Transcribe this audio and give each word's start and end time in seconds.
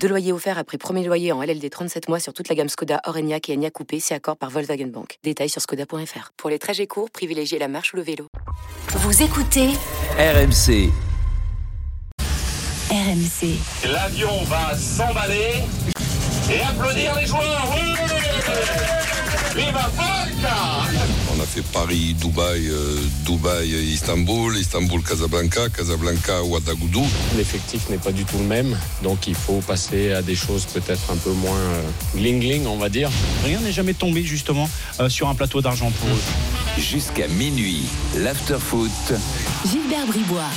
Deux 0.00 0.08
loyers 0.08 0.32
offerts 0.32 0.58
après 0.58 0.78
premier 0.78 1.04
loyer 1.04 1.32
en 1.32 1.42
LLD 1.42 1.68
37 1.70 2.08
mois 2.08 2.20
sur 2.20 2.32
toute 2.32 2.48
la 2.48 2.54
gamme 2.54 2.68
Skoda, 2.68 3.00
Orenia 3.06 3.38
et 3.48 3.54
Enya 3.54 3.70
Coupé, 3.70 4.00
c'est 4.00 4.14
accord 4.14 4.36
par 4.36 4.50
Volkswagen 4.50 4.86
Bank. 4.86 5.18
Détails 5.24 5.48
sur 5.48 5.60
skoda.fr. 5.60 6.32
Pour 6.36 6.50
les 6.50 6.58
trajets 6.58 6.86
courts, 6.86 7.10
privilégiez 7.10 7.58
la 7.58 7.68
marche 7.68 7.92
ou 7.92 7.96
le 7.96 8.02
vélo. 8.02 8.28
Vous 8.88 9.22
écoutez 9.22 9.70
RMC. 10.18 10.90
RMC. 12.90 13.58
L'avion 13.90 14.44
va 14.44 14.76
s'emballer 14.76 15.64
et 16.50 16.60
applaudir 16.60 17.16
les 17.16 17.26
joueurs. 17.26 17.74
Oui 17.74 17.96
a 21.46 21.48
fait 21.48 21.62
Paris, 21.72 22.14
Dubaï, 22.14 22.68
euh, 22.68 22.96
Dubaï, 23.24 23.68
Istanbul, 23.92 24.56
Istanbul, 24.56 25.02
Casablanca, 25.02 25.68
Casablanca, 25.68 26.42
Ouagadougou. 26.42 27.06
L'effectif 27.36 27.88
n'est 27.88 27.98
pas 27.98 28.12
du 28.12 28.24
tout 28.24 28.38
le 28.38 28.44
même, 28.44 28.76
donc 29.02 29.26
il 29.26 29.34
faut 29.34 29.60
passer 29.60 30.12
à 30.12 30.22
des 30.22 30.34
choses 30.34 30.66
peut-être 30.66 31.10
un 31.10 31.16
peu 31.16 31.32
moins 31.32 31.60
gling-gling, 32.16 32.66
on 32.66 32.78
va 32.78 32.88
dire. 32.88 33.10
Rien 33.44 33.60
n'est 33.60 33.72
jamais 33.72 33.94
tombé 33.94 34.24
justement 34.24 34.68
euh, 35.00 35.08
sur 35.08 35.28
un 35.28 35.34
plateau 35.34 35.60
d'argent 35.60 35.90
pour 35.90 36.08
eux. 36.08 36.80
Jusqu'à 36.80 37.28
minuit, 37.28 37.84
l'after-foot. 38.16 38.90
Gilbert 39.70 40.06
Bribois. 40.06 40.50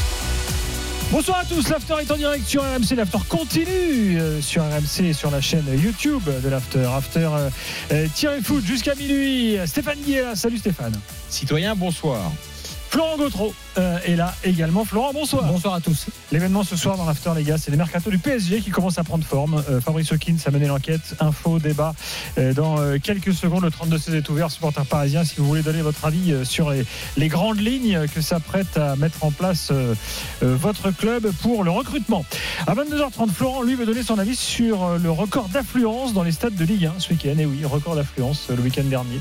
Bonsoir 1.12 1.40
à 1.40 1.46
tous, 1.46 1.70
l'After 1.70 1.96
est 2.02 2.12
en 2.12 2.18
direct 2.18 2.46
sur 2.46 2.62
RMC, 2.62 2.96
l'After 2.96 3.18
continue 3.28 4.20
euh, 4.20 4.42
sur 4.42 4.64
RMC 4.64 5.06
et 5.06 5.14
sur 5.14 5.32
la 5.32 5.42
chaîne 5.42 5.66
YouTube 5.76 6.22
de 6.26 6.50
l'After. 6.50 6.86
After, 6.86 7.30
euh, 7.32 7.50
euh, 7.92 8.08
tiré 8.14 8.40
foot 8.42 8.64
jusqu'à 8.64 8.94
minuit. 8.94 9.58
Stéphane 9.66 9.98
là, 10.08 10.36
salut 10.36 10.60
Stéphane. 10.60 10.94
Citoyen, 11.28 11.76
bonsoir. 11.76 12.32
Florent 12.90 13.18
Gautreau 13.18 13.54
euh, 13.78 14.00
est 14.04 14.16
là 14.16 14.34
également. 14.44 14.84
Florent, 14.84 15.14
bonsoir. 15.14 15.44
Bonsoir 15.44 15.76
à 15.76 15.80
tous. 15.80 16.08
L'événement 16.32 16.64
ce 16.64 16.76
soir 16.76 16.98
dans 16.98 17.06
l'After, 17.06 17.30
les 17.36 17.44
gars, 17.44 17.60
c'est 17.60 17.70
les 17.70 17.78
mercato 17.78 18.10
du 18.10 18.18
PSG 18.18 18.62
qui 18.62 18.72
commencent 18.72 18.98
à 18.98 19.04
prendre 19.04 19.24
forme. 19.24 19.64
Euh, 19.70 19.80
Fabrice 19.80 20.12
Hawkins 20.12 20.38
a 20.44 20.50
mené 20.50 20.66
l'enquête. 20.66 21.16
Info, 21.20 21.60
débat. 21.60 21.94
Euh, 22.40 22.52
dans 22.52 22.80
euh, 22.80 22.98
quelques 22.98 23.36
secondes, 23.36 23.62
le 23.62 23.70
32-16 23.70 24.16
est 24.16 24.30
ouvert. 24.30 24.50
Supporter 24.50 24.84
parisien, 24.88 25.24
si 25.24 25.36
vous 25.38 25.46
voulez 25.46 25.62
donner 25.62 25.84
votre 25.84 26.04
avis 26.04 26.34
sur 26.44 26.72
les, 26.72 26.84
les 27.16 27.28
grandes 27.28 27.60
lignes 27.60 28.08
que 28.08 28.22
s'apprête 28.22 28.76
à 28.76 28.96
mettre 28.96 29.24
en 29.24 29.30
place 29.30 29.72
votre 30.42 30.90
club 30.90 31.32
pour 31.44 31.64
le 31.64 31.70
recrutement. 31.70 32.26
À 32.66 32.74
22h30, 32.74 33.30
Florent, 33.30 33.62
lui, 33.62 33.76
veut 33.76 33.86
donner 33.86 34.02
son 34.02 34.18
avis 34.18 34.36
sur 34.36 34.98
le 34.98 35.12
record 35.12 35.50
d'affluence 35.50 36.14
dans 36.14 36.24
les 36.24 36.32
stades 36.32 36.56
de 36.56 36.66
Ligue 36.66 36.88
1 36.88 36.94
ce 36.98 37.12
week-end. 37.12 37.38
Et 37.38 37.46
oui, 37.46 37.64
record 37.66 37.96
d'affluence 37.96 38.48
le 38.50 38.62
week-end 38.62 38.86
dernier 38.86 39.20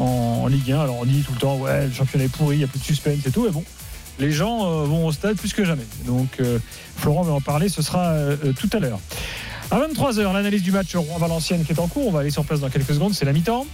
en, 0.00 0.46
Ligue 0.46 0.72
1. 0.72 0.80
Alors 0.80 0.98
on 0.98 1.04
dit 1.04 1.22
tout 1.22 1.32
le 1.32 1.38
temps, 1.38 1.56
ouais, 1.56 1.86
le 1.86 1.92
championnat 1.92 2.24
est 2.24 2.28
pourri, 2.28 2.56
il 2.56 2.58
n'y 2.58 2.64
a 2.64 2.68
plus 2.68 2.80
de 2.80 2.84
suspense 2.84 3.24
et 3.26 3.30
tout. 3.30 3.44
Mais 3.44 3.50
bon, 3.50 3.64
les 4.18 4.32
gens 4.32 4.64
euh, 4.64 4.84
vont 4.84 5.06
au 5.06 5.12
stade 5.12 5.36
plus 5.36 5.52
que 5.52 5.64
jamais. 5.64 5.86
Donc 6.06 6.40
euh, 6.40 6.58
Florent 6.96 7.22
va 7.22 7.32
en 7.32 7.40
parler, 7.40 7.68
ce 7.68 7.82
sera 7.82 8.08
euh, 8.08 8.36
tout 8.58 8.70
à 8.72 8.78
l'heure. 8.78 9.00
À 9.70 9.78
23h, 9.78 10.32
l'analyse 10.32 10.62
du 10.62 10.72
match 10.72 10.96
Rouen-Valenciennes 10.96 11.64
qui 11.64 11.72
est 11.72 11.78
en 11.78 11.86
cours. 11.86 12.08
On 12.08 12.10
va 12.10 12.20
aller 12.20 12.30
sur 12.30 12.44
place 12.44 12.60
dans 12.60 12.70
quelques 12.70 12.92
secondes, 12.92 13.14
c'est 13.14 13.24
la 13.24 13.32
mi-temps. 13.32 13.66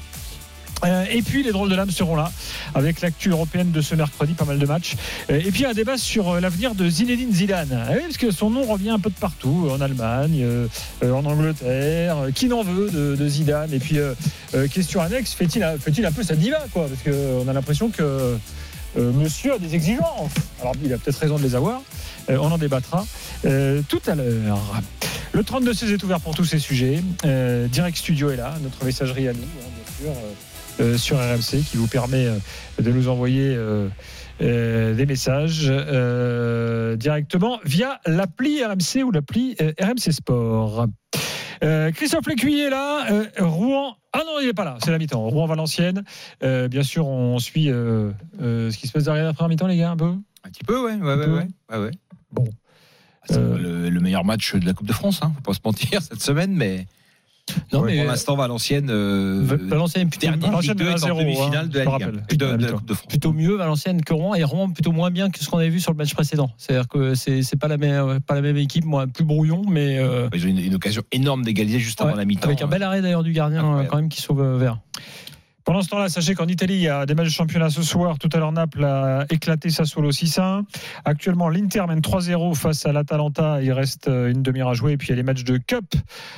Euh, 0.85 1.05
et 1.11 1.23
puis 1.23 1.43
les 1.43 1.53
drôles 1.53 1.71
de 1.71 1.75
l'âme 1.75 1.91
seront 1.91 2.17
là 2.17 2.31
avec 2.75 3.01
l'actu 3.01 3.31
européenne 3.31 3.71
de 3.71 3.81
ce 3.81 3.95
mercredi, 3.95 4.35
pas 4.35 4.45
mal 4.45 4.59
de 4.59 4.67
matchs. 4.67 4.97
Euh, 5.31 5.41
et 5.45 5.51
puis 5.51 5.65
un 5.65 5.73
débat 5.73 5.97
sur 5.97 6.31
euh, 6.31 6.41
l'avenir 6.41 6.75
de 6.75 6.89
Zinedine 6.89 7.33
Zidane. 7.33 7.69
Ah 7.73 7.93
oui, 7.95 8.03
parce 8.03 8.19
que 8.19 8.31
son 8.31 8.51
nom 8.51 8.65
revient 8.65 8.91
un 8.91 8.99
peu 8.99 9.11
de 9.11 9.15
partout, 9.15 9.69
en 9.71 9.81
Allemagne, 9.81 10.45
en 11.03 11.25
Angleterre. 11.25 12.17
Qui 12.35 12.47
n'en 12.49 12.63
veut 12.63 12.91
de, 12.91 13.29
Zidane? 13.29 13.73
Et 13.73 13.79
puis 13.79 13.99
question 14.73 15.01
annexe, 15.01 15.33
fait-il 15.33 15.63
un, 15.63 16.13
peu 16.13 16.23
sa 16.23 16.35
diva 16.35 16.59
quoi? 16.73 16.87
Parce 16.89 17.03
qu'on 17.03 17.49
a 17.49 17.53
l'impression 17.53 17.91
que 17.91 18.37
Monsieur 18.97 19.55
a 19.55 19.59
des 19.59 19.75
exigences. 19.75 20.33
Alors 20.61 20.75
il 20.83 20.93
a 20.93 20.99
peut-être 20.99 21.19
raison 21.19 21.39
de 21.39 21.43
les 21.43 21.55
avoir. 21.55 21.83
On 22.29 22.51
en 22.51 22.59
débattra 22.59 23.05
tout 23.43 24.01
à 24.07 24.15
l'heure. 24.15 24.83
Le 25.33 25.43
32-16 25.43 25.93
est 25.93 26.03
ouvert 26.03 26.21
pour 26.21 26.35
tous 26.35 26.45
ces 26.45 26.59
sujets. 26.59 27.03
Direct 27.71 27.97
Studio 27.97 28.31
est 28.31 28.37
là, 28.37 28.55
notre 28.63 28.85
messagerie 28.85 29.29
à 29.29 29.33
nous, 29.33 29.41
hein, 29.41 29.71
bien 29.75 30.13
sûr, 30.13 30.21
euh, 30.81 30.97
sur 30.99 31.17
RMC, 31.19 31.63
qui 31.71 31.77
vous 31.77 31.87
permet 31.89 32.27
euh, 32.27 32.39
de 32.81 32.91
nous 32.91 33.09
envoyer 33.09 33.55
euh, 33.55 33.89
euh, 34.43 34.95
des 34.95 35.07
messages 35.07 35.67
euh, 35.71 36.97
directement 36.97 37.61
via 37.65 38.01
l'appli 38.07 38.63
RMC 38.65 39.03
ou 39.05 39.11
l'appli 39.11 39.57
euh, 39.61 39.73
RMC 39.81 40.13
Sport. 40.13 40.87
Euh, 41.65 41.91
Christophe 41.93 42.27
Lécuyer 42.27 42.65
est 42.67 42.71
là. 42.71 43.11
Euh, 43.11 43.27
Rouen. 43.41 43.97
Ah 44.13 44.21
non, 44.27 44.41
il 44.41 44.47
n'est 44.47 44.53
pas 44.53 44.65
là. 44.65 44.77
C'est 44.85 44.91
la 44.91 44.99
mi-temps. 44.99 45.21
Rouen-Valenciennes. 45.29 46.05
Euh, 46.43 46.69
bien 46.69 46.83
sûr, 46.83 47.07
on 47.07 47.39
suit 47.39 47.71
euh, 47.71 48.11
euh, 48.43 48.71
ce 48.71 48.77
qui 48.77 48.87
se 48.87 48.93
passe 48.93 49.05
derrière 49.05 49.29
après 49.29 49.45
la 49.45 49.49
mi-temps, 49.49 49.67
les 49.67 49.79
gars, 49.79 49.91
un 49.91 49.97
peu? 49.97 50.13
Un 50.45 50.51
petit 50.51 50.65
peu, 50.65 50.79
ouais, 50.85 50.95
ouais, 50.97 51.15
ouais, 51.15 51.25
peu. 51.25 51.35
ouais, 51.35 51.47
ouais, 51.71 51.79
ouais. 51.79 51.91
Bon. 52.33 52.45
C'est 53.29 53.39
Euh, 53.39 53.59
le, 53.59 53.89
le 53.91 54.01
meilleur 54.01 54.25
match 54.25 54.55
de 54.55 54.65
la 54.67 54.73
Coupe 54.75 54.87
de 54.87 54.93
France, 54.93 55.21
hein, 55.23 55.33
faut 55.37 55.41
pas 55.41 55.55
se 55.55 55.61
mentir 55.65 56.01
cette 56.09 56.23
semaine, 56.23 56.53
mais, 56.55 56.87
Non, 57.73 57.79
pour, 57.81 57.85
mais, 57.87 57.99
pour 57.99 58.07
l'instant 58.11 58.37
Valenciennes, 58.37 58.89
euh, 58.91 59.41
Valenciennes 59.45 60.09
plutôt, 60.11 60.27
dernier 60.27 60.47
Valenciennes 60.47 60.77
Ligue 60.79 60.87
2 60.87 60.93
mène 60.95 61.05
à 61.05 61.07
est 61.07 61.11
en 61.11 61.19
demi-finale 61.19 61.65
hein, 61.65 61.69
de 61.69 61.79
la 61.79 61.85
Ligue 61.85 61.89
1, 61.89 61.91
rappelle. 61.91 62.27
de, 62.37 62.57
de 62.57 62.57
de 62.57 62.95
France. 62.95 63.07
plutôt 63.09 63.33
mieux 63.33 63.55
Valenciennes 63.55 64.03
que 64.03 64.13
Rouen 64.15 64.35
et 64.35 64.43
Rouen 64.45 64.69
plutôt 64.71 64.93
moins 64.93 65.11
bien 65.11 65.31
que 65.31 65.39
ce 65.39 65.49
qu'on 65.49 65.59
avait 65.59 65.69
vu 65.69 65.79
sur 65.81 65.93
le 65.93 65.97
match 65.97 66.13
précédent. 66.13 66.51
C'est-à-dire 66.59 66.89
que 66.89 67.15
c'est 67.15 67.43
c'est 67.43 67.57
pas 67.57 67.69
la 67.69 67.77
même 67.77 68.19
pas 68.21 68.35
la 68.35 68.41
même 68.43 68.57
équipe, 68.57 68.85
moi 68.85 69.07
plus 69.07 69.25
brouillon, 69.25 69.63
mais 69.69 69.99
euh, 69.99 70.29
Ils 70.35 70.45
ont 70.45 70.49
une, 70.49 70.59
une 70.59 70.75
occasion 70.75 71.03
énorme 71.13 71.45
d'égaliser 71.45 71.79
juste 71.79 72.01
avant 72.01 72.11
ouais, 72.11 72.17
la 72.17 72.25
mi-temps. 72.25 72.49
avec 72.49 72.63
un 72.63 72.67
bel 72.67 72.83
arrêt 72.83 73.01
d'ailleurs 73.01 73.23
du 73.23 73.33
gardien 73.33 73.61
Incroyable. 73.61 73.87
euh, 73.87 73.91
quand 73.91 73.97
même 73.97 74.09
qui 74.09 74.21
sauve 74.23 74.41
euh, 74.43 74.59
vert. 74.59 74.79
Pendant 75.67 75.83
ce 75.83 75.89
temps-là, 75.89 76.09
sachez 76.09 76.37
qu'en 76.37 76.47
Italie, 76.47 76.75
il 76.75 76.83
y 76.83 76.89
a 76.89 77.07
des 77.07 77.17
matchs 77.17 77.27
de 77.27 77.33
championnat 77.33 77.71
ce 77.71 77.83
soir. 77.83 78.21
Tout 78.21 78.29
à 78.33 78.39
l'heure, 78.39 78.53
Naples 78.53 78.85
a 78.85 79.27
éclaté 79.31 79.69
Sassuolo 79.69 80.13
6-1. 80.13 80.63
Actuellement, 81.05 81.49
l'Inter 81.49 81.83
mène 81.89 81.99
3-0 81.99 82.55
face 82.55 82.87
à 82.87 82.93
l'Atalanta. 82.93 83.61
Il 83.61 83.73
reste 83.73 84.07
euh, 84.07 84.31
une 84.31 84.45
demi-heure 84.45 84.69
à 84.69 84.75
jouer. 84.75 84.93
Et 84.93 84.97
puis, 84.97 85.09
il 85.09 85.11
y 85.11 85.13
a 85.15 85.17
les 85.17 85.25
matchs 85.25 85.43
de 85.43 85.57
Cup 85.57 85.97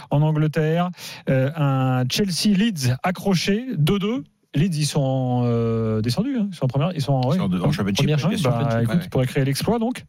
en 0.09 0.23
Angleterre. 0.23 0.89
Euh, 1.29 1.51
un 1.57 2.05
Chelsea-Leeds 2.09 2.97
accroché, 3.03 3.67
2-2. 3.77 4.25
Leeds, 4.55 4.79
ils 4.79 4.87
sont 4.87 5.43
euh, 5.45 6.01
descendus. 6.01 6.37
hein. 6.39 6.49
Ils 6.51 6.55
sont 6.57 6.65
en 6.65 6.69
première. 6.69 6.93
Ils 6.95 7.03
sont 7.03 7.13
en, 7.13 7.33
Ils 7.35 7.37
sont 7.39 7.43
en- 7.53 7.61
en 7.69 7.71
championship, 7.73 7.97
première. 8.07 8.17
Bah, 8.17 8.23
championship, 8.23 8.47
écoute, 8.47 8.89
ouais, 8.89 8.95
ouais. 8.95 9.01
ils 9.05 9.11
pourraient 9.11 9.27
créer 9.27 9.45
l'exploit 9.45 9.79
donc. 9.79 10.05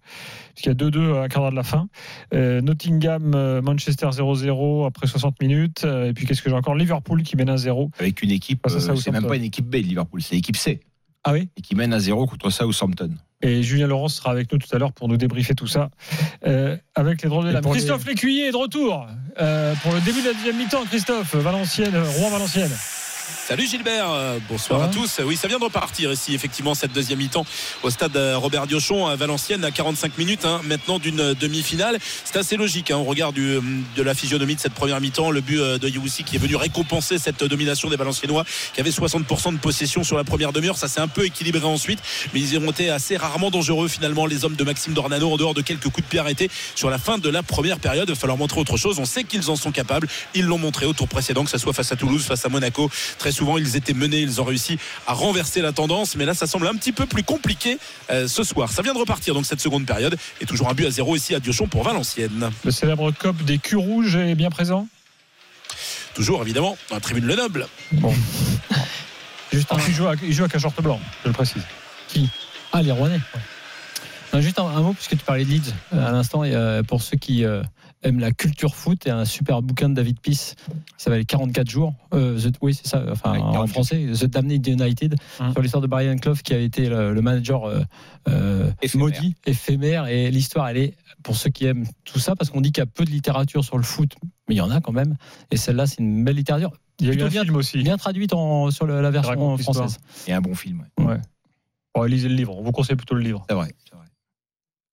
Parce 0.56 0.62
qu'il 0.62 0.68
y 0.68 0.72
a 0.72 0.76
2-2 0.76 1.16
à 1.18 1.24
un 1.24 1.28
quart 1.28 1.42
d'heure 1.42 1.52
de 1.52 1.56
la 1.58 1.64
fin. 1.64 1.88
Euh, 2.34 2.62
Nottingham, 2.62 3.34
euh, 3.36 3.62
Manchester 3.62 4.08
0-0 4.12 4.86
après 4.88 5.08
60 5.08 5.42
minutes. 5.42 5.82
Euh, 5.84 6.08
et 6.10 6.14
puis, 6.14 6.26
qu'est-ce 6.26 6.42
que 6.42 6.50
j'ai 6.50 6.56
encore? 6.56 6.76
Liverpool 6.76 7.24
qui 7.24 7.36
mène 7.36 7.50
1-0. 7.50 7.90
Avec 8.00 8.22
une 8.22 8.32
équipe, 8.32 8.66
à 8.66 8.72
euh, 8.72 8.96
c'est 8.96 9.12
même 9.12 9.28
pas 9.28 9.36
une 9.36 9.44
équipe 9.44 9.66
B 9.68 9.72
de 9.78 9.88
Liverpool, 9.88 10.22
c'est 10.22 10.36
l'équipe 10.36 10.56
C. 10.56 10.80
Ah 11.26 11.34
oui? 11.34 11.50
Et 11.58 11.62
qui 11.62 11.76
mène 11.76 11.92
à 11.92 12.00
0 12.00 12.26
contre 12.26 12.50
Southampton. 12.50 13.10
Et 13.42 13.62
Julien 13.62 13.88
Laurence 13.88 14.16
sera 14.16 14.32
avec 14.32 14.52
nous 14.54 14.58
tout 14.58 14.74
à 14.74 14.80
l'heure 14.80 14.94
pour 14.94 15.10
nous 15.10 15.18
débriefer 15.18 15.54
tout 15.54 15.68
ça 15.68 15.90
euh, 16.48 16.78
avec 16.96 17.22
les 17.24 17.30
drôles 17.30 17.46
de 17.46 17.52
la 17.52 17.62
pour 17.62 17.74
les- 17.74 17.80
Christophe 17.80 18.06
Lécuyer 18.06 18.48
est 18.48 18.52
de 18.52 18.58
retour 18.58 19.06
euh, 19.42 19.74
pour 19.84 19.94
le 19.94 20.00
début 20.02 20.22
de 20.22 20.28
la 20.28 20.34
deuxième 20.34 20.58
mi-temps. 20.58 20.84
Christophe, 20.86 21.36
Valenciennes, 21.36 21.96
Rouen-Valenciennes. 21.98 22.72
Salut 23.50 23.66
Gilbert, 23.66 24.12
euh, 24.12 24.38
bonsoir 24.48 24.84
à 24.84 24.90
tous. 24.90 25.22
Oui, 25.26 25.36
ça 25.36 25.48
vient 25.48 25.58
de 25.58 25.64
repartir 25.64 26.12
ici, 26.12 26.36
effectivement, 26.36 26.76
cette 26.76 26.94
deuxième 26.94 27.18
mi-temps 27.18 27.48
au 27.82 27.90
stade 27.90 28.16
euh, 28.16 28.38
Robert 28.38 28.68
Diochon 28.68 29.08
à 29.08 29.16
Valenciennes 29.16 29.66
à 29.66 29.72
45 29.72 30.20
minutes 30.20 30.46
hein, 30.46 30.62
maintenant 30.66 31.00
d'une 31.00 31.20
euh, 31.20 31.34
demi-finale. 31.34 31.98
C'est 32.26 32.38
assez 32.38 32.58
logique 32.58 32.92
hein, 32.92 32.98
au 32.98 33.06
regard 33.06 33.34
du, 33.34 33.56
euh, 33.56 33.62
de 33.96 34.04
la 34.04 34.14
physionomie 34.14 34.54
de 34.54 34.60
cette 34.60 34.76
première 34.76 35.02
mi-temps. 35.02 35.32
Le 35.32 35.42
but 35.42 35.58
de 35.58 35.90
Youssi 35.90 36.24
qui 36.24 36.36
est 36.36 36.40
venu 36.40 36.56
récompenser 36.56 37.18
cette 37.18 37.44
domination 37.44 37.90
des 37.90 37.96
Valenciennois 37.96 38.46
qui 38.76 38.82
avaient 38.82 38.92
60% 38.92 39.54
de 39.54 39.58
possession 39.58 40.04
sur 40.04 40.16
la 40.16 40.24
première 40.24 40.54
demi-heure. 40.54 40.78
Ça 40.78 40.88
s'est 40.88 41.02
un 41.02 41.08
peu 41.08 41.26
équilibré 41.26 41.66
ensuite, 41.66 42.04
mais 42.36 42.42
ils 42.42 42.56
ont 42.60 42.70
été 42.70 42.92
assez 42.92 43.18
rarement 43.18 43.50
dangereux 43.50 43.88
finalement, 43.88 44.28
les 44.28 44.46
hommes 44.46 44.58
de 44.58 44.64
Maxime 44.64 44.94
Dornano, 44.94 45.34
en 45.34 45.38
dehors 45.38 45.56
de 45.56 45.62
quelques 45.62 45.90
coups 45.90 46.04
de 46.04 46.10
pied 46.10 46.20
arrêtés 46.20 46.52
sur 46.76 46.92
la 46.92 47.00
fin 47.00 47.18
de 47.18 47.30
la 47.30 47.42
première 47.42 47.80
période. 47.80 48.10
Il 48.10 48.14
va 48.14 48.20
falloir 48.20 48.38
montrer 48.38 48.60
autre 48.60 48.78
chose. 48.78 49.00
On 49.00 49.06
sait 49.06 49.24
qu'ils 49.24 49.50
en 49.50 49.56
sont 49.56 49.72
capables. 49.72 50.08
Ils 50.36 50.46
l'ont 50.46 50.60
montré 50.60 50.86
au 50.86 50.94
tour 50.94 51.08
précédent, 51.08 51.44
que 51.44 51.50
ce 51.50 51.58
soit 51.58 51.74
face 51.74 51.92
à 51.92 51.96
Toulouse, 51.96 52.24
face 52.24 52.46
à 52.46 52.50
Monaco. 52.50 52.92
Très 53.18 53.32
souvent, 53.40 53.58
ils 53.58 53.78
étaient 53.78 53.94
menés, 53.94 54.20
ils 54.20 54.42
ont 54.42 54.44
réussi 54.44 54.78
à 55.08 55.14
renverser 55.14 55.62
la 55.62 55.72
tendance, 55.72 56.18
mais 56.18 56.26
là, 56.26 56.34
ça 56.34 56.46
semble 56.46 56.68
un 56.68 56.76
petit 56.76 56.92
peu 56.92 57.06
plus 57.06 57.24
compliqué 57.24 57.78
euh, 58.12 58.28
ce 58.28 58.44
soir. 58.44 58.70
Ça 58.70 58.82
vient 58.82 58.94
de 58.94 59.00
repartir 59.00 59.34
donc 59.34 59.46
cette 59.46 59.62
seconde 59.62 59.86
période 59.86 60.18
et 60.42 60.46
toujours 60.46 60.70
un 60.70 60.74
but 60.74 60.86
à 60.86 60.90
zéro 60.92 61.16
ici 61.16 61.34
à 61.36 61.40
Diochon 61.40 61.68
pour 61.68 61.84
Valenciennes. 61.84 62.52
Le 62.66 62.72
célèbre 62.72 63.12
COP 63.12 63.38
des 63.44 63.58
culs 63.58 63.78
rouges 63.78 64.18
est 64.18 64.36
bien 64.36 64.50
présent? 64.50 64.88
Toujours 66.16 66.42
évidemment 66.42 66.78
dans 66.90 66.96
la 66.96 67.02
tribune 67.02 67.26
Le 67.26 67.36
Noble. 67.36 67.68
Bon. 67.94 68.14
Juste 69.54 69.72
un, 69.72 69.78
il, 69.88 69.94
joue 69.94 70.08
à, 70.08 70.16
il 70.22 70.34
joue 70.34 70.44
à 70.44 70.50
Cachorte 70.50 70.82
Blanc, 70.82 71.00
je 71.24 71.30
le 71.30 71.34
précise. 71.34 71.64
ah 72.74 72.82
les 72.82 72.92
Rouennais. 72.92 73.22
Non, 74.34 74.42
juste 74.42 74.60
un, 74.60 74.66
un 74.66 74.82
mot 74.82 74.94
puisque 74.94 75.12
tu 75.12 75.24
parlais 75.24 75.46
de 75.46 75.50
Leeds 75.50 75.74
euh, 75.94 76.08
à 76.08 76.12
l'instant 76.12 76.44
et 76.44 76.54
euh, 76.54 76.84
pour 76.84 77.02
ceux 77.02 77.18
qui 77.18 77.46
euh, 77.46 77.64
aime 78.04 78.20
la 78.20 78.32
culture 78.32 78.76
foot, 78.76 79.08
a 79.08 79.18
un 79.18 79.26
super 79.26 79.62
bouquin 79.62 79.90
de 79.90 79.94
David 79.96 80.20
Peace 80.22 80.56
qui 80.68 80.74
s'appelle 81.04 81.26
44 81.26 81.70
jours. 81.70 81.94
Euh, 82.14 82.40
The- 82.40 82.56
oui, 82.62 82.74
c'est 82.74 82.88
ça, 82.88 83.04
enfin 83.12 83.34
Ouais, 83.34 83.38
en 83.40 83.52
44. 83.52 83.70
français, 83.72 84.06
The 84.20 84.26
Damned 84.26 84.66
United, 84.68 85.16
Hum. 85.40 85.52
sur 85.52 85.62
l'histoire 85.62 85.82
de 85.82 85.88
Brian 85.88 86.16
Clough 86.18 86.38
qui 86.44 86.54
a 86.54 86.60
été 86.60 86.88
le, 86.90 87.14
le 87.14 87.22
manager 87.22 87.66
euh, 87.66 87.82
euh, 88.30 88.72
Éphémère. 88.82 89.06
maudit, 89.08 89.36
éphémère. 89.46 90.08
Et 90.08 90.32
l'histoire, 90.32 90.70
elle 90.70 90.78
est, 90.78 90.94
pour 91.24 91.36
ceux 91.36 91.50
qui 91.50 91.66
aiment 91.66 91.86
tout 92.06 92.20
ça, 92.20 92.36
parce 92.36 92.50
qu'on 92.50 92.62
dit 92.62 92.72
qu'il 92.72 92.82
y 92.82 92.84
a 92.84 92.86
peu 92.88 93.04
de 93.06 93.12
littérature 93.12 93.64
sur 93.66 93.78
le 93.78 93.84
foot, 93.84 94.16
mais 94.48 94.56
il 94.56 94.58
y 94.58 94.62
en 94.62 94.72
a 94.72 94.80
quand 94.82 94.94
même. 94.94 95.16
Et 95.52 95.58
celle-là, 95.58 95.86
c'est 95.88 96.00
une 96.00 96.24
belle 96.24 96.36
littérature. 96.38 96.72
Il 97.02 97.08
y 97.08 97.10
a 97.12 97.14
eu 97.14 97.22
un 97.22 97.28
bien, 97.28 97.44
film 97.44 97.56
aussi. 97.56 97.82
bien 97.82 97.98
traduite 97.98 98.34
en, 98.34 98.72
sur 98.72 98.86
le- 98.86 99.02
la 99.02 99.12
version 99.12 99.58
française. 99.58 99.98
Et 100.28 100.34
un 100.34 100.42
bon 100.42 100.56
film. 100.56 100.86
ouais. 100.98 101.06
Ouais. 101.06 101.18
Bon, 101.96 102.04
lisez 102.04 102.30
le 102.30 102.36
livre. 102.36 102.56
On 102.58 102.62
vous 102.64 102.72
conseille 102.72 102.96
plutôt 102.96 103.16
le 103.16 103.22
livre. 103.22 103.46
C'est 103.50 103.56
vrai. 103.56 103.74
c'est 103.90 103.96
vrai. 103.96 104.06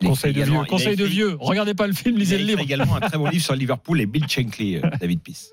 Il 0.01 0.07
a 0.07 0.11
Conseil 0.11 0.33
de 0.35 0.43
vieux. 0.43 0.53
il 0.53 0.59
a 0.59 0.65
Conseil 0.67 0.97
de 0.97 1.05
vieux. 1.05 1.37
Regardez 1.41 1.75
pas 1.75 1.87
le 1.87 1.93
film, 1.95 2.17
Il 2.17 2.21
lisez 2.21 2.35
a 2.37 2.39
le 2.39 2.45
livre. 2.45 2.61
également 2.61 2.97
un 2.97 3.01
très 3.01 3.17
bon 3.19 3.27
livre 3.31 3.45
sur 3.45 3.55
Liverpool 3.55 4.01
et 4.01 4.07
Bill 4.07 4.29
Shankly, 4.29 4.77
euh, 4.77 4.91
David 5.01 5.21
Peace. 5.23 5.51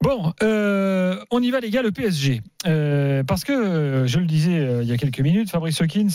Bon, 0.00 0.32
euh, 0.44 1.16
on 1.32 1.42
y 1.42 1.50
va 1.50 1.58
les 1.58 1.70
gars, 1.70 1.82
le 1.82 1.90
PSG. 1.90 2.40
Euh, 2.68 3.24
parce 3.24 3.42
que, 3.42 3.52
euh, 3.52 4.06
je 4.06 4.20
le 4.20 4.26
disais 4.26 4.80
il 4.80 4.88
y 4.88 4.92
a 4.92 4.96
quelques 4.96 5.18
minutes, 5.18 5.50
Fabrice 5.50 5.80
Hawkins 5.80 6.08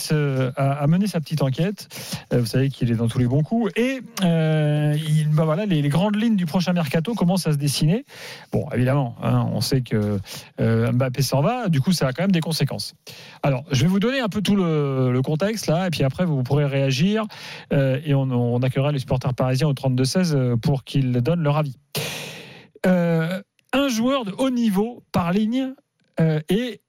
a, 0.56 0.86
mené 0.86 1.06
sa 1.06 1.20
petite 1.20 1.42
enquête. 1.42 1.88
Vous 2.32 2.46
savez 2.46 2.70
qu'il 2.70 2.90
est 2.90 2.94
dans 2.94 3.08
tous 3.08 3.18
les 3.18 3.26
bons 3.26 3.42
coups. 3.42 3.70
Et 3.76 4.00
il, 4.22 5.28
bah 5.32 5.44
voilà, 5.44 5.66
les, 5.66 5.82
les 5.82 5.88
grandes 5.90 6.16
lignes 6.16 6.36
du 6.36 6.46
prochain 6.46 6.72
mercato 6.72 7.14
commencent 7.14 7.46
à 7.46 7.52
se 7.52 7.58
dessiner. 7.58 8.06
Bon, 8.52 8.66
évidemment, 8.72 9.16
hein, 9.22 9.46
on 9.52 9.60
sait 9.60 9.82
que 9.82 10.18
Mbappé 10.58 11.20
s'en 11.20 11.42
va, 11.42 11.68
du 11.68 11.82
coup 11.82 11.92
ça 11.92 12.08
a 12.08 12.12
quand 12.12 12.22
même 12.22 12.32
des 12.32 12.40
conséquences. 12.40 12.94
Alors, 13.42 13.64
je 13.70 13.82
vais 13.82 13.88
vous 13.88 14.00
donner 14.00 14.20
un 14.20 14.28
peu 14.28 14.40
tout 14.40 14.56
le, 14.56 15.20
contexte 15.22 15.66
là, 15.66 15.86
et 15.86 15.90
puis 15.90 16.04
après 16.04 16.24
vous 16.24 16.42
pourrez 16.42 16.64
réagir, 16.64 17.24
et 17.70 18.14
on, 18.14 18.62
accueillera 18.62 18.92
les 18.92 18.98
supporters 18.98 19.34
parisiens 19.34 19.68
au 19.68 19.74
32-16 19.74 20.34
euh, 20.34 20.56
pour 20.56 20.84
qu'ils 20.84 21.12
donnent 21.12 21.42
leur 21.42 21.58
avis. 21.58 21.76
Un 23.74 23.88
joueur 23.88 24.24
de 24.24 24.32
haut 24.32 24.50
niveau 24.50 25.02
par 25.12 25.32
ligne 25.32 25.74
euh, 26.20 26.40
et, 26.48 26.80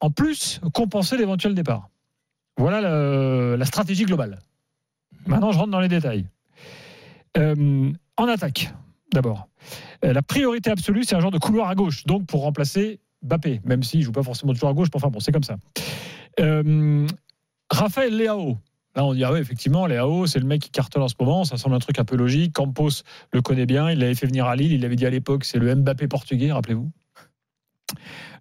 en 0.00 0.10
plus 0.10 0.60
compenser 0.72 1.16
l'éventuel 1.16 1.54
départ. 1.54 1.88
Voilà 2.56 3.56
la 3.56 3.64
stratégie 3.64 4.04
globale. 4.04 4.38
Maintenant, 5.26 5.50
je 5.50 5.58
rentre 5.58 5.70
dans 5.70 5.80
les 5.80 5.88
détails. 5.88 6.26
Euh, 7.36 7.90
en 8.16 8.28
attaque, 8.28 8.72
d'abord. 9.12 9.48
Euh, 10.04 10.12
la 10.12 10.22
priorité 10.22 10.70
absolue, 10.70 11.02
c'est 11.04 11.16
un 11.16 11.20
genre 11.20 11.32
de 11.32 11.38
couloir 11.38 11.68
à 11.68 11.74
gauche, 11.74 12.04
donc 12.04 12.26
pour 12.26 12.42
remplacer 12.42 13.00
Bappé, 13.22 13.60
même 13.64 13.82
s'il 13.82 14.00
ne 14.00 14.04
joue 14.04 14.12
pas 14.12 14.22
forcément 14.22 14.52
toujours 14.52 14.68
à 14.68 14.74
gauche, 14.74 14.88
mais 14.92 14.98
enfin 14.98 15.08
bon, 15.08 15.18
c'est 15.18 15.32
comme 15.32 15.42
ça. 15.42 15.56
Raphaël 17.70 18.16
Leao. 18.16 18.58
Là, 18.96 19.04
on 19.04 19.12
dit, 19.12 19.24
ah 19.24 19.32
ouais, 19.32 19.40
effectivement, 19.40 19.86
Leao, 19.86 20.26
c'est 20.26 20.38
le 20.38 20.46
mec 20.46 20.62
qui 20.62 20.70
cartonne 20.70 21.02
en 21.02 21.08
ce 21.08 21.14
moment, 21.18 21.44
ça 21.44 21.56
semble 21.56 21.74
un 21.74 21.80
truc 21.80 21.98
un 21.98 22.04
peu 22.04 22.16
logique. 22.16 22.52
Campos 22.52 23.02
le 23.32 23.42
connaît 23.42 23.66
bien, 23.66 23.90
il 23.90 23.98
l'avait 23.98 24.14
fait 24.14 24.26
venir 24.26 24.46
à 24.46 24.54
Lille, 24.54 24.72
il 24.72 24.80
l'avait 24.80 24.96
dit 24.96 25.06
à 25.06 25.10
l'époque, 25.10 25.44
c'est 25.44 25.58
le 25.58 25.74
Mbappé 25.74 26.06
portugais, 26.06 26.52
rappelez-vous. 26.52 26.90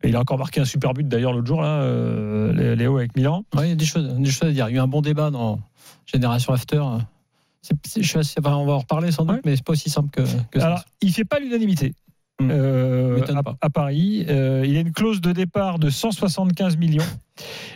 Et 0.03 0.09
il 0.09 0.15
a 0.15 0.19
encore 0.19 0.37
marqué 0.37 0.59
un 0.59 0.65
super 0.65 0.93
but 0.93 1.07
d'ailleurs 1.07 1.33
l'autre 1.33 1.47
jour, 1.47 1.61
là, 1.61 1.81
euh, 1.81 2.75
Léo 2.75 2.97
avec 2.97 3.15
Milan. 3.15 3.45
Ouais, 3.55 3.67
il 3.67 3.69
y 3.69 3.73
a 3.73 3.75
des 3.75 3.85
choses, 3.85 4.07
des 4.13 4.31
choses 4.31 4.49
à 4.49 4.51
dire. 4.51 4.69
Il 4.69 4.75
y 4.75 4.77
a 4.77 4.81
eu 4.81 4.83
un 4.83 4.87
bon 4.87 5.01
débat 5.01 5.31
dans 5.31 5.59
Génération 6.05 6.53
After. 6.53 6.83
Je 7.63 8.17
enfin, 8.39 8.55
on 8.55 8.65
va 8.65 8.73
en 8.73 8.79
reparler 8.79 9.11
sans 9.11 9.25
doute, 9.25 9.41
mais 9.45 9.55
c'est 9.55 9.63
pas 9.63 9.71
aussi 9.71 9.89
simple 9.89 10.09
que, 10.09 10.21
que 10.51 10.59
ça. 10.59 10.65
Alors, 10.65 10.83
il 11.01 11.13
fait 11.13 11.23
pas 11.23 11.39
l'unanimité. 11.39 11.93
Hmm. 12.39 12.49
euh, 12.51 13.21
à, 13.61 13.69
Paris, 13.69 14.25
Euh, 14.27 14.65
il 14.65 14.75
a 14.75 14.81
une 14.81 14.91
clause 14.91 15.21
de 15.21 15.31
départ 15.31 15.79
de 15.79 15.89
175 15.89 16.77
millions. 16.77 17.03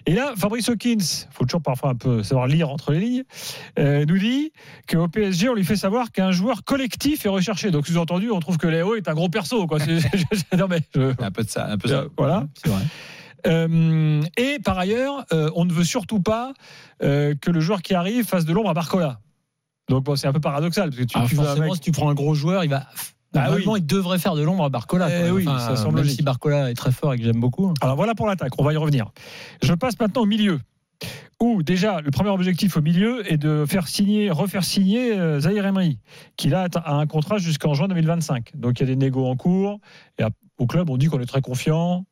Et 0.05 0.13
là, 0.13 0.33
Fabrice 0.37 0.69
Hawkins, 0.69 0.97
faut 1.31 1.45
toujours 1.45 1.61
parfois 1.61 1.89
un 1.89 1.95
peu 1.95 2.21
savoir 2.23 2.47
lire 2.47 2.69
entre 2.69 2.91
les 2.91 2.99
lignes, 2.99 3.23
euh, 3.79 4.05
nous 4.05 4.17
dit 4.17 4.51
qu'au 4.89 5.07
PSG, 5.07 5.49
on 5.49 5.53
lui 5.55 5.65
fait 5.65 5.75
savoir 5.75 6.11
qu'un 6.11 6.31
joueur 6.31 6.63
collectif 6.63 7.25
est 7.25 7.29
recherché. 7.29 7.71
Donc, 7.71 7.87
sous-entendu, 7.87 8.29
on 8.31 8.39
trouve 8.39 8.57
que 8.57 8.67
Léo 8.67 8.95
est 8.95 9.07
un 9.07 9.13
gros 9.15 9.29
perso. 9.29 9.65
Quoi. 9.67 9.79
Non, 10.57 10.67
mais 10.69 10.79
je- 10.95 11.13
Un 11.23 11.31
peu 11.31 11.43
de 11.43 11.49
ça. 11.49 11.65
Un 11.67 11.77
peu 11.77 11.87
ça. 11.89 12.05
voilà. 12.17 12.47
C'est 12.63 12.69
vrai. 12.69 12.81
Euh, 13.45 14.21
et 14.37 14.59
par 14.63 14.77
ailleurs, 14.77 15.25
euh, 15.31 15.49
on 15.55 15.65
ne 15.65 15.71
veut 15.73 15.83
surtout 15.83 16.19
pas 16.21 16.53
euh, 17.03 17.35
que 17.39 17.51
le 17.51 17.59
joueur 17.59 17.81
qui 17.81 17.93
arrive 17.93 18.25
fasse 18.25 18.45
de 18.45 18.53
l'ombre 18.53 18.69
à 18.69 18.73
Barcola. 18.73 19.19
Donc 19.89 20.03
bon, 20.03 20.15
c'est 20.15 20.27
un 20.27 20.33
peu 20.33 20.39
paradoxal 20.41 20.89
parce 20.89 20.99
que 21.01 21.05
tu, 21.05 21.17
Alors, 21.17 21.29
tu 21.29 21.35
veux 21.35 21.41
un 21.41 21.45
forcément, 21.45 21.65
mec- 21.67 21.75
si 21.75 21.79
tu 21.81 21.91
prends 21.91 22.09
un 22.09 22.13
gros 22.13 22.33
joueur, 22.33 22.63
il 22.63 22.69
va. 22.69 22.87
Ah 23.37 23.51
oui. 23.55 23.63
il 23.77 23.85
devrait 23.85 24.19
faire 24.19 24.35
de 24.35 24.41
l'ombre 24.43 24.63
à 24.63 24.69
Barcola. 24.69 25.07
Eh 25.27 25.31
oui, 25.31 25.45
ça 25.45 25.75
semble 25.75 25.95
même 25.95 26.05
si 26.09 26.23
Barcola 26.23 26.69
est 26.71 26.73
très 26.75 26.91
fort 26.91 27.13
et 27.13 27.17
que 27.17 27.23
j'aime 27.23 27.39
beaucoup. 27.39 27.73
Alors 27.81 27.95
voilà 27.95 28.15
pour 28.15 28.27
l'attaque, 28.27 28.53
on 28.59 28.63
va 28.63 28.73
y 28.73 28.77
revenir. 28.77 29.11
Je 29.61 29.73
passe 29.73 29.99
maintenant 29.99 30.21
au 30.23 30.25
milieu. 30.25 30.59
Où 31.39 31.61
déjà 31.61 32.01
le 32.01 32.09
premier 32.09 32.31
objectif 32.31 32.75
au 32.77 32.81
milieu 32.81 33.31
est 33.31 33.37
de 33.37 33.65
faire 33.67 33.87
signer, 33.87 34.31
refaire 34.31 34.63
signer 34.63 35.15
euh, 35.15 35.39
Zahir 35.39 35.67
Emery, 35.67 35.99
qui 36.35 36.49
là 36.49 36.67
a 36.73 36.95
un 36.95 37.05
contrat 37.05 37.37
jusqu'en 37.37 37.75
juin 37.75 37.87
2025. 37.87 38.53
Donc 38.55 38.79
il 38.79 38.81
y 38.81 38.83
a 38.83 38.87
des 38.87 38.95
négos 38.95 39.27
en 39.27 39.35
cours. 39.35 39.79
Et 40.17 40.23
à- 40.23 40.31
au 40.57 40.65
club, 40.65 40.89
on 40.89 40.97
dit 40.97 41.05
qu'on 41.05 41.19
est 41.19 41.27
très 41.27 41.41
confiant. 41.41 42.05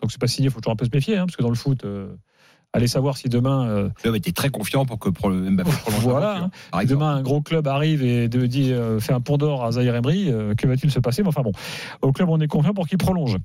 Donc 0.00 0.10
c'est 0.10 0.20
pas 0.20 0.26
signé, 0.26 0.48
il 0.48 0.50
faut 0.52 0.60
toujours 0.60 0.72
un 0.72 0.76
peu 0.76 0.84
se 0.84 0.90
méfier, 0.92 1.16
hein, 1.16 1.26
parce 1.26 1.36
que 1.36 1.42
dans 1.42 1.48
le 1.50 1.54
foot, 1.54 1.84
euh, 1.84 2.16
allez 2.72 2.88
savoir 2.88 3.16
si 3.16 3.28
demain 3.28 3.66
euh, 3.68 3.82
Le 3.84 4.02
club 4.02 4.16
était 4.16 4.32
très 4.32 4.50
confiant 4.50 4.84
pour 4.84 4.98
que 4.98 5.08
Mbappé 5.08 5.70
prolonge 5.82 6.02
Voilà, 6.02 6.50
hein. 6.72 6.84
demain 6.84 7.16
un 7.16 7.22
gros 7.22 7.40
club 7.40 7.66
arrive 7.66 8.02
et 8.02 8.28
de, 8.28 8.46
dit 8.46 8.72
euh, 8.72 9.00
fait 9.00 9.12
un 9.12 9.20
pont 9.20 9.36
d'or 9.36 9.64
à 9.64 9.72
Zahir 9.72 9.94
Emery, 9.94 10.30
euh, 10.30 10.54
que 10.54 10.66
va-t-il 10.66 10.90
se 10.90 10.98
passer? 10.98 11.22
Mais 11.22 11.28
enfin 11.28 11.42
bon, 11.42 11.52
au 12.00 12.12
club 12.12 12.28
on 12.28 12.40
est 12.40 12.48
confiant 12.48 12.74
pour 12.74 12.88
qu'il 12.88 12.98
prolonge. 12.98 13.36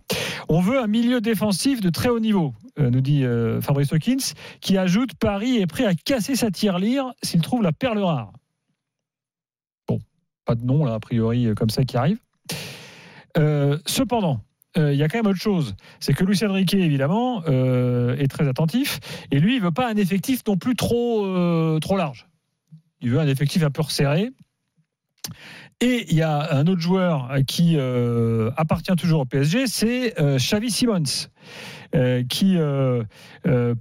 On 0.49 0.61
veut 0.61 0.81
un 0.81 0.87
milieu 0.87 1.21
défensif 1.21 1.81
de 1.81 1.89
très 1.89 2.09
haut 2.09 2.19
niveau, 2.19 2.53
euh, 2.79 2.89
nous 2.89 3.01
dit 3.01 3.23
Fabrice 3.61 3.91
Hawkins, 3.91 4.33
qui 4.61 4.77
ajoute 4.77 5.13
Paris 5.15 5.57
est 5.57 5.67
prêt 5.67 5.85
à 5.85 5.93
casser 5.93 6.35
sa 6.35 6.51
tirelire 6.51 7.11
s'il 7.21 7.41
trouve 7.41 7.63
la 7.63 7.71
perle 7.71 7.99
rare. 7.99 8.31
Bon, 9.87 9.99
pas 10.45 10.55
de 10.55 10.63
nom 10.63 10.85
là 10.85 10.93
a 10.93 10.99
priori 10.99 11.49
comme 11.55 11.69
ça 11.69 11.83
qui 11.83 11.97
arrive. 11.97 12.19
Euh, 13.37 13.77
euh, 14.77 14.93
il 14.93 14.99
y 14.99 15.03
a 15.03 15.07
quand 15.07 15.17
même 15.17 15.27
autre 15.27 15.39
chose. 15.39 15.75
C'est 15.99 16.13
que 16.13 16.23
Luis 16.23 16.43
Enrique, 16.43 16.73
évidemment, 16.73 17.43
euh, 17.47 18.15
est 18.17 18.27
très 18.27 18.47
attentif. 18.47 18.99
Et 19.31 19.39
lui, 19.39 19.55
il 19.55 19.61
veut 19.61 19.71
pas 19.71 19.89
un 19.89 19.95
effectif 19.95 20.41
non 20.47 20.57
plus 20.57 20.75
trop, 20.75 21.25
euh, 21.25 21.79
trop 21.79 21.97
large. 21.97 22.27
Il 23.01 23.11
veut 23.11 23.19
un 23.19 23.27
effectif 23.27 23.63
un 23.63 23.71
peu 23.71 23.81
resserré. 23.81 24.31
Et 25.79 26.05
il 26.09 26.15
y 26.15 26.23
a 26.23 26.55
un 26.55 26.65
autre 26.65 26.81
joueur 26.81 27.29
qui 27.45 27.77
appartient 28.57 28.95
toujours 28.95 29.21
au 29.21 29.25
PSG, 29.25 29.67
c'est 29.67 30.15
Xavi 30.17 30.71
Simons, 30.71 31.27
qui 32.29 32.55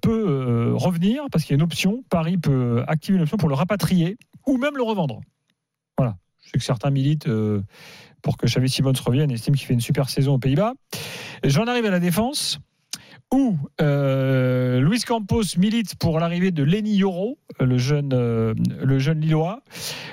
peut 0.03 0.75
revenir 0.75 1.23
parce 1.33 1.45
qu'il 1.45 1.53
y 1.53 1.55
a 1.55 1.57
une 1.57 1.63
option. 1.63 2.05
Paris 2.11 2.37
peut 2.37 2.85
activer 2.87 3.17
une 3.17 3.23
option 3.23 3.39
pour 3.39 3.49
le 3.49 3.55
rapatrier 3.55 4.19
ou 4.47 4.59
même 4.59 4.77
le 4.77 4.83
revendre. 4.83 5.21
Voilà. 5.97 6.17
Je 6.43 6.51
sais 6.51 6.59
que 6.59 6.65
certains 6.65 6.91
militent 6.91 7.29
pour 8.23 8.37
que 8.37 8.47
Xavi 8.47 8.69
Simons 8.69 8.93
revienne 9.05 9.31
et 9.31 9.35
estiment 9.35 9.57
qu'il 9.57 9.67
fait 9.67 9.75
une 9.75 9.81
super 9.81 10.09
saison 10.09 10.35
aux 10.35 10.39
Pays-Bas. 10.39 10.75
J'en 11.45 11.67
arrive 11.67 11.87
à 11.87 11.91
la 11.91 12.01
défense 12.01 12.59
où 13.35 13.57
euh, 13.81 14.81
Luis 14.81 15.01
Campos 15.01 15.43
milite 15.59 15.97
pour 15.97 16.21
l'arrivée 16.21 16.53
de 16.53 16.63
Lenny 16.63 16.95
Yoro, 16.97 17.39
le 17.59 17.77
jeune, 17.77 18.13
euh, 18.13 18.55
le 18.83 18.99
jeune 19.01 19.21
Lillois. 19.21 19.63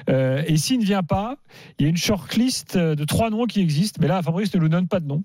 Euh, 0.09 0.41
et 0.47 0.57
s'il 0.57 0.79
ne 0.79 0.85
vient 0.85 1.03
pas, 1.03 1.37
il 1.77 1.83
y 1.83 1.85
a 1.85 1.89
une 1.89 1.97
shortlist 1.97 2.75
de 2.77 3.05
trois 3.05 3.29
noms 3.29 3.45
qui 3.45 3.61
existent, 3.61 3.99
mais 4.01 4.07
là, 4.07 4.21
Fabrice 4.23 4.53
ne 4.55 4.59
nous 4.59 4.69
donne 4.69 4.87
pas 4.87 4.99
de 4.99 5.05
nom. 5.05 5.21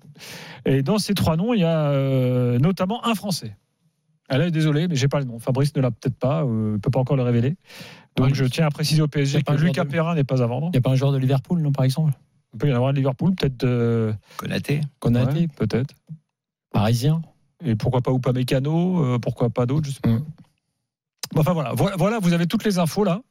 Et 0.65 0.83
dans 0.83 0.99
ces 0.99 1.15
trois 1.15 1.35
noms, 1.35 1.53
il 1.53 1.61
y 1.61 1.65
a 1.65 2.57
notamment 2.59 3.05
un 3.07 3.15
Français. 3.15 3.55
Ah 4.31 4.37
là, 4.37 4.51
désolé, 4.51 4.87
mais 4.87 4.95
j'ai 4.95 5.07
pas 5.07 5.17
le 5.19 5.25
nom. 5.25 5.39
Fabrice 5.39 5.75
ne 5.75 5.81
l'a 5.81 5.89
peut-être 5.89 6.15
pas, 6.17 6.45
il 6.45 6.79
peut 6.79 6.91
pas 6.91 6.99
encore 6.99 7.17
le 7.17 7.23
révéler. 7.23 7.55
Donc 8.15 8.27
Ouais, 8.27 8.33
je 8.35 8.45
tiens 8.45 8.67
à 8.67 8.69
préciser 8.69 9.01
au 9.01 9.07
PSG 9.07 9.41
que 9.41 9.53
Lucas 9.53 9.85
de- 9.85 9.89
Perrin 9.89 10.13
n'est 10.13 10.23
pas 10.23 10.43
à 10.43 10.45
vendre. 10.45 10.67
Il 10.67 10.71
n'y 10.73 10.77
a 10.77 10.81
pas 10.81 10.91
un 10.91 10.95
joueur 10.95 11.11
de 11.11 11.17
Liverpool, 11.17 11.59
non, 11.61 11.71
par 11.71 11.85
exemple? 11.85 12.13
Il 12.53 12.59
peut 12.59 12.67
y 12.67 12.71
en 12.71 12.75
avoir 12.75 12.89
un 12.89 12.93
de 12.93 12.97
Liverpool, 12.97 13.35
peut-être. 13.35 13.63
euh, 13.63 14.13
Konaté. 14.37 14.81
Konaté, 14.99 15.41
ouais, 15.41 15.47
peut-être. 15.55 15.93
parisien. 16.71 17.21
Et 17.63 17.75
pourquoi 17.75 18.01
pas 18.01 18.11
Upamecano, 18.11 19.03
euh, 19.03 19.19
pourquoi 19.19 19.49
pas 19.49 19.65
d'autres, 19.65 19.87
je 19.87 19.91
sais 19.93 19.99
pas. 20.01 20.09
Mm. 20.09 20.23
Bon, 21.33 21.41
Enfin 21.41 21.53
voilà. 21.53 21.73
voilà, 21.73 21.95
voilà, 21.97 22.19
vous 22.19 22.33
avez 22.33 22.47
toutes 22.47 22.63
les 22.63 22.79
infos 22.79 23.03
là 23.03 23.21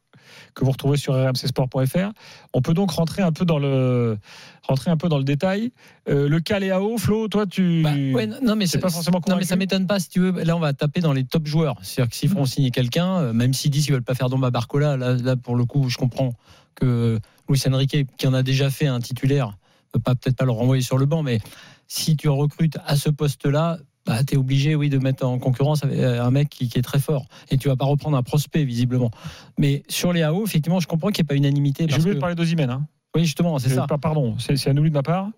que 0.54 0.64
vous 0.64 0.70
retrouvez 0.70 0.96
sur 0.98 1.14
rmcsport.fr. 1.14 2.12
On 2.52 2.60
peut 2.62 2.74
donc 2.74 2.90
rentrer 2.90 3.22
un 3.22 3.32
peu 3.32 3.44
dans 3.44 3.58
le 3.58 4.18
rentrer 4.62 4.90
un 4.90 4.96
peu 4.96 5.08
dans 5.08 5.18
le 5.18 5.24
détail. 5.24 5.72
Euh, 6.08 6.28
le 6.28 6.40
cas 6.40 6.58
Léao, 6.58 6.98
Flo, 6.98 7.28
toi 7.28 7.46
tu 7.46 7.82
Bah, 7.82 7.92
ouais, 7.94 8.26
non, 8.26 8.36
non, 8.42 8.56
mais 8.56 8.66
c'est 8.66 8.72
c'est 8.72 8.78
pas 8.78 8.90
forcément 8.90 9.20
Non, 9.28 9.36
mais 9.36 9.44
ça 9.44 9.56
m'étonne 9.56 9.86
pas 9.86 9.98
si 9.98 10.10
tu 10.10 10.20
veux. 10.20 10.44
Là, 10.44 10.56
on 10.56 10.60
va 10.60 10.72
taper 10.74 11.00
dans 11.00 11.12
les 11.12 11.24
top 11.24 11.46
joueurs. 11.46 11.76
C'est-à-dire 11.82 12.10
que 12.10 12.16
s'ils 12.16 12.28
font 12.28 12.44
signer 12.44 12.70
quelqu'un, 12.70 13.16
euh, 13.18 13.32
même 13.32 13.52
s'ils 13.54 13.70
disent 13.70 13.84
qu'ils 13.86 13.94
veulent 13.94 14.02
pas 14.02 14.14
faire 14.14 14.28
d'ombre 14.28 14.46
à 14.46 14.50
Barcola, 14.50 14.96
là, 14.96 15.14
là, 15.14 15.36
pour 15.36 15.56
le 15.56 15.64
coup, 15.64 15.88
je 15.88 15.96
comprends 15.96 16.32
que 16.74 17.18
Luis 17.48 17.62
Enrique, 17.66 18.06
qui 18.16 18.26
en 18.26 18.34
a 18.34 18.42
déjà 18.42 18.70
fait 18.70 18.86
un 18.86 19.00
titulaire, 19.00 19.56
peut 19.92 20.00
pas 20.00 20.14
peut-être 20.14 20.36
pas 20.36 20.44
le 20.44 20.50
renvoyer 20.52 20.82
sur 20.82 20.98
le 20.98 21.06
banc, 21.06 21.22
mais 21.22 21.40
si 21.86 22.16
tu 22.16 22.28
recrutes 22.28 22.76
à 22.86 22.96
ce 22.96 23.08
poste-là, 23.08 23.78
bah, 24.06 24.22
tu 24.24 24.34
es 24.34 24.36
obligé, 24.36 24.74
oui, 24.74 24.88
de 24.90 24.98
mettre 24.98 25.26
en 25.26 25.38
concurrence 25.38 25.80
euh, 25.84 26.22
un 26.22 26.30
mec 26.30 26.48
qui, 26.48 26.68
qui 26.68 26.78
est 26.78 26.82
très 26.82 26.98
fort. 26.98 27.26
Et 27.50 27.56
tu 27.58 27.68
vas 27.68 27.76
pas 27.76 27.84
reprendre 27.84 28.16
un 28.16 28.22
prospect, 28.22 28.64
visiblement. 28.64 29.10
Mais 29.58 29.82
sur 29.88 30.12
les 30.12 30.22
AO, 30.22 30.44
effectivement, 30.46 30.80
je 30.80 30.86
comprends 30.86 31.08
qu'il 31.08 31.22
n'y 31.22 31.26
ait 31.26 31.28
pas 31.28 31.34
unanimité. 31.36 31.86
J'ai 31.88 31.96
oublié 31.96 32.10
que- 32.10 32.14
de 32.16 32.20
parler 32.20 32.34
d'Ozimène. 32.34 32.70
Hein. 32.70 32.86
Oui, 33.14 33.24
justement, 33.24 33.58
c'est 33.58 33.70
ça. 33.70 33.86
pas- 33.86 33.98
pardon, 33.98 34.36
c'est 34.38 34.56
c'est 34.56 34.70
un 34.70 34.76
oubli 34.76 34.90
de 34.90 34.94
ma 34.94 35.02
part. 35.02 35.28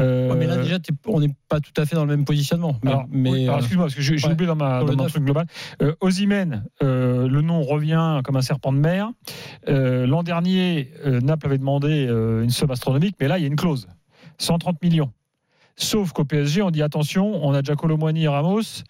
Euh, 0.00 0.30
Ouais, 0.30 0.36
mais 0.36 0.46
là, 0.46 0.56
déjà, 0.56 0.78
t'es- 0.78 0.92
on 1.06 1.20
n'est 1.20 1.34
pas 1.48 1.60
tout 1.60 1.72
à 1.76 1.84
fait 1.86 1.94
dans 1.96 2.04
le 2.04 2.10
même 2.16 2.24
positionnement. 2.24 2.76
Mais, 3.10 3.30
oui, 3.30 3.48
euh, 3.48 3.56
excuse-moi, 3.58 3.86
parce 3.86 3.94
que 3.94 4.00
j'ai 4.02 4.14
ouais, 4.16 4.32
oublié 4.32 4.46
dans, 4.46 4.56
ma, 4.56 4.82
dans 4.84 4.96
mon 4.96 5.06
truc 5.06 5.24
global. 5.24 5.46
Euh, 5.82 5.94
euh, 6.82 7.28
le 7.28 7.40
nom 7.42 7.62
revient 7.62 8.20
comme 8.24 8.36
un 8.36 8.42
serpent 8.42 8.72
de 8.72 8.78
mer. 8.78 9.10
Euh, 9.68 10.06
L'an 10.06 10.22
dernier, 10.22 10.90
euh, 11.06 11.20
Naples 11.20 11.46
avait 11.46 11.58
demandé 11.58 12.06
euh, 12.08 12.42
une 12.42 12.50
somme 12.50 12.70
astronomique, 12.70 13.16
mais 13.20 13.28
là, 13.28 13.38
il 13.38 13.42
y 13.42 13.44
a 13.44 13.48
une 13.48 13.56
clause 13.56 13.88
130 14.38 14.82
millions. 14.82 15.12
Sauf 15.76 16.12
qu'au 16.12 16.24
PSG, 16.24 16.62
on 16.62 16.70
dit 16.70 16.82
attention, 16.82 17.44
on 17.44 17.52
a 17.54 17.62
déjà 17.62 17.74
Colomboigny 17.74 18.24
et 18.24 18.28
Ramos. 18.28 18.82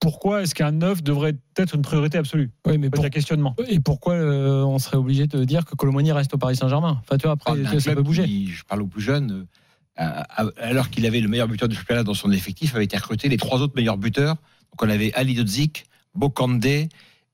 Pourquoi 0.00 0.42
est-ce 0.42 0.54
qu'un 0.54 0.70
neuf 0.72 1.02
devrait 1.02 1.34
être 1.58 1.74
une 1.74 1.82
priorité 1.82 2.16
absolue? 2.16 2.50
Oui, 2.66 2.78
mais 2.78 2.88
pour- 2.88 3.04
un 3.04 3.10
questionnement. 3.10 3.54
Et 3.68 3.80
pourquoi 3.80 4.14
euh, 4.14 4.62
on 4.64 4.78
serait 4.78 4.96
obligé 4.96 5.26
de 5.26 5.44
dire 5.44 5.66
que 5.66 5.74
Colomoni 5.74 6.10
reste 6.12 6.32
au 6.34 6.38
Paris 6.38 6.56
Saint-Germain? 6.56 6.98
Enfin, 7.02 7.18
tu 7.18 7.24
vois, 7.24 7.32
après, 7.32 7.54
vois, 7.54 7.80
ça 7.80 7.94
peut 7.94 8.02
bouger. 8.02 8.24
qui, 8.24 8.46
je 8.48 8.64
parle 8.64 8.82
aux 8.82 8.86
plus 8.86 9.02
jeunes, 9.02 9.30
euh, 9.30 9.46
alors 10.56 10.90
qu'il 10.90 11.04
avait 11.06 11.20
le 11.20 11.28
meilleur 11.28 11.48
buteur 11.48 11.68
du 11.68 11.76
championnat 11.76 12.02
dans 12.04 12.14
son 12.14 12.30
effectif, 12.32 12.74
avait 12.74 12.84
été 12.84 12.96
recruté 12.96 13.28
les 13.28 13.36
trois 13.36 13.60
autres 13.60 13.74
meilleurs 13.76 13.98
buteurs. 13.98 14.36
Donc 14.72 14.82
on 14.82 14.88
avait 14.88 15.12
Ali 15.14 15.34
Dodzik, 15.34 15.84
Bokandé 16.14 16.88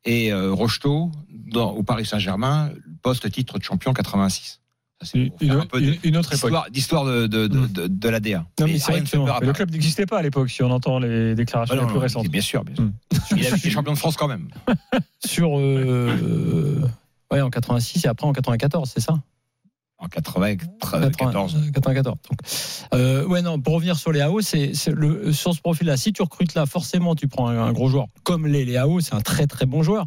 et 0.05 0.33
euh, 0.33 0.53
Rocheteau 0.53 1.11
dans- 1.31 1.71
au 1.71 1.83
Paris 1.83 2.05
Saint-Germain, 2.07 2.71
post-titre 3.03 3.59
de 3.59 3.65
champion 3.65 3.93
86. 3.93 4.61
Ça, 5.01 5.07
c'est 5.13 5.27
pour 5.27 5.37
Une, 5.43 5.49
faire 5.51 5.61
un 5.61 5.67
peu 5.67 5.81
de- 5.81 5.97
une- 6.05 6.17
autre 6.17 6.33
époque. 6.33 6.71
d'histoire- 6.71 7.05
de, 7.05 7.27
de, 7.27 7.47
de, 7.49 7.59
Mm. 7.59 7.89
de, 7.89 8.09
l'ADA. 8.09 8.47
Non, 8.59 8.67
mais 8.67 8.79
vrai 8.79 9.03
Mais 9.41 9.47
le 9.47 9.53
club 9.53 9.71
n'existait 9.71 10.07
pas 10.07 10.19
à 10.19 10.23
l'époque, 10.23 10.49
si 10.49 10.63
on 10.63 10.71
entend 10.71 10.99
les 10.99 11.35
déclarations 11.35 11.75
Ah 11.75 11.77
non, 11.77 11.83
les 11.83 11.89
plus 11.89 11.97
non, 11.97 12.01
récentes. 12.01 12.29
Bien 12.29 12.41
sûr, 12.41 12.65
bien 12.65 12.75
sûr. 12.75 12.85
Mm. 12.85 12.93
Il 13.37 13.47
a 13.47 13.57
été 13.57 13.69
champion 13.71 13.93
de 13.93 13.99
France 13.99 14.17
quand 14.17 14.29
même. 14.29 14.49
Sur. 15.25 15.59
euh, 15.59 16.81
ouais, 17.31 17.41
en 17.43 17.51
86 17.51 18.05
et 18.05 18.09
après 18.09 18.27
en 18.27 18.33
94, 18.33 18.91
c'est 18.95 19.01
ça? 19.01 19.21
En 19.99 20.09
94. 20.09 21.11
80, 21.17 21.73
94. 21.73 22.05
Donc, 22.05 22.39
euh, 22.93 23.27
ouais, 23.27 23.41
non, 23.41 23.59
pour 23.61 23.75
revenir 23.75 23.97
sur 23.97 24.13
les 24.13 24.21
AO, 24.21 24.41
c'est 24.43 24.73
le, 24.89 25.33
sur 25.33 25.55
ce 25.55 25.61
profil-là, 25.61 25.97
si 25.97 26.13
tu 26.13 26.23
recrutes 26.23 26.55
là, 26.55 26.67
forcément, 26.67 27.15
tu 27.15 27.29
prends 27.29 27.49
un, 27.49 27.73
gros 27.73 27.89
joueur 27.89 28.07
comme 28.23 28.47
les, 28.47 28.65
les 28.65 28.77
AO, 28.77 29.01
c'est 29.01 29.15
un 29.15 29.23
très 29.23 29.47
très 29.47 29.65
bon 29.65 29.83
joueur. 29.83 30.05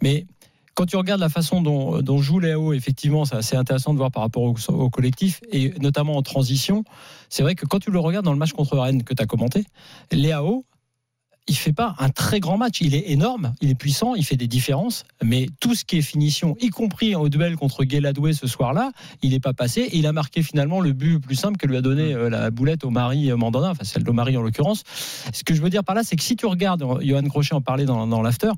Mais 0.00 0.26
quand 0.74 0.86
tu 0.86 0.96
regardes 0.96 1.20
la 1.20 1.28
façon 1.28 1.60
dont, 1.60 2.00
dont 2.00 2.18
jouent 2.18 2.38
les 2.38 2.52
AO, 2.52 2.72
effectivement, 2.72 3.24
c'est 3.24 3.36
assez 3.36 3.56
intéressant 3.56 3.92
de 3.92 3.98
voir 3.98 4.10
par 4.10 4.22
rapport 4.22 4.42
au, 4.42 4.90
collectif 4.90 5.40
et 5.50 5.74
notamment 5.80 6.16
en 6.16 6.22
transition. 6.22 6.84
C'est 7.28 7.42
vrai 7.42 7.54
que 7.54 7.66
quand 7.66 7.78
tu 7.78 7.90
le 7.90 7.98
regardes 7.98 8.24
dans 8.24 8.32
le 8.32 8.38
match 8.38 8.52
contre 8.52 8.78
Rennes 8.78 9.02
que 9.02 9.14
tu 9.14 9.22
as 9.22 9.26
commenté, 9.26 9.64
AO, 10.12 10.64
il 11.48 11.56
fait 11.56 11.72
pas 11.72 11.94
un 11.98 12.08
très 12.08 12.40
grand 12.40 12.56
match. 12.56 12.80
Il 12.80 12.94
est 12.94 13.10
énorme, 13.10 13.54
il 13.60 13.70
est 13.70 13.74
puissant, 13.74 14.14
il 14.14 14.24
fait 14.24 14.36
des 14.36 14.46
différences, 14.46 15.04
mais 15.22 15.48
tout 15.60 15.74
ce 15.74 15.84
qui 15.84 15.98
est 15.98 16.02
finition, 16.02 16.56
y 16.60 16.68
compris 16.68 17.14
au 17.14 17.28
duel 17.28 17.56
contre 17.56 17.84
Guéladoué 17.84 18.32
ce 18.32 18.46
soir-là, 18.46 18.92
il 19.22 19.30
n'est 19.30 19.40
pas 19.40 19.52
passé. 19.52 19.82
Et 19.82 19.98
il 19.98 20.06
a 20.06 20.12
marqué 20.12 20.42
finalement 20.42 20.80
le 20.80 20.92
but 20.92 21.18
plus 21.18 21.34
simple 21.34 21.56
que 21.56 21.66
lui 21.66 21.76
a 21.76 21.82
donné 21.82 22.14
euh, 22.14 22.30
la 22.30 22.50
boulette 22.50 22.84
au 22.84 22.90
mari 22.90 23.32
Mandanda, 23.32 23.70
enfin 23.70 23.84
celle 23.84 24.04
de 24.04 24.10
Marie 24.10 24.36
en 24.36 24.42
l'occurrence. 24.42 24.84
Ce 25.32 25.42
que 25.44 25.54
je 25.54 25.62
veux 25.62 25.70
dire 25.70 25.84
par 25.84 25.94
là, 25.94 26.02
c'est 26.04 26.16
que 26.16 26.22
si 26.22 26.36
tu 26.36 26.46
regardes, 26.46 26.84
Johan 27.02 27.22
Crochet 27.24 27.54
en 27.54 27.60
parlait 27.60 27.86
dans, 27.86 28.06
dans 28.06 28.22
l'after, 28.22 28.52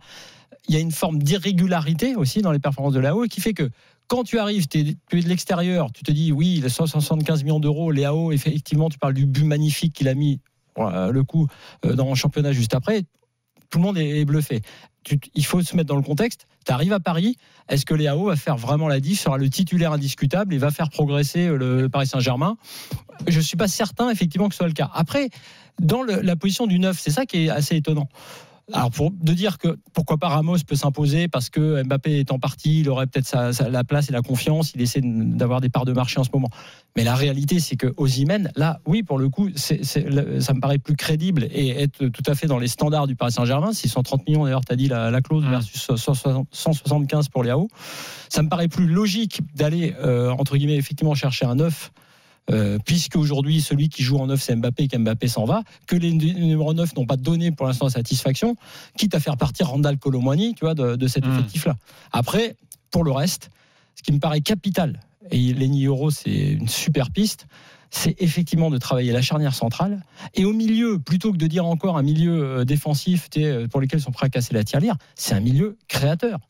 il 0.68 0.74
y 0.74 0.78
a 0.78 0.80
une 0.80 0.92
forme 0.92 1.22
d'irrégularité 1.22 2.16
aussi 2.16 2.42
dans 2.42 2.52
les 2.52 2.58
performances 2.58 2.94
de 2.94 3.00
l'AO 3.00 3.24
qui 3.24 3.40
fait 3.40 3.52
que 3.52 3.70
quand 4.06 4.24
tu 4.24 4.38
arrives, 4.38 4.66
tu 4.68 4.78
es, 4.80 4.84
de 4.84 5.28
l'extérieur, 5.28 5.90
tu 5.92 6.02
te 6.02 6.12
dis 6.12 6.32
oui, 6.32 6.56
il 6.58 6.64
a 6.64 6.68
175 6.68 7.42
millions 7.44 7.60
d'euros, 7.60 7.90
l'AO, 7.90 8.32
effectivement, 8.32 8.90
tu 8.90 8.98
parles 8.98 9.14
du 9.14 9.26
but 9.26 9.44
magnifique 9.44 9.94
qu'il 9.94 10.08
a 10.08 10.14
mis 10.14 10.40
le 10.76 11.22
coup 11.22 11.46
euh, 11.84 11.94
dans 11.94 12.08
le 12.08 12.14
championnat 12.14 12.52
juste 12.52 12.74
après, 12.74 13.02
tout 13.70 13.78
le 13.78 13.84
monde 13.84 13.98
est 13.98 14.24
bluffé. 14.24 14.62
Il 15.34 15.44
faut 15.44 15.60
se 15.62 15.76
mettre 15.76 15.88
dans 15.88 15.96
le 15.96 16.02
contexte. 16.02 16.46
Tu 16.64 16.72
arrives 16.72 16.92
à 16.92 17.00
Paris, 17.00 17.36
est-ce 17.68 17.84
que 17.84 17.94
Léao 17.94 18.26
va 18.26 18.36
faire 18.36 18.56
vraiment 18.56 18.88
la 18.88 19.00
diff, 19.00 19.20
sera 19.20 19.36
le 19.36 19.50
titulaire 19.50 19.92
indiscutable 19.92 20.54
et 20.54 20.58
va 20.58 20.70
faire 20.70 20.90
progresser 20.90 21.46
euh, 21.46 21.56
le 21.56 21.88
Paris 21.88 22.06
Saint-Germain? 22.06 22.56
Je 23.26 23.38
ne 23.38 23.42
suis 23.42 23.56
pas 23.56 23.68
certain 23.68 24.10
effectivement 24.10 24.48
que 24.48 24.54
ce 24.54 24.58
soit 24.58 24.68
le 24.68 24.72
cas. 24.72 24.90
Après, 24.94 25.28
dans 25.80 26.02
la 26.02 26.36
position 26.36 26.66
du 26.66 26.78
9, 26.78 26.98
c'est 26.98 27.10
ça 27.10 27.26
qui 27.26 27.46
est 27.46 27.50
assez 27.50 27.76
étonnant. 27.76 28.08
Alors 28.72 28.90
pour 28.90 29.10
de 29.10 29.32
dire 29.34 29.58
que 29.58 29.76
pourquoi 29.92 30.16
pas 30.16 30.28
Ramos 30.28 30.56
peut 30.66 30.74
s'imposer 30.74 31.28
parce 31.28 31.50
que 31.50 31.82
Mbappé 31.82 32.20
est 32.20 32.32
en 32.32 32.38
partie, 32.38 32.80
il 32.80 32.88
aurait 32.88 33.06
peut-être 33.06 33.26
sa- 33.26 33.52
sa- 33.52 33.68
la 33.68 33.84
place 33.84 34.08
et 34.08 34.12
la 34.12 34.22
confiance, 34.22 34.72
il 34.74 34.80
essaie 34.80 35.02
d'avoir 35.04 35.60
des 35.60 35.68
parts 35.68 35.84
de 35.84 35.92
marché 35.92 36.18
en 36.18 36.24
ce 36.24 36.30
moment. 36.32 36.48
Mais 36.96 37.04
la 37.04 37.14
réalité 37.14 37.60
c'est 37.60 37.76
que 37.76 37.92
Osimhen, 37.98 38.50
là, 38.56 38.80
oui 38.86 39.02
pour 39.02 39.18
le 39.18 39.28
coup, 39.28 39.50
ça 39.54 39.74
me 39.74 40.60
paraît 40.60 40.78
plus 40.78 40.96
crédible 40.96 41.46
et 41.50 41.82
être 41.82 42.06
tout 42.08 42.22
à 42.26 42.34
fait 42.34 42.46
dans 42.46 42.58
les 42.58 42.68
standards 42.68 43.06
du 43.06 43.16
Paris 43.16 43.32
Saint-Germain. 43.32 43.72
630 43.74 44.26
millions 44.26 44.44
d'ailleurs, 44.44 44.64
tu 44.64 44.72
as 44.72 44.76
dit 44.76 44.88
la, 44.88 45.10
la 45.10 45.20
clause 45.20 45.44
versus 45.44 45.82
160 45.96 46.48
175 46.50 47.28
pour 47.28 47.44
Léao. 47.44 47.68
Ça 48.30 48.42
me 48.42 48.48
paraît 48.48 48.68
plus 48.68 48.86
logique 48.86 49.40
d'aller 49.54 49.94
euh, 50.00 50.30
entre 50.30 50.56
guillemets 50.56 50.76
effectivement 50.76 51.14
chercher 51.14 51.44
un 51.44 51.56
9 51.56 51.92
euh, 52.50 52.78
puisque 52.84 53.16
aujourd'hui 53.16 53.60
celui 53.62 53.88
qui 53.88 54.02
joue 54.02 54.18
en 54.18 54.26
9 54.26 54.42
c'est 54.42 54.54
Mbappé 54.56 54.84
et 54.84 54.88
qu'Mbappé 54.88 55.28
s'en 55.28 55.44
va, 55.44 55.62
que 55.86 55.96
les 55.96 56.12
nu- 56.12 56.34
numéros 56.34 56.74
9 56.74 56.94
n'ont 56.96 57.06
pas 57.06 57.16
donné 57.16 57.50
pour 57.52 57.66
l'instant 57.66 57.88
satisfaction, 57.88 58.56
quitte 58.98 59.14
à 59.14 59.20
faire 59.20 59.36
partir 59.36 59.68
Randall 59.68 59.98
Colomwani, 59.98 60.54
tu 60.54 60.64
vois, 60.64 60.74
de, 60.74 60.96
de 60.96 61.06
cet 61.08 61.24
Mm. 61.26 61.30
effectif-là. 61.32 61.76
Après, 62.12 62.56
pour 62.90 63.02
le 63.04 63.12
reste, 63.12 63.50
ce 63.94 64.02
qui 64.02 64.12
me 64.12 64.18
paraît 64.18 64.40
capital, 64.42 65.00
et 65.30 65.54
Lenny 65.54 65.86
Euro 65.86 66.10
c'est 66.10 66.30
une 66.52 66.68
super 66.68 67.10
piste, 67.10 67.46
c'est 67.90 68.20
effectivement 68.20 68.70
de 68.70 68.76
travailler 68.78 69.12
la 69.12 69.22
charnière 69.22 69.54
centrale 69.54 70.02
et 70.34 70.44
au 70.44 70.52
milieu, 70.52 70.98
plutôt 70.98 71.30
que 71.32 71.36
de 71.38 71.46
dire 71.46 71.64
encore 71.64 71.96
un 71.96 72.02
milieu 72.02 72.42
euh, 72.60 72.64
défensif 72.64 73.28
pour 73.70 73.80
lequel 73.80 74.00
ils 74.00 74.02
sont 74.02 74.10
prêts 74.10 74.26
à 74.26 74.30
casser 74.30 74.52
la 74.52 74.64
tirelire, 74.64 74.96
c'est 75.14 75.34
un 75.34 75.40
milieu 75.40 75.78
créateur 75.88 76.40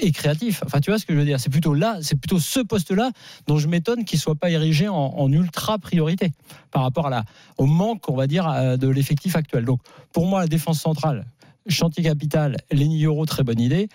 et 0.00 0.12
créatif. 0.12 0.62
Enfin, 0.64 0.80
tu 0.80 0.90
vois 0.90 0.98
ce 0.98 1.06
que 1.06 1.12
je 1.12 1.18
veux 1.18 1.24
dire 1.24 1.40
C'est 1.40 1.50
plutôt 1.50 1.74
là, 1.74 1.98
c'est 2.02 2.18
plutôt 2.18 2.38
ce 2.38 2.60
poste-là 2.60 3.10
dont 3.46 3.58
je 3.58 3.68
m'étonne 3.68 4.04
qu'il 4.04 4.18
soit 4.18 4.34
pas 4.34 4.50
érigé 4.50 4.88
en, 4.88 4.94
en 4.94 5.32
ultra 5.32 5.78
priorité 5.78 6.32
par 6.70 6.82
rapport 6.82 7.06
à 7.06 7.10
la, 7.10 7.24
au 7.58 7.66
manque, 7.66 8.08
on 8.08 8.16
va 8.16 8.26
dire, 8.26 8.48
euh, 8.48 8.76
de 8.76 8.88
l'effectif 8.88 9.36
actuel. 9.36 9.64
Donc, 9.64 9.80
pour 10.12 10.26
moi, 10.26 10.40
la 10.40 10.46
défense 10.46 10.80
centrale, 10.80 11.26
chantier 11.68 12.02
capital, 12.02 12.56
Lenny 12.70 13.04
Euro, 13.04 13.26
très 13.26 13.42
bonne 13.42 13.60
idée. 13.60 13.88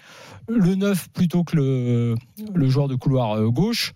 Le 0.47 0.75
9 0.75 1.09
plutôt 1.09 1.43
que 1.43 1.55
le, 1.55 2.15
le 2.53 2.69
joueur 2.69 2.87
de 2.87 2.95
couloir 2.95 3.37
euh, 3.37 3.49
gauche. 3.49 3.93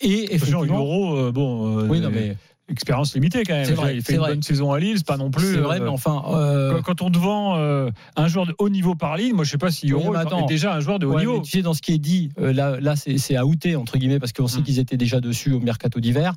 Et 0.00 0.34
effectivement, 0.34 0.64
Euro, 0.64 1.16
euh, 1.16 1.32
bon, 1.32 1.88
oui, 1.88 2.00
non, 2.00 2.10
mais 2.10 2.36
expérience 2.68 3.14
limitée 3.14 3.44
quand 3.44 3.52
même. 3.54 3.64
C'est 3.66 3.74
vrai, 3.74 3.96
il 3.96 4.02
fait 4.02 4.14
une 4.14 4.18
vrai. 4.20 4.30
bonne 4.32 4.42
saison 4.42 4.72
à 4.72 4.78
Lille, 4.78 4.96
c'est 4.96 5.06
pas 5.06 5.16
non 5.18 5.30
plus. 5.30 5.54
c'est 5.54 5.60
vrai, 5.60 5.80
euh, 5.80 5.84
mais 5.84 5.90
enfin, 5.90 6.22
euh, 6.32 6.80
quand- 6.82 7.02
on 7.02 7.10
te 7.10 7.18
vend 7.18 7.56
euh, 7.58 7.90
un 8.16 8.26
joueur 8.28 8.46
de 8.46 8.54
haut 8.58 8.68
niveau 8.70 8.94
par 8.94 9.16
Lille, 9.16 9.34
moi 9.34 9.44
je 9.44 9.50
sais 9.50 9.58
pas 9.58 9.70
si 9.70 9.86
Oui, 9.86 9.92
Euro 9.92 10.14
est- 10.14 10.18
est 10.42 10.46
déjà 10.48 10.74
un 10.74 10.80
joueur 10.80 10.98
de 10.98 11.06
haut 11.06 11.12
Ouais, 11.14 11.20
niveau. 11.20 11.40
tu 11.40 11.50
sais, 11.50 11.62
dans 11.62 11.74
ce 11.74 11.82
qui 11.82 11.92
est 11.92 11.98
dit, 11.98 12.30
là, 12.38 12.80
là 12.80 12.94
c'est 12.96 13.36
à 13.36 13.44
outer, 13.44 13.76
entre 13.76 13.98
guillemets, 13.98 14.18
parce 14.18 14.32
qu'on 14.32 14.46
sait 14.46 14.60
Mm. 14.60 14.64
qu'ils 14.64 14.78
étaient 14.78 14.96
déjà 14.96 15.20
dessus 15.20 15.52
au 15.52 15.60
mercato 15.60 16.00
d'hiver, 16.00 16.32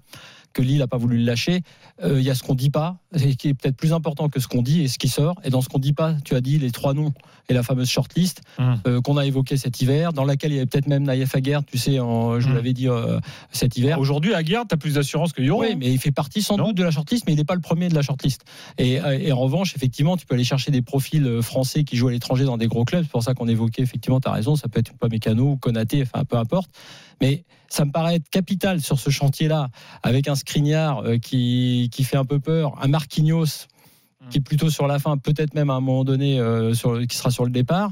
que 0.57 0.63
Lille 0.63 0.79
n'a 0.79 0.87
pas 0.87 0.97
voulu 0.97 1.17
le 1.19 1.23
lâcher. 1.23 1.61
Euh, 2.03 2.19
Il 2.19 2.25
y 2.25 2.31
a 2.31 2.35
ce 2.35 2.41
qu'on 2.43 2.55
dit 2.55 2.71
pas, 2.71 2.97
et 3.15 3.35
qui 3.35 3.49
est 3.49 3.53
peut-être 3.53 3.77
plus 3.77 3.93
important 3.93 4.27
que 4.27 4.39
ce 4.39 4.47
qu'on 4.47 4.63
dit 4.63 4.81
et 4.81 4.87
ce 4.87 4.97
qui 4.97 5.07
sort. 5.07 5.35
Et 5.43 5.49
dans 5.51 5.61
ce 5.61 5.69
qu'on 5.69 5.77
dit 5.77 5.93
pas, 5.93 6.15
tu 6.25 6.33
as 6.35 6.41
dit 6.41 6.57
les 6.57 6.71
trois 6.71 6.93
noms 6.95 7.13
et 7.49 7.53
la 7.53 7.61
fameuse 7.63 7.87
shortlist 7.89 8.41
Mm. 8.59 8.73
euh, 8.87 9.01
qu'on 9.01 9.17
a 9.17 9.25
évoqué 9.25 9.55
cet 9.55 9.79
hiver, 9.81 10.13
dans 10.13 10.23
laquelle 10.25 10.51
il 10.51 10.55
y 10.55 10.57
avait 10.57 10.65
peut-être 10.65 10.87
même 10.87 11.03
Naïef 11.03 11.35
Aguerre, 11.35 11.63
tu 11.63 11.77
sais, 11.77 11.99
en- 11.99 12.39
je 12.39 12.45
vous 12.47 12.53
Mm. 12.53 12.55
l'avais 12.55 12.73
dit 12.73 12.87
euh, 12.89 13.19
cet 13.51 13.77
hiver. 13.77 13.99
Aujourd'hui, 13.99 14.33
à 14.33 14.41
Guerre, 14.43 14.63
tu 14.67 14.73
as 14.73 14.77
plus 14.77 14.95
d'assurance 14.95 15.31
que 15.31 15.41
Euro. 15.43 15.61
Oui, 15.61 15.75
mais 15.77 15.91
il 15.91 15.99
fait 15.99 16.11
partie 16.11 16.41
sans 16.41 16.57
Non. 16.57 16.67
doute 16.67 16.77
de 16.77 16.83
la 16.83 16.91
shortlist, 16.91 17.25
mais 17.27 17.33
il 17.33 17.37
n'est 17.37 17.45
pas 17.45 17.55
le 17.55 17.61
premier 17.61 17.87
de 17.89 17.95
la 17.95 18.01
shortlist. 18.01 18.41
Et, 18.79 18.93
et 19.19 19.31
en 19.31 19.37
revanche, 19.39 19.75
effectivement, 19.75 20.17
tu 20.17 20.25
peux 20.25 20.33
aller 20.35 20.43
chercher 20.43 20.71
des 20.71 20.81
profils 20.81 21.25
euh, 21.25 21.41
français 21.41 21.83
qui 21.83 21.95
jouent 21.97 22.07
à 22.09 22.11
l'étranger 22.11 22.45
dans 22.45 22.57
des 22.57 22.67
gros 22.67 22.83
clubs. 22.83 23.03
C'est 23.03 23.11
pour 23.11 23.23
ça 23.23 23.33
qu'on 23.35 23.47
évoquait, 23.47 23.83
effectivement, 23.83 24.19
tu 24.19 24.27
as 24.27 24.31
raison, 24.31 24.55
ça 24.55 24.67
peut 24.67 24.79
être 24.79 24.93
pas 24.97 25.07
Mécano 25.07 25.51
ou 25.51 25.57
Konaté, 25.57 26.01
enfin 26.01 26.23
peu 26.25 26.37
importe. 26.37 26.69
Mais 27.21 27.43
ça 27.69 27.85
me 27.85 27.91
paraît 27.91 28.15
être 28.15 28.29
capital 28.29 28.81
sur 28.81 28.99
ce 28.99 29.09
chantier-là, 29.09 29.69
avec 30.03 30.27
un 30.27 30.35
Skriniar 30.35 30.99
euh, 30.99 31.17
qui, 31.17 31.89
qui 31.91 32.03
fait 32.03 32.17
un 32.17 32.25
peu 32.25 32.39
peur, 32.39 32.77
un 32.81 32.87
Marquinhos 32.87 33.67
qui 34.29 34.39
est 34.39 34.41
plutôt 34.41 34.69
sur 34.69 34.87
la 34.87 34.99
fin, 34.99 35.17
peut-être 35.17 35.53
même 35.53 35.69
à 35.69 35.73
un 35.75 35.79
moment 35.79 36.03
donné, 36.03 36.39
euh, 36.39 36.73
sur, 36.73 36.99
qui 37.07 37.15
sera 37.15 37.31
sur 37.31 37.45
le 37.45 37.51
départ. 37.51 37.91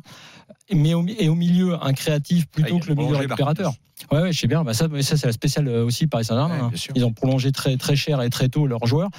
Mais 0.74 0.94
au, 0.94 1.06
et 1.08 1.30
au 1.30 1.36
milieu, 1.36 1.78
un 1.82 1.94
créatif 1.94 2.46
Ah, 2.48 2.52
plutôt 2.52 2.78
il 2.78 2.82
que 2.82 2.88
le 2.88 2.96
milieu 2.96 3.16
récupérateur. 3.16 3.74
Ouais, 4.12 4.22
ouais, 4.22 4.34
je 4.34 4.40
sais 4.40 4.48
bien. 4.48 4.64
Bah 4.64 4.74
ça, 4.74 4.88
ça 5.02 5.18
c'est 5.18 5.26
la 5.28 5.32
spéciale 5.32 5.68
euh, 5.68 5.86
aussi 5.86 6.08
Paris 6.08 6.26
Saint-Germain. 6.26 6.70
Ouais, 6.70 6.76
hein. 6.76 6.92
Ils 6.96 7.06
ont 7.06 7.14
prolongé 7.14 7.52
très 7.52 7.78
très 7.78 7.96
cher 7.96 8.22
et 8.22 8.30
très 8.30 8.50
tôt 8.50 8.68
leurs 8.68 8.86
joueurs. 8.86 9.10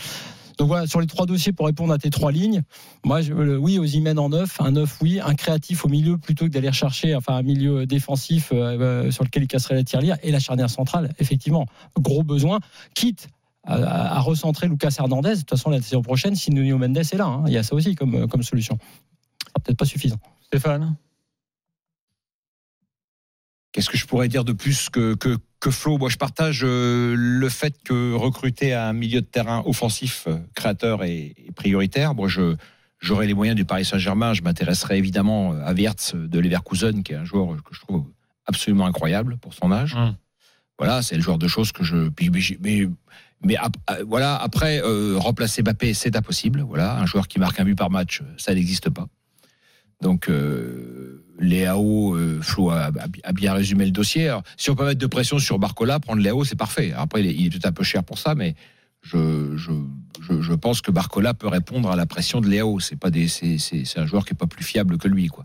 Donc 0.56 0.68
voilà, 0.68 0.86
sur 0.86 1.00
les 1.00 1.06
trois 1.06 1.26
dossiers 1.26 1.52
pour 1.52 1.66
répondre 1.66 1.92
à 1.92 1.98
tes 1.98 2.10
trois 2.10 2.32
lignes, 2.32 2.62
moi, 3.04 3.20
je, 3.20 3.32
le- 3.32 3.58
oui, 3.58 3.78
Osimhen 3.78 4.18
en 4.18 4.30
neuf, 4.30 4.60
un 4.60 4.70
neuf, 4.70 4.98
oui, 5.02 5.20
un 5.20 5.34
créatif 5.34 5.84
au 5.84 5.88
milieu 5.88 6.16
plutôt 6.16 6.46
que 6.46 6.50
d'aller 6.50 6.72
chercher 6.72 7.14
enfin 7.14 7.36
un 7.36 7.42
milieu 7.42 7.86
défensif 7.86 8.50
euh, 8.52 8.78
euh, 8.80 9.10
sur 9.10 9.25
lequel 9.25 9.42
il 9.42 9.48
casserait 9.48 9.75
la 9.75 9.84
tirelire 9.84 10.16
et 10.22 10.30
la 10.30 10.38
charnière 10.38 10.70
centrale, 10.70 11.12
effectivement, 11.18 11.66
gros 11.98 12.22
besoin, 12.22 12.60
quitte 12.94 13.28
à, 13.64 14.20
recentrer 14.20 14.68
Lucas 14.68 14.94
Hernandez. 14.98 15.30
De 15.30 15.40
toute 15.40 15.50
façon, 15.50 15.70
la 15.70 15.82
saison 15.82 16.02
prochaine, 16.02 16.36
si 16.36 16.50
Nuno 16.52 16.78
Mendes 16.78 16.98
est 16.98 17.14
là, 17.14 17.26
hein, 17.26 17.44
il 17.46 17.52
y 17.52 17.58
a 17.58 17.62
ça 17.62 17.75
aussi 17.75 17.94
comme, 17.94 18.28
comme 18.28 18.42
solution. 18.42 18.78
Sera 19.42 19.60
Peut-être 19.62 19.78
pas 19.78 19.84
suffisant. 19.84 20.18
Stéphane? 20.42 20.96
Qu'est-ce 23.72 23.90
que 23.90 23.98
je 23.98 24.06
pourrais 24.06 24.28
dire 24.28 24.44
de 24.44 24.52
plus 24.52 24.88
que, 24.88 25.14
que, 25.14 25.36
que 25.66 25.73
Flo 25.73 25.99
Moi, 25.99 26.08
je 26.11 26.16
partage 26.16 26.61
euh, 26.62 27.16
le 27.18 27.49
fait 27.49 27.75
que 27.82 28.12
recruter 28.14 28.73
un 28.73 28.92
milieu 28.92 29.20
de 29.20 29.26
terrain 29.26 29.64
offensif, 29.66 30.26
euh, 30.28 30.38
créateur 30.54 31.02
et, 31.02 31.35
prioritaire. 31.56 32.14
Moi, 32.14 32.28
je 32.28 32.54
j'aurais 33.00 33.26
les 33.26 33.35
moyens 33.35 33.56
du 33.56 33.64
Paris 33.64 33.85
Saint-Germain. 33.85 34.32
Je 34.32 34.42
m'intéresserais 34.42 34.96
évidemment 34.96 35.54
à 35.64 35.73
Wirtz 35.73 36.14
de 36.14 36.38
Leverkusen, 36.38 37.02
qui 37.02 37.14
est 37.14 37.16
un 37.16 37.25
joueur 37.25 37.49
que 37.64 37.75
je 37.75 37.80
trouve 37.80 38.04
absolument 38.46 38.87
incroyable 38.87 39.38
pour 39.38 39.54
son 39.54 39.73
âge. 39.73 39.94
Hum. 39.96 40.14
Voilà, 40.78 41.02
c'est 41.02 41.16
le 41.16 41.23
genre 41.23 41.38
de 41.38 41.49
choses 41.49 41.73
que 41.73 41.82
je. 41.82 42.11
mais 43.42 43.56
ap- 43.56 43.76
euh, 43.90 44.04
voilà, 44.06 44.37
après, 44.37 44.80
euh, 44.85 45.16
remplacer 45.18 45.62
Mbappé, 45.62 45.94
c'est 45.94 46.14
impossible. 46.14 46.61
Voilà, 46.61 46.96
un 46.96 47.06
joueur 47.06 47.26
qui 47.26 47.40
marque 47.40 47.58
un 47.58 47.64
but 47.64 47.75
par 47.75 47.90
match, 47.90 48.23
ça 48.37 48.54
n'existe 48.54 48.88
pas. 48.90 49.08
Donc, 50.00 50.28
euh, 50.28 51.24
Léao, 51.38 52.14
euh, 52.16 52.40
Flo 52.42 52.70
a, 52.70 52.90
bien 53.34 53.52
résumé 53.52 53.84
le 53.84 53.90
dossier. 53.90 54.34
Si 54.56 54.70
on 54.70 54.74
peut 54.74 54.84
mettre 54.84 55.00
de 55.00 55.06
pression 55.06 55.38
sur 55.38 55.58
Barcola, 55.58 56.00
prendre 56.00 56.22
Léao, 56.22 56.44
c'est 56.44 56.56
parfait. 56.56 56.92
Après, 56.96 57.24
il 57.24 57.46
est, 57.46 57.50
peut-être 57.50 57.66
un 57.66 57.72
peu 57.72 57.84
cher 57.84 58.04
pour 58.04 58.18
ça, 58.18 58.34
mais 58.34 58.54
je, 59.02 60.54
pense 60.60 60.80
que 60.80 60.90
Barcola 60.90 61.34
peut 61.34 61.48
répondre 61.48 61.90
à 61.90 61.96
la 61.96 62.06
pression 62.06 62.40
de 62.40 62.48
Léao. 62.48 62.80
C'est 62.80 62.96
pas 62.96 63.10
c'est, 63.28 63.98
un 63.98 64.06
joueur 64.06 64.24
qui 64.24 64.32
est 64.32 64.36
pas 64.38 64.46
plus 64.46 64.64
fiable 64.64 64.98
que 64.98 65.08
lui, 65.08 65.28
quoi. 65.28 65.44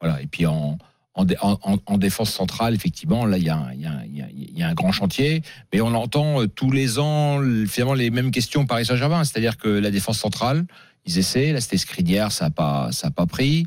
Voilà. 0.00 0.22
Et 0.22 0.26
puis 0.26 0.46
en 0.46 0.78
en, 1.14 1.24
dé- 1.24 1.36
en, 1.40 1.58
en- 1.64 1.78
en 1.84 1.98
défense 1.98 2.30
centrale, 2.30 2.74
effectivement, 2.76 3.26
là, 3.26 3.38
il 3.38 3.42
y, 3.42 3.46
y, 3.46 4.58
y 4.58 4.62
a- 4.62 4.68
un 4.68 4.74
grand 4.74 4.92
chantier. 4.92 5.42
Mais 5.72 5.80
on 5.80 5.92
entend 5.94 6.42
euh, 6.42 6.46
tous 6.46 6.70
les 6.70 7.00
ans, 7.00 7.38
le- 7.38 7.66
finalement, 7.66 7.94
les 7.94 8.10
mêmes 8.10 8.30
questions 8.30 8.66
Paris 8.66 8.84
Saint-Germain. 8.86 9.24
C'est-à-dire 9.24 9.56
que 9.56 9.68
la 9.68 9.90
défense 9.90 10.16
centrale, 10.20 10.64
ils 11.08 11.18
essaient. 11.18 11.52
Là, 11.52 11.60
c'était 11.60 11.78
Skriniar, 11.78 12.30
ça 12.32 12.44
n'a 12.46 12.50
pas, 12.50 12.92
ça 12.92 13.08
a 13.08 13.10
pas 13.10 13.26
pris. 13.26 13.64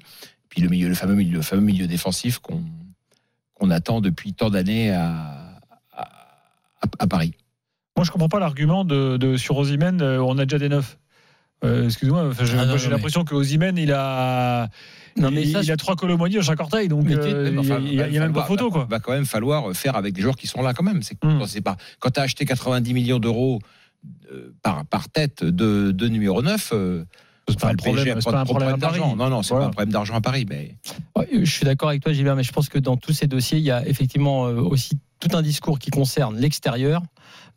Puis 0.49 0.61
le 0.61 0.69
milieu, 0.69 0.87
le 0.87 0.95
fameux 0.95 1.15
milieu, 1.15 1.37
le 1.37 1.41
fameux 1.41 1.61
milieu 1.63 1.87
défensif 1.87 2.39
qu'on 2.39 2.61
qu'on 3.55 3.69
attend 3.69 4.01
depuis 4.01 4.33
tant 4.33 4.49
d'années 4.49 4.91
à, 4.91 5.59
à, 5.91 6.01
à- 6.81 6.87
à 6.99 7.07
Paris. 7.07 7.33
Moi, 7.95 8.05
je 8.05 8.11
comprends 8.11 8.29
pas 8.29 8.39
l'argument 8.39 8.83
de, 8.85 9.17
de- 9.17 9.37
sur 9.37 9.55
Osimhen. 9.57 10.01
euh, 10.01 10.19
on 10.23 10.37
a 10.39 10.45
déjà 10.45 10.57
des 10.57 10.69
neufs. 10.69 10.97
Euh, 11.63 11.85
Excuse-moi, 11.85 12.27
enfin, 12.29 12.43
j'ai 12.45 12.57
Ah, 12.57 12.75
j'ai 12.77 12.89
l'impression 12.89 13.23
que 13.23 13.35
Osimhen, 13.35 13.77
il 13.77 13.91
a, 13.93 14.67
Non, 15.15 15.29
mais 15.29 15.43
il, 15.43 15.51
ça, 15.51 15.61
il 15.61 15.71
a 15.71 15.77
trois 15.77 15.95
colomonies 15.95 16.35
dans 16.35 16.41
chaque 16.41 16.59
orteil, 16.59 16.87
donc 16.87 17.03
Mais 17.05 17.15
euh, 17.15 17.49
il 17.51 17.91
n'y 17.91 18.01
a, 18.01 18.05
a 18.05 18.07
même 18.25 18.33
pas 18.33 18.39
va- 18.41 18.45
photo, 18.47 18.69
va- 18.69 18.71
quoi. 18.71 18.85
Va 18.89 18.99
quand 18.99 19.11
même 19.11 19.25
falloir 19.27 19.71
faire 19.75 19.95
avec 19.95 20.13
des 20.15 20.21
joueurs 20.23 20.35
qui 20.37 20.47
sont 20.47 20.63
là 20.63 20.73
quand 20.73 20.83
même. 20.83 21.03
C'est 21.03 21.23
Hmm. 21.23 21.39
pas 21.63 21.77
quand 21.99 22.09
t'as 22.09 22.23
acheté 22.23 22.45
90 22.45 22.93
millions 22.95 23.19
d'euros 23.19 23.59
euh, 24.31 24.51
par 24.63 24.85
par 24.87 25.07
tête 25.09 25.43
de, 25.43 25.91
de 25.91 26.07
numéro 26.07 26.41
9 26.41 26.71
euh, 26.73 27.05
C'est 27.49 27.59
pas 27.59 27.69
un 27.69 27.75
problème, 27.75 28.77
d'argent. 28.77 29.15
Non, 29.15 29.29
non, 29.29 29.41
c'est 29.41 29.49
Voilà. 29.49 29.65
pas 29.65 29.69
un 29.69 29.73
problème 29.73 29.91
d'argent 29.91 30.15
à 30.15 30.21
Paris, 30.21 30.45
mais 30.49 30.75
Je 31.31 31.49
suis 31.49 31.65
d'accord 31.65 31.89
avec 31.89 32.03
toi, 32.03 32.13
Gilbert, 32.13 32.35
mais 32.35 32.43
je 32.43 32.51
pense 32.51 32.69
que 32.69 32.79
dans 32.79 32.97
tous 32.97 33.13
ces 33.13 33.27
dossiers, 33.27 33.57
il 33.57 33.63
y 33.63 33.71
a 33.71 33.85
effectivement 33.87 34.47
euh, 34.47 34.61
aussi 34.61 34.97
tout 35.19 35.35
un 35.37 35.41
discours 35.41 35.79
qui 35.79 35.91
concerne 35.91 36.37
l'extérieur 36.37 37.01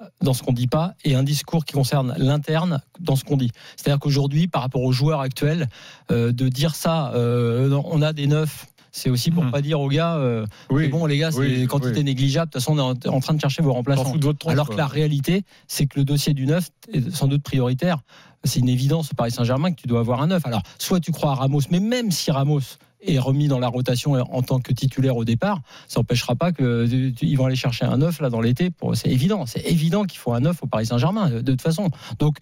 euh, 0.01 0.05
dans 0.23 0.35
ce 0.35 0.43
qu'on 0.43 0.53
dit 0.53 0.67
pas 0.67 0.95
et 1.05 1.15
un 1.15 1.23
discours 1.23 1.65
qui 1.65 1.73
concerne 1.73 2.15
l'interne 2.19 2.81
dans 3.01 3.17
ce 3.17 3.25
qu'on 3.25 3.37
dit. 3.37 3.51
C'est-à-dire 3.77 3.99
qu'aujourd'hui, 3.99 4.47
par 4.47 4.63
rapport 4.63 4.83
aux 4.83 4.93
joueurs 4.93 5.21
actuels, 5.21 5.69
euh, 6.11 6.31
de 6.33 6.49
dire 6.49 6.75
ça, 6.75 7.13
euh, 7.15 7.71
on 7.85 8.03
a 8.03 8.13
des 8.13 8.27
neufs. 8.27 8.67
C'est 8.97 9.11
aussi 9.11 9.33
pour 9.33 9.43
Mhm. 9.43 9.51
pas 9.51 9.61
dire 9.61 9.81
aux 9.81 9.89
gars, 9.89 10.15
euh, 10.15 10.47
Oui, 10.71 10.87
bon 10.87 11.05
les 11.07 11.19
gars, 11.19 11.33
c'est 11.33 11.41
oui, 11.41 11.59
des 11.59 11.67
quantités 11.67 11.99
oui. 11.99 12.05
négligeables. 12.05 12.47
De 12.49 12.53
toute 12.53 12.63
façon, 12.63 12.79
on 12.79 12.95
est 12.95 13.09
en- 13.09 13.19
train 13.21 13.35
de 13.35 13.41
chercher 13.41 13.61
vos 13.61 13.73
remplaçants. 13.73 14.05
tronche, 14.39 14.53
Alors 14.53 14.69
que 14.69 14.77
la 14.77 14.87
réalité, 14.87 15.43
c'est 15.67 15.87
que 15.87 15.99
le 15.99 16.05
dossier 16.05 16.33
du 16.33 16.47
neuf 16.47 16.71
est 16.93 17.11
sans 17.11 17.27
doute 17.27 17.43
prioritaire. 17.43 17.99
C'est 18.45 18.61
une 18.61 18.69
évidence 18.69 19.11
au 19.11 19.17
Paris 19.17 19.33
Saint-Germain 19.33 19.73
que 19.73 19.81
tu 19.81 19.89
dois 19.89 19.99
avoir 19.99 20.23
un 20.23 20.29
neuf. 20.29 20.47
Alors, 20.47 20.63
soit 20.79 21.01
tu 21.01 21.11
crois 21.11 21.33
à 21.33 21.35
Ramos, 21.35 21.63
mais 21.73 21.81
même 21.81 22.13
si 22.13 22.31
Ramos 22.31 22.61
est 23.03 23.19
remis 23.19 23.49
dans 23.49 23.59
la 23.59 23.67
rotation 23.67 24.13
en 24.13 24.43
tant 24.43 24.61
que 24.61 24.73
titulaire 24.73 25.17
au 25.17 25.25
départ, 25.25 25.61
ça 25.89 25.99
n'empêchera 25.99 26.37
pas 26.37 26.53
qu'ils 26.53 27.35
vont 27.37 27.47
aller 27.47 27.57
chercher 27.57 27.87
un 27.87 27.97
neuf 27.99 28.21
là 28.21 28.31
dans 28.31 28.41
l'été. 28.41 28.71
C'est 28.93 29.11
évident, 29.11 29.45
c'est 29.45 29.67
évident 29.67 30.05
qu'il 30.05 30.21
faut 30.21 30.33
un 30.35 30.41
neuf 30.41 30.63
au 30.63 30.67
Paris 30.69 30.87
Saint-Germain 30.87 31.31
de 31.31 31.41
toute 31.41 31.63
façon. 31.63 31.91
Donc, 32.21 32.37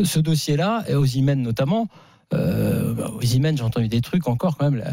ce 0.00 0.20
dossier-là, 0.20 0.84
et 0.86 0.94
Osimhen 0.94 1.42
notamment, 1.42 1.88
euh, 2.34 2.94
bah, 2.94 3.10
Osimhen, 3.20 3.56
j'ai 3.56 3.64
entendu 3.64 3.88
des 3.88 4.00
trucs 4.00 4.28
encore 4.28 4.56
quand 4.58 4.70
même. 4.70 4.78
là, 4.80 4.92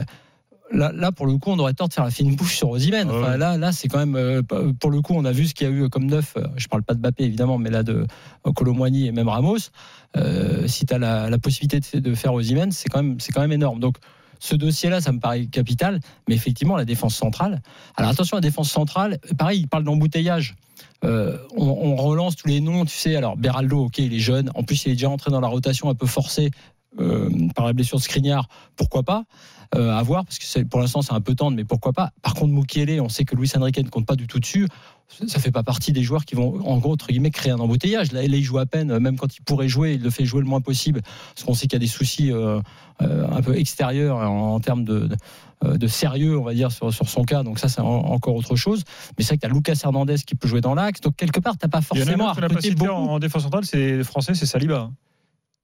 Là, 0.76 0.92
là, 0.94 1.12
pour 1.12 1.26
le 1.26 1.38
coup, 1.38 1.52
on 1.52 1.60
aurait 1.60 1.74
tort 1.74 1.88
de 1.88 1.94
faire 1.94 2.04
la 2.04 2.12
fine 2.12 2.36
bouche 2.36 2.58
sur 2.58 2.70
Osimhen. 2.70 3.08
Ah 3.10 3.14
Enfin, 3.16 3.32
ouais. 3.32 3.38
là, 3.38 3.58
là, 3.58 3.72
c'est 3.72 3.88
quand 3.88 3.98
même 4.00 4.16
euh, 4.16 4.42
pour 4.80 4.92
le 4.92 5.02
coup, 5.02 5.14
on 5.16 5.26
a 5.26 5.32
vu 5.32 5.48
ce 5.48 5.54
qu'il 5.54 5.68
y 5.68 5.70
a 5.70 5.74
eu 5.74 5.90
comme 5.90 6.06
neuf. 6.06 6.34
euh, 6.38 6.46
Je 6.58 6.68
parle 6.68 6.84
pas 6.84 6.94
de 6.94 7.00
Bappé 7.00 7.24
évidemment, 7.24 7.58
mais 7.58 7.70
là 7.70 7.82
de 7.84 8.06
Colomboigny 8.56 9.08
et 9.08 9.12
même 9.12 9.30
Ramos. 9.30 9.58
Euh, 10.18 10.68
si 10.68 10.86
tu 10.86 10.94
as 10.94 10.98
la, 10.98 11.30
la 11.30 11.38
possibilité 11.40 11.80
de, 11.80 12.00
de 12.10 12.16
faire 12.16 12.34
Osimhen, 12.34 12.72
c'est 12.72 12.90
quand 12.90 13.02
même 13.02 13.20
c'est 13.20 13.32
quand 13.32 13.42
même 13.42 13.52
énorme. 13.54 13.80
Donc 13.80 13.96
ce 14.40 14.56
dossier-là, 14.56 15.00
ça 15.02 15.12
me 15.14 15.20
paraît 15.20 15.46
capital, 15.48 16.00
mais 16.28 16.36
effectivement, 16.36 16.76
la 16.76 16.86
défense 16.86 17.16
centrale. 17.16 17.62
Alors 17.96 18.12
attention, 18.12 18.36
la 18.38 18.42
défense 18.42 18.70
centrale, 18.70 19.18
pareil, 19.38 19.62
il 19.62 19.68
parle 19.68 19.86
d'embouteillage. 19.86 20.56
Euh, 21.04 21.38
on, 21.56 21.66
on 21.68 21.96
relance 21.96 22.36
tous 22.36 22.48
les 22.48 22.60
noms, 22.60 22.84
tu 22.86 22.96
sais. 22.96 23.16
Alors 23.16 23.38
Beraldo, 23.38 23.86
ok, 23.86 23.98
il 24.00 24.14
est 24.14 24.20
jeune. 24.20 24.52
En 24.56 24.64
plus, 24.64 24.86
il 24.86 24.90
est 24.92 24.96
déjà 24.96 25.10
entré 25.10 25.32
dans 25.32 25.40
la 25.42 25.48
rotation 25.48 25.90
un 25.90 25.96
peu 25.96 26.06
forcée 26.06 26.52
euh, 27.00 27.30
par 27.56 27.66
la 27.66 27.74
blessure 27.74 27.98
de 27.98 28.04
Skriniar. 28.04 28.48
Pourquoi 28.76 29.04
pas? 29.04 29.24
Euh, 29.74 29.92
à 29.96 30.04
voir 30.04 30.26
parce 30.26 30.38
que 30.40 30.64
pour 30.64 30.80
l'instant 30.80 31.02
c'est 31.02 31.14
un 31.14 31.22
peu 31.22 31.34
tendre, 31.36 31.58
mais 31.58 31.66
pourquoi 31.66 31.94
pas. 31.94 32.12
Par 32.22 32.34
contre, 32.34 32.54
Mukiele, 32.54 33.02
on 33.02 33.10
sait 33.10 33.26
que 33.26 33.36
Luis 33.36 33.52
Enrique 33.56 33.78
ne 33.84 33.90
compte 33.90 34.06
pas 34.06 34.16
du 34.16 34.28
tout 34.28 34.40
dessus. 34.40 34.68
Ça 35.28 35.40
fait 35.40 35.52
pas 35.52 35.62
partie 35.62 35.92
des 35.92 36.02
joueurs 36.02 36.26
qui 36.26 36.34
vont, 36.34 36.60
en 36.68 36.78
gros, 36.80 36.94
entre 36.94 37.08
guillemets, 37.08 37.30
créer 37.30 37.52
un 37.52 37.60
embouteillage. 37.60 38.12
Là, 38.12 38.24
il 38.24 38.44
joue 38.44 38.58
à 38.58 38.66
peine, 38.66 38.98
même 38.98 39.18
quand 39.18 39.36
il 39.38 39.42
pourrait 39.44 39.68
jouer, 39.68 39.94
il 39.94 40.02
le 40.02 40.10
fait 40.10 40.26
jouer 40.26 40.40
le 40.42 40.48
moins 40.48 40.62
possible, 40.62 41.02
parce 41.36 41.44
qu'on 41.46 41.54
sait 41.54 41.68
qu'il 41.68 41.74
y 41.74 41.76
a 41.76 41.80
des 41.80 41.86
soucis 41.88 42.32
euh, 42.32 42.60
euh, 43.04 43.28
un 43.32 43.42
peu 43.44 43.56
extérieurs 43.56 44.18
en, 44.18 44.56
en 44.56 44.60
termes 44.60 44.84
de, 44.84 45.02
de, 45.02 45.16
euh, 45.64 45.78
de 45.78 45.86
sérieux, 45.88 46.40
on 46.40 46.44
va 46.44 46.56
dire, 46.56 46.72
sur, 46.72 46.92
sur 46.92 47.08
son 47.08 47.24
cas. 47.24 47.44
Donc 47.44 47.60
ça, 47.60 47.70
c'est 47.70 47.82
en- 47.82 47.86
encore 47.86 48.34
autre 48.36 48.56
chose. 48.56 48.84
Mais 49.18 49.24
c'est 49.24 49.30
vrai 49.30 49.38
que 49.38 49.42
tu 49.42 49.48
as 49.48 49.54
Lucas 49.54 49.80
Hernandez 49.84 50.16
qui 50.26 50.34
peut 50.34 50.48
jouer 50.48 50.62
dans 50.62 50.74
l'axe. 50.74 51.02
Donc 51.02 51.16
quelque 51.18 51.40
part, 51.40 51.56
t'as 51.56 51.68
pas 51.68 51.82
forcément 51.82 52.30
un 52.30 52.32
à 52.32 52.36
pas 52.36 52.48
beaucoup. 52.76 52.92
en, 52.96 53.14
en 53.14 53.20
défense 53.20 53.44
centrale, 53.44 53.64
c'est 53.66 54.04
français, 54.04 54.34
c'est 54.34 54.48
Saliba. 54.48 54.90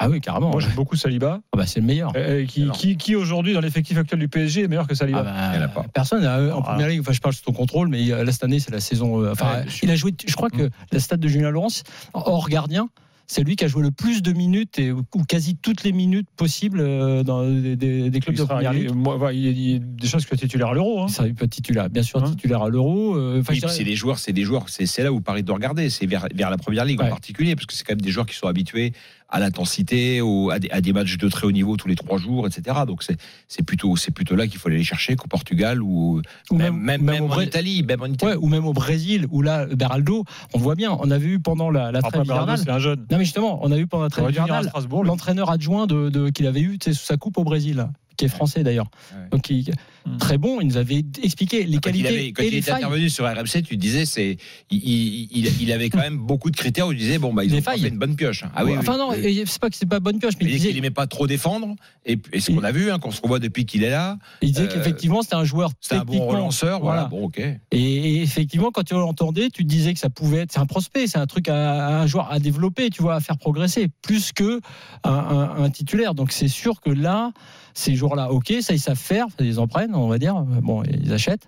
Ah 0.03 0.09
oui, 0.09 0.19
carrément. 0.19 0.49
Moi, 0.49 0.59
j'aime 0.61 0.71
beaucoup 0.75 0.95
Saliba. 0.95 1.41
Ah 1.53 1.57
bah, 1.57 1.65
c'est 1.67 1.79
le 1.79 1.85
meilleur. 1.85 2.11
Euh, 2.15 2.43
qui, 2.45 2.63
Alors. 2.63 2.75
qui, 2.75 2.97
qui 2.97 3.15
aujourd'hui, 3.15 3.53
dans 3.53 3.61
l'effectif 3.61 3.97
actuel 3.99 4.19
du 4.19 4.27
PSG, 4.27 4.63
est 4.63 4.67
meilleur 4.67 4.87
que 4.87 4.95
Saliba 4.95 5.19
Ah 5.19 5.23
bah, 5.23 5.51
Il 5.53 5.59
y 5.59 5.63
en 5.63 5.65
a 5.65 5.67
pas. 5.67 5.85
Personne 5.93 6.23
euh, 6.25 6.51
en 6.53 6.59
Ah. 6.61 6.71
première 6.71 6.87
ligue. 6.87 7.01
Enfin, 7.01 7.11
je 7.11 7.19
parle 7.21 7.35
sous 7.35 7.43
ton 7.43 7.53
contrôle, 7.53 7.87
mais 7.87 8.11
euh, 8.11 8.23
là 8.23 8.31
cette 8.31 8.43
année 8.43 8.59
c'est 8.59 8.71
la 8.71 8.79
saison. 8.79 9.21
euh, 9.23 9.31
enfin, 9.33 9.59
Ouais, 9.59 9.65
il 9.83 9.91
a 9.91 9.95
joué. 9.95 10.13
Je 10.27 10.35
crois 10.35 10.49
que 10.49 10.69
la 10.91 10.99
stade 10.99 11.19
de 11.19 11.27
Julien 11.27 11.51
Laurence, 11.51 11.83
hors 12.13 12.49
gardien, 12.49 12.89
c'est 13.27 13.43
lui 13.43 13.55
qui 13.55 13.63
a 13.63 13.67
joué 13.69 13.81
le 13.81 13.91
plus 13.91 14.21
de 14.21 14.33
minutes 14.33 14.77
et 14.77 14.91
ou 14.91 15.03
quasi 15.25 15.55
toutes 15.55 15.83
les 15.83 15.93
minutes 15.93 16.27
possibles 16.35 16.81
euh, 16.81 17.23
dans 17.23 17.47
des, 17.47 17.77
des- 17.77 18.09
des 18.09 18.19
clubs 18.19 18.35
il 18.35 18.39
de 18.39 18.43
sera, 18.43 18.55
première 18.55 18.73
il- 18.73 18.87
ligue. 18.87 18.93
moi, 18.95 19.15
voilà, 19.15 19.31
il 19.33 19.57
il 19.57 19.95
déjà 19.95 20.19
ce 20.19 20.25
que 20.27 20.35
titulaire 20.35 20.67
à 20.69 20.73
l'Euro. 20.73 21.03
Hein. 21.03 21.07
Ça 21.07 21.23
peut 21.23 21.45
être 21.45 21.49
titulaire, 21.49 21.89
bien 21.89 22.03
sûr 22.03 22.21
Hein 22.21 22.29
titulaire 22.29 22.61
à 22.63 22.69
l'Euro. 22.69 23.15
euh, 23.15 23.39
enfin, 23.39 23.53
c'est 23.69 23.83
des 23.85 23.95
joueurs, 23.95 24.19
c'est 24.19 24.33
des 24.33 24.43
joueurs, 24.43 24.67
c'est 24.67 24.85
c'est 24.85 25.03
là 25.03 25.13
où 25.13 25.21
Paris 25.21 25.43
doit 25.43 25.55
regarder, 25.55 25.89
c'est 25.89 26.07
vers, 26.07 26.27
vers 26.35 26.49
la 26.49 26.57
première 26.57 26.83
ligue 26.83 26.99
Ouais. 26.99 27.05
en 27.05 27.09
particulier, 27.09 27.55
parce 27.55 27.67
que 27.67 27.73
c'est 27.73 27.85
quand 27.85 27.93
même 27.93 28.01
des 28.01 28.11
joueurs 28.11 28.25
qui 28.25 28.35
sont 28.35 28.47
habitués 28.47 28.91
à 29.31 29.39
l'intensité, 29.39 30.21
au- 30.21 30.49
à 30.49 30.59
des, 30.59 30.69
à 30.71 30.81
des 30.81 30.93
matchs 30.93 31.17
de 31.17 31.27
très 31.29 31.47
haut 31.47 31.51
niveau 31.51 31.77
tous 31.77 31.87
les 31.87 31.95
trois 31.95 32.17
jours, 32.17 32.45
etc. 32.47 32.79
Donc 32.85 33.03
c'est 33.03 33.63
plutôt 33.65 34.35
là 34.35 34.47
qu'il 34.47 34.59
faut 34.59 34.67
aller 34.67 34.77
les 34.77 34.83
chercher 34.83 35.15
qu'au 35.15 35.27
Portugal 35.27 35.81
ou, 35.81 36.21
ou 36.49 36.55
même 36.55 36.75
même, 36.77 37.01
même 37.01 37.23
au 37.23 37.31
en 37.31 37.41
Italie, 37.41 37.83
même 37.83 38.01
en 38.01 38.05
Italie. 38.07 38.33
Ouais, 38.33 38.37
ou 38.37 38.47
même 38.47 38.65
au 38.65 38.73
Brésil, 38.73 39.27
où 39.31 39.41
là, 39.41 39.65
Beraldo, 39.65 40.25
on 40.53 40.59
voit 40.59 40.75
bien, 40.75 40.91
on 40.99 41.09
a 41.11 41.17
vu 41.17 41.39
pendant 41.39 41.69
la, 41.71 41.91
la 41.91 41.99
Après, 41.99 42.11
trêve 42.11 42.25
hivernale. 42.25 42.57
c'est 42.57 42.69
un 42.69 42.79
jeune. 42.79 43.05
Non, 43.09 43.17
mais 43.17 43.23
justement, 43.23 43.59
on 43.63 43.71
a 43.71 43.77
vu 43.77 43.87
pendant 43.87 44.03
la 44.03 44.09
trêve 44.09 44.29
hivernale 44.29 44.71
lui. 44.75 45.07
l'entraîneur 45.07 45.49
adjoint 45.49 45.87
de, 45.87 46.09
de- 46.09 46.29
qu'il 46.29 46.45
avait 46.47 46.61
eu 46.61 46.77
sous 46.83 46.93
sa 46.93 47.17
coupe 47.17 47.37
au 47.37 47.43
Brésil, 47.43 47.87
qui 48.21 48.25
est 48.25 48.29
français 48.29 48.63
d'ailleurs. 48.63 48.89
Ouais. 49.13 49.29
Donc, 49.31 49.49
il- 49.49 49.71
Hmm. 50.03 50.17
très 50.17 50.39
bon, 50.39 50.59
il 50.61 50.67
nous 50.67 50.77
avait 50.77 51.03
expliqué 51.21 51.63
les 51.63 51.77
Quand 51.77 51.91
il, 51.91 52.01
qualités 52.01 52.07
avait, 52.07 52.31
quand 52.31 52.41
et 52.41 52.47
il 52.47 52.51
les 52.53 52.57
était 52.57 52.71
failles. 52.71 52.77
intervenu 52.83 53.07
sur 53.07 53.23
RMC, 53.23 53.61
tu 53.61 53.77
disais 53.77 54.05
c'est 54.07 54.37
il, 54.71 54.79
il, 54.83 55.29
il- 55.31 55.61
il 55.61 55.71
avait 55.71 55.91
quand 55.91 55.99
même 55.99 56.17
beaucoup 56.17 56.49
de 56.49 56.55
critères 56.55 56.87
où 56.87 56.91
tu 56.91 56.97
disais 56.97 57.19
bon 57.19 57.35
bah 57.35 57.43
ils 57.43 57.51
Des 57.51 57.59
ont 57.59 57.61
failles. 57.61 57.81
fait 57.81 57.89
une 57.89 57.99
bonne 57.99 58.15
pioche. 58.15 58.43
Ah 58.55 58.65
oui, 58.65 58.71
oui. 58.71 58.77
enfin 58.79 58.97
non, 58.97 59.11
Oui. 59.11 59.43
c'est 59.45 59.61
pas 59.61 59.69
que 59.69 59.75
c'est 59.75 59.85
pas 59.85 59.99
bonne 59.99 60.17
pioche, 60.17 60.33
mais 60.39 60.45
Il 60.47 60.49
il 60.49 60.53
disait 60.57 60.69
qu'il 60.69 60.77
aimait 60.79 60.89
pas 60.89 61.05
trop 61.05 61.27
défendre 61.27 61.75
et, 62.03 62.17
et 62.33 62.39
ce 62.39 62.49
qu'on 62.51 62.63
a 62.63 62.71
vu, 62.71 62.89
hein, 62.89 62.97
qu'on 62.97 63.11
se 63.11 63.21
revoit 63.21 63.37
depuis 63.37 63.67
qu'il 63.67 63.83
est 63.83 63.91
là, 63.91 64.17
il 64.41 64.51
disait 64.53 64.63
euh, 64.63 64.73
qu'effectivement 64.73 65.21
c'était 65.21 65.35
un 65.35 65.43
joueur 65.43 65.69
c'est 65.81 65.93
un 65.93 66.03
bon 66.03 66.25
relanceur. 66.25 66.79
Voilà, 66.79 67.07
voilà. 67.07 67.21
bon 67.21 67.25
ok. 67.27 67.37
Et, 67.39 67.59
et 67.71 68.21
effectivement, 68.23 68.71
quand 68.71 68.81
tu 68.83 68.95
l'entendais, 68.95 69.51
tu 69.51 69.61
te 69.63 69.69
disais 69.69 69.93
que 69.93 69.99
ça 69.99 70.09
pouvait 70.09 70.39
être, 70.39 70.51
c'est 70.51 70.59
un 70.59 70.65
prospect, 70.65 71.05
c'est 71.05 71.19
un 71.19 71.27
truc 71.27 71.47
à, 71.47 71.99
un 72.01 72.07
joueur 72.07 72.31
à 72.31 72.39
développer, 72.39 72.89
tu 72.89 73.03
vois, 73.03 73.13
à 73.13 73.19
faire 73.19 73.37
progresser, 73.37 73.87
plus 74.01 74.31
que 74.31 74.61
un, 75.03 75.11
un- 75.11 75.63
un 75.63 75.69
titulaire. 75.69 76.15
Donc 76.15 76.31
c'est 76.31 76.47
sûr 76.47 76.81
que 76.81 76.89
là, 76.89 77.33
ces 77.73 77.95
joueurs-là, 77.95 78.31
ok, 78.31 78.53
ça 78.61 78.73
ils 78.73 78.79
savent 78.79 78.97
faire, 78.97 79.27
ils 79.39 79.59
en 79.59 79.67
prennent, 79.67 79.95
on 79.95 80.07
va 80.07 80.17
dire, 80.17 80.35
bon, 80.41 80.83
ils 80.83 81.13
achètent. 81.13 81.47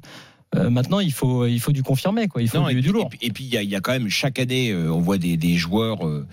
Euh, 0.55 0.69
maintenant, 0.69 0.99
il 0.99 1.11
faut, 1.11 1.47
il 1.47 1.59
faut 1.59 1.71
du 1.71 1.81
confirmer, 1.81 2.27
quoi. 2.27 2.41
Il 2.41 2.47
faut 2.49 2.59
Non, 2.59 2.67
du, 2.69 2.77
et, 2.77 2.81
du 2.81 2.91
lourd. 2.91 3.09
et 3.21 3.31
puis- 3.31 3.43
il 3.45 3.53
y, 3.53 3.57
a- 3.57 3.63
y 3.63 3.75
a 3.75 3.81
quand 3.81 3.91
même 3.91 4.09
chaque 4.09 4.37
année, 4.37 4.69
euh, 4.71 4.91
on 4.93 5.01
voit 5.01 5.17
des, 5.17 5.35
des 5.37 5.55
joueurs. 5.55 6.05
euh, 6.07 6.27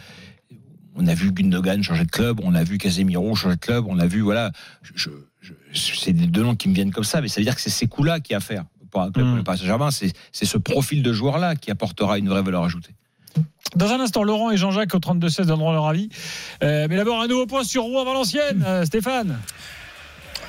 on 0.97 1.07
a 1.07 1.15
vu 1.15 1.33
Gundogan 1.33 1.83
changer 1.83 2.05
de 2.05 2.11
club, 2.11 2.41
on 2.43 2.55
a 2.55 2.63
vu 2.63 2.77
Casemiro 2.77 3.35
changer 3.35 3.57
de 3.57 3.61
club, 3.61 3.85
on 3.89 3.99
a 3.99 4.07
vu 4.07 4.21
voilà. 4.21 4.51
Je, 4.95 5.09
je- 5.41 5.53
c'est 5.73 6.13
des 6.13 6.27
deux 6.27 6.43
noms 6.43 6.55
qui 6.57 6.69
me 6.69 6.75
viennent 6.75 6.91
comme 6.91 7.05
ça, 7.05 7.21
mais 7.23 7.29
ça 7.29 7.41
veut 7.41 7.45
dire 7.45 7.55
que 7.55 7.61
c'est 7.63 7.71
ces 7.71 7.87
coups-là 7.87 8.21
qui 8.21 8.35
à 8.35 8.41
faire 8.41 8.65
pour 8.91 9.01
un 9.01 9.11
club 9.11 9.25
Mm. 9.25 9.29
comme 9.31 9.37
le 9.39 9.45
Paris 9.45 9.59
Saint-Germain. 9.59 9.91
C'est 9.91 10.13
c'est 10.33 10.45
ce 10.45 10.59
profil 10.59 11.03
de 11.03 11.13
joueur-là 11.15 11.55
qui 11.57 11.71
apportera 11.71 12.19
une 12.19 12.29
vraie 12.29 12.43
valeur 12.43 12.65
ajoutée. 12.65 12.95
Dans 13.77 13.87
un 13.93 14.01
instant, 14.01 14.25
Laurent 14.25 14.51
et 14.51 14.57
Jean-Jacques 14.57 14.95
au 14.95 14.99
32-16 14.99 15.47
donneront 15.47 15.73
leur 15.73 15.87
avis. 15.87 16.09
Euh, 16.65 16.89
mais 16.91 16.97
d'abord, 16.97 17.23
un 17.23 17.29
nouveau 17.29 17.47
point 17.47 17.63
sur 17.63 17.85
Rouen-Valenciennes. 17.85 18.65
Euh, 18.67 18.85
Stéphane. 18.85 19.39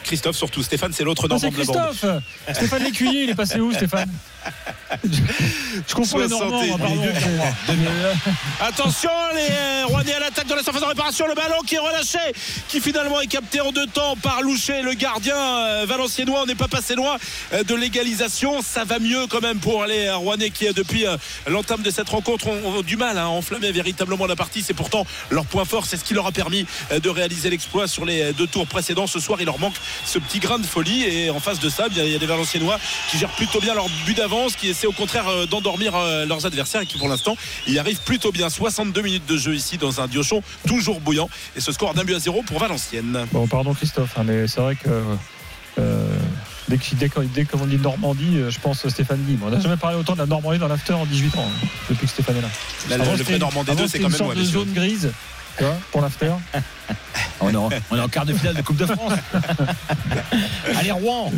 Christophe 0.03 0.35
surtout. 0.35 0.63
Stéphane, 0.63 0.93
c'est 0.93 1.03
l'autre 1.03 1.27
Normand 1.27 1.49
de 1.49 1.57
la 1.57 1.65
bande. 1.65 1.75
Christophe. 1.75 2.21
Stéphane 2.53 2.83
Lécuyer, 2.83 3.23
il 3.23 3.29
est 3.29 3.35
passé 3.35 3.59
où, 3.59 3.71
Stéphane 3.73 4.09
Je 5.87 5.93
confonds 5.93 6.19
les 6.19 6.27
Normands, 6.27 6.77
pardon. 6.77 7.01
Attention, 8.59 9.09
les 9.33 9.47
euh, 9.49 9.85
Rouennais 9.85 10.13
à 10.13 10.19
l'attaque 10.19 10.47
de 10.47 10.53
la 10.53 10.63
surface 10.63 10.81
de 10.81 10.87
réparation. 10.87 11.27
Le 11.27 11.33
ballon 11.33 11.59
qui 11.65 11.75
est 11.75 11.79
relâché, 11.79 12.19
qui 12.67 12.81
finalement 12.81 13.21
est 13.21 13.27
capté 13.27 13.61
en 13.61 13.71
deux 13.71 13.87
temps 13.87 14.15
par 14.21 14.41
Loucher, 14.41 14.81
le 14.81 14.93
gardien 14.93 15.37
euh, 15.37 15.85
valenciennois. 15.87 16.41
On 16.43 16.45
n'est 16.45 16.55
pas 16.55 16.67
passé 16.67 16.95
loin 16.95 17.17
euh, 17.53 17.63
de 17.63 17.75
l'égalisation. 17.75 18.61
Ça 18.61 18.83
va 18.83 18.99
mieux 18.99 19.27
quand 19.27 19.41
même 19.41 19.59
pour 19.59 19.85
les 19.85 20.11
Rouennais 20.11 20.49
qui, 20.49 20.71
depuis 20.73 21.05
l'entame 21.47 21.81
de 21.81 21.89
cette 21.89 22.09
rencontre, 22.09 22.47
ont, 22.47 22.81
du 22.81 22.97
mal 22.97 23.17
à 23.17 23.29
enflammer 23.29 23.71
véritablement 23.71 24.25
la 24.25 24.35
partie. 24.35 24.61
C'est 24.61 24.73
pourtant 24.73 25.05
leur 25.29 25.45
point 25.45 25.65
fort. 25.65 25.85
C'est 25.85 25.97
ce 25.97 26.03
qui 26.03 26.13
leur 26.13 26.27
a 26.27 26.31
permis 26.31 26.65
de 26.91 27.09
réaliser 27.09 27.49
l'exploit 27.49 27.87
sur 27.87 28.05
les 28.05 28.33
deux 28.33 28.47
tours 28.47 28.67
précédents. 28.67 29.07
Ce 29.07 29.19
soir, 29.19 29.39
il 29.39 29.45
leur 29.45 29.59
manque 29.59 29.75
ce 30.05 30.19
petit 30.19 30.39
grain 30.39 30.59
de 30.59 30.65
folie. 30.65 31.03
Et 31.03 31.29
en 31.29 31.39
face 31.39 31.59
de 31.59 31.69
ça, 31.69 31.87
il 31.89 31.97
y 32.07 32.15
a 32.15 32.19
des 32.19 32.25
Valenciennois 32.25 32.79
qui 33.09 33.17
gèrent 33.17 33.29
plutôt 33.29 33.59
bien 33.59 33.73
leur 33.73 33.87
but 34.05 34.15
d'avance, 34.17 34.55
qui 34.55 34.69
essaient 34.69 34.87
au 34.87 34.91
contraire 34.91 35.27
euh, 35.27 35.45
d'endormir 35.45 35.95
euh, 35.95 36.25
leurs 36.25 36.45
adversaires 36.45 36.81
et 36.81 36.85
qui 36.85 36.97
pour 36.97 37.07
l'instant 37.09 37.35
y 37.67 37.77
arrivent 37.79 38.01
plutôt 38.01 38.31
bien. 38.31 38.49
62 38.49 39.01
minutes 39.01 39.25
de 39.27 39.37
jeu 39.37 39.55
ici 39.55 39.77
dans 39.77 40.01
un 40.01 40.07
Diochon 40.07 40.41
toujours 40.67 40.99
bouillant. 40.99 41.29
Et 41.55 41.61
ce 41.61 41.71
score 41.71 41.93
d'un 41.93 42.03
but 42.03 42.15
à 42.15 42.19
zéro 42.19 42.43
pour 42.43 42.59
Valenciennes. 42.59 43.25
Bon, 43.31 43.47
pardon 43.47 43.73
Christophe, 43.73 44.17
hein, 44.17 44.23
mais 44.25 44.47
c'est 44.47 44.61
vrai 44.61 44.75
que 44.75 44.89
euh, 45.79 46.07
dès 46.67 47.09
qu'on 47.09 47.21
dès 47.23 47.45
dit 47.67 47.77
Normandie, 47.77 48.37
je 48.49 48.59
pense 48.59 48.87
Stéphane 48.87 49.23
Guy. 49.27 49.37
On 49.43 49.49
n'a 49.49 49.59
jamais 49.59 49.77
parlé 49.77 49.97
autant 49.97 50.13
de 50.13 50.19
la 50.19 50.25
Normandie 50.25 50.59
dans 50.59 50.67
l'after 50.67 50.93
en 50.93 51.05
18 51.05 51.37
ans, 51.37 51.45
hein, 51.47 51.67
depuis 51.89 52.05
que 52.05 52.11
Stéphane 52.11 52.37
est 52.37 52.41
là. 52.41 52.49
Là, 52.89 52.97
le- 52.97 53.23
vrai 53.23 53.39
Normandie 53.39 53.71
avant, 53.71 53.81
2, 53.81 53.87
c'est 53.87 53.99
quand 53.99 54.05
une 54.05 54.11
même 54.11 54.17
sorte 54.17 54.35
de 54.37 54.43
zone 54.43 54.73
grise, 54.73 55.11
tu 55.57 55.63
vois, 55.63 55.77
pour 55.91 56.01
l'after. 56.01 56.31
On 57.39 57.49
est, 57.49 57.55
en, 57.55 57.69
on 57.89 57.97
est 57.97 58.01
en 58.01 58.07
quart 58.07 58.25
de 58.25 58.33
finale 58.33 58.55
de 58.55 58.61
Coupe 58.61 58.77
de 58.77 58.85
France. 58.85 59.13
Allez, 60.77 60.91
Rouen 60.91 61.31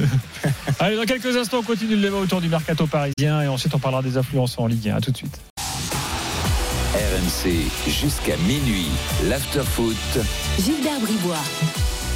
Allez, 0.80 0.97
dans 0.97 1.04
quelques 1.04 1.36
instants, 1.38 1.60
on 1.60 1.63
continue 1.63 1.95
le 1.95 2.02
débat 2.02 2.17
autour 2.17 2.41
du 2.41 2.49
mercato 2.49 2.88
parisien 2.88 3.41
et 3.41 3.47
ensuite 3.47 3.73
on 3.73 3.80
parlera 3.80 4.02
des 4.02 4.17
influences 4.17 4.58
en 4.58 4.67
Ligue 4.67 4.89
1. 4.89 4.97
À 4.97 5.02
tout 5.02 5.12
de 5.12 5.17
suite. 5.17 5.39
RMC 6.93 7.52
jusqu'à 7.89 8.38
minuit. 8.38 8.89
L'afterfoot. 9.23 9.95
Gilbert 10.60 10.99
Bribois. 10.99 11.38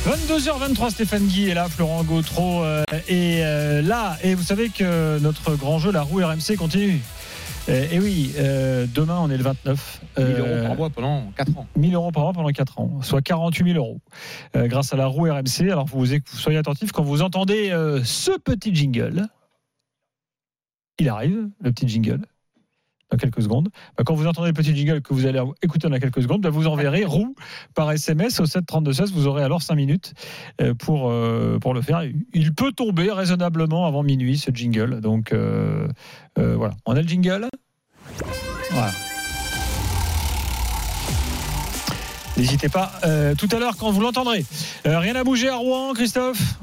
22h23, 0.05 0.91
Stéphane 0.91 1.25
Guy 1.25 1.49
est 1.49 1.53
là, 1.53 1.67
Florent 1.67 2.03
Gautreau 2.03 2.63
euh, 2.63 2.83
est 3.09 3.41
euh, 3.43 3.81
là. 3.81 4.17
Et 4.23 4.35
vous 4.35 4.43
savez 4.43 4.69
que 4.69 5.19
notre 5.19 5.55
grand 5.55 5.79
jeu, 5.79 5.91
la 5.91 6.01
roue 6.01 6.19
RMC, 6.19 6.55
continue. 6.57 7.01
Euh, 7.69 7.87
et 7.91 7.99
oui, 7.99 8.33
euh, 8.37 8.85
demain, 8.93 9.19
on 9.19 9.29
est 9.29 9.37
le 9.37 9.43
29. 9.43 10.01
1000 10.17 10.25
Euh, 10.25 10.39
euros 10.39 10.67
par 10.67 10.75
mois 10.77 10.89
pendant 10.89 11.31
4 11.35 11.57
ans. 11.57 11.67
1000 11.75 11.95
euros 11.95 12.11
par 12.11 12.23
mois 12.23 12.33
pendant 12.33 12.49
4 12.49 12.79
ans, 12.79 13.01
soit 13.01 13.21
48 13.21 13.73
000 13.73 13.77
euros, 13.77 13.99
euh, 14.55 14.67
grâce 14.67 14.93
à 14.93 14.97
la 14.97 15.07
roue 15.07 15.25
RMC. 15.25 15.69
Alors, 15.69 15.85
vous, 15.85 16.05
vous 16.05 16.19
soyez 16.25 16.57
attentifs 16.57 16.91
quand 16.91 17.03
vous 17.03 17.21
entendez 17.21 17.69
ce 18.03 18.37
petit 18.39 18.73
jingle. 18.73 19.27
Il 20.99 21.09
arrive, 21.09 21.49
le 21.61 21.71
petit 21.71 21.87
jingle, 21.87 22.21
dans 23.11 23.17
quelques 23.17 23.41
secondes. 23.41 23.69
Bah, 23.97 24.03
quand 24.05 24.15
vous 24.15 24.27
entendez 24.27 24.47
le 24.49 24.53
petit 24.53 24.75
jingle 24.75 25.01
que 25.01 25.13
vous 25.13 25.25
allez 25.25 25.41
écouter 25.61 25.89
dans 25.89 25.99
quelques 25.99 26.21
secondes, 26.21 26.41
bah, 26.41 26.49
vous 26.49 26.67
enverrez 26.67 27.05
roue 27.05 27.35
par 27.73 27.91
SMS 27.91 28.39
au 28.39 28.45
7 28.45 28.65
32 28.65 28.93
16. 28.93 29.11
Vous 29.13 29.27
aurez 29.27 29.43
alors 29.43 29.61
5 29.61 29.75
minutes 29.75 30.13
euh, 30.61 30.73
pour, 30.73 31.09
euh, 31.09 31.57
pour 31.59 31.73
le 31.73 31.81
faire. 31.81 32.03
Il 32.33 32.53
peut 32.53 32.71
tomber 32.71 33.11
raisonnablement 33.11 33.85
avant 33.85 34.03
minuit, 34.03 34.37
ce 34.37 34.51
jingle. 34.51 35.01
Donc, 35.01 35.31
euh, 35.31 35.87
euh, 36.37 36.55
voilà. 36.55 36.75
On 36.85 36.95
a 36.95 37.01
le 37.01 37.07
jingle 37.07 37.47
Voilà. 38.71 38.91
N'hésitez 42.35 42.69
pas 42.69 42.91
tout 43.39 43.49
à 43.51 43.57
l'heure 43.59 43.77
quand 43.77 43.89
vous 43.89 44.01
l'entendrez. 44.01 44.45
Rien 44.85 45.15
à 45.15 45.23
bouger 45.23 45.49
à 45.49 45.55
Rouen, 45.55 45.93
Christophe? 45.95 46.59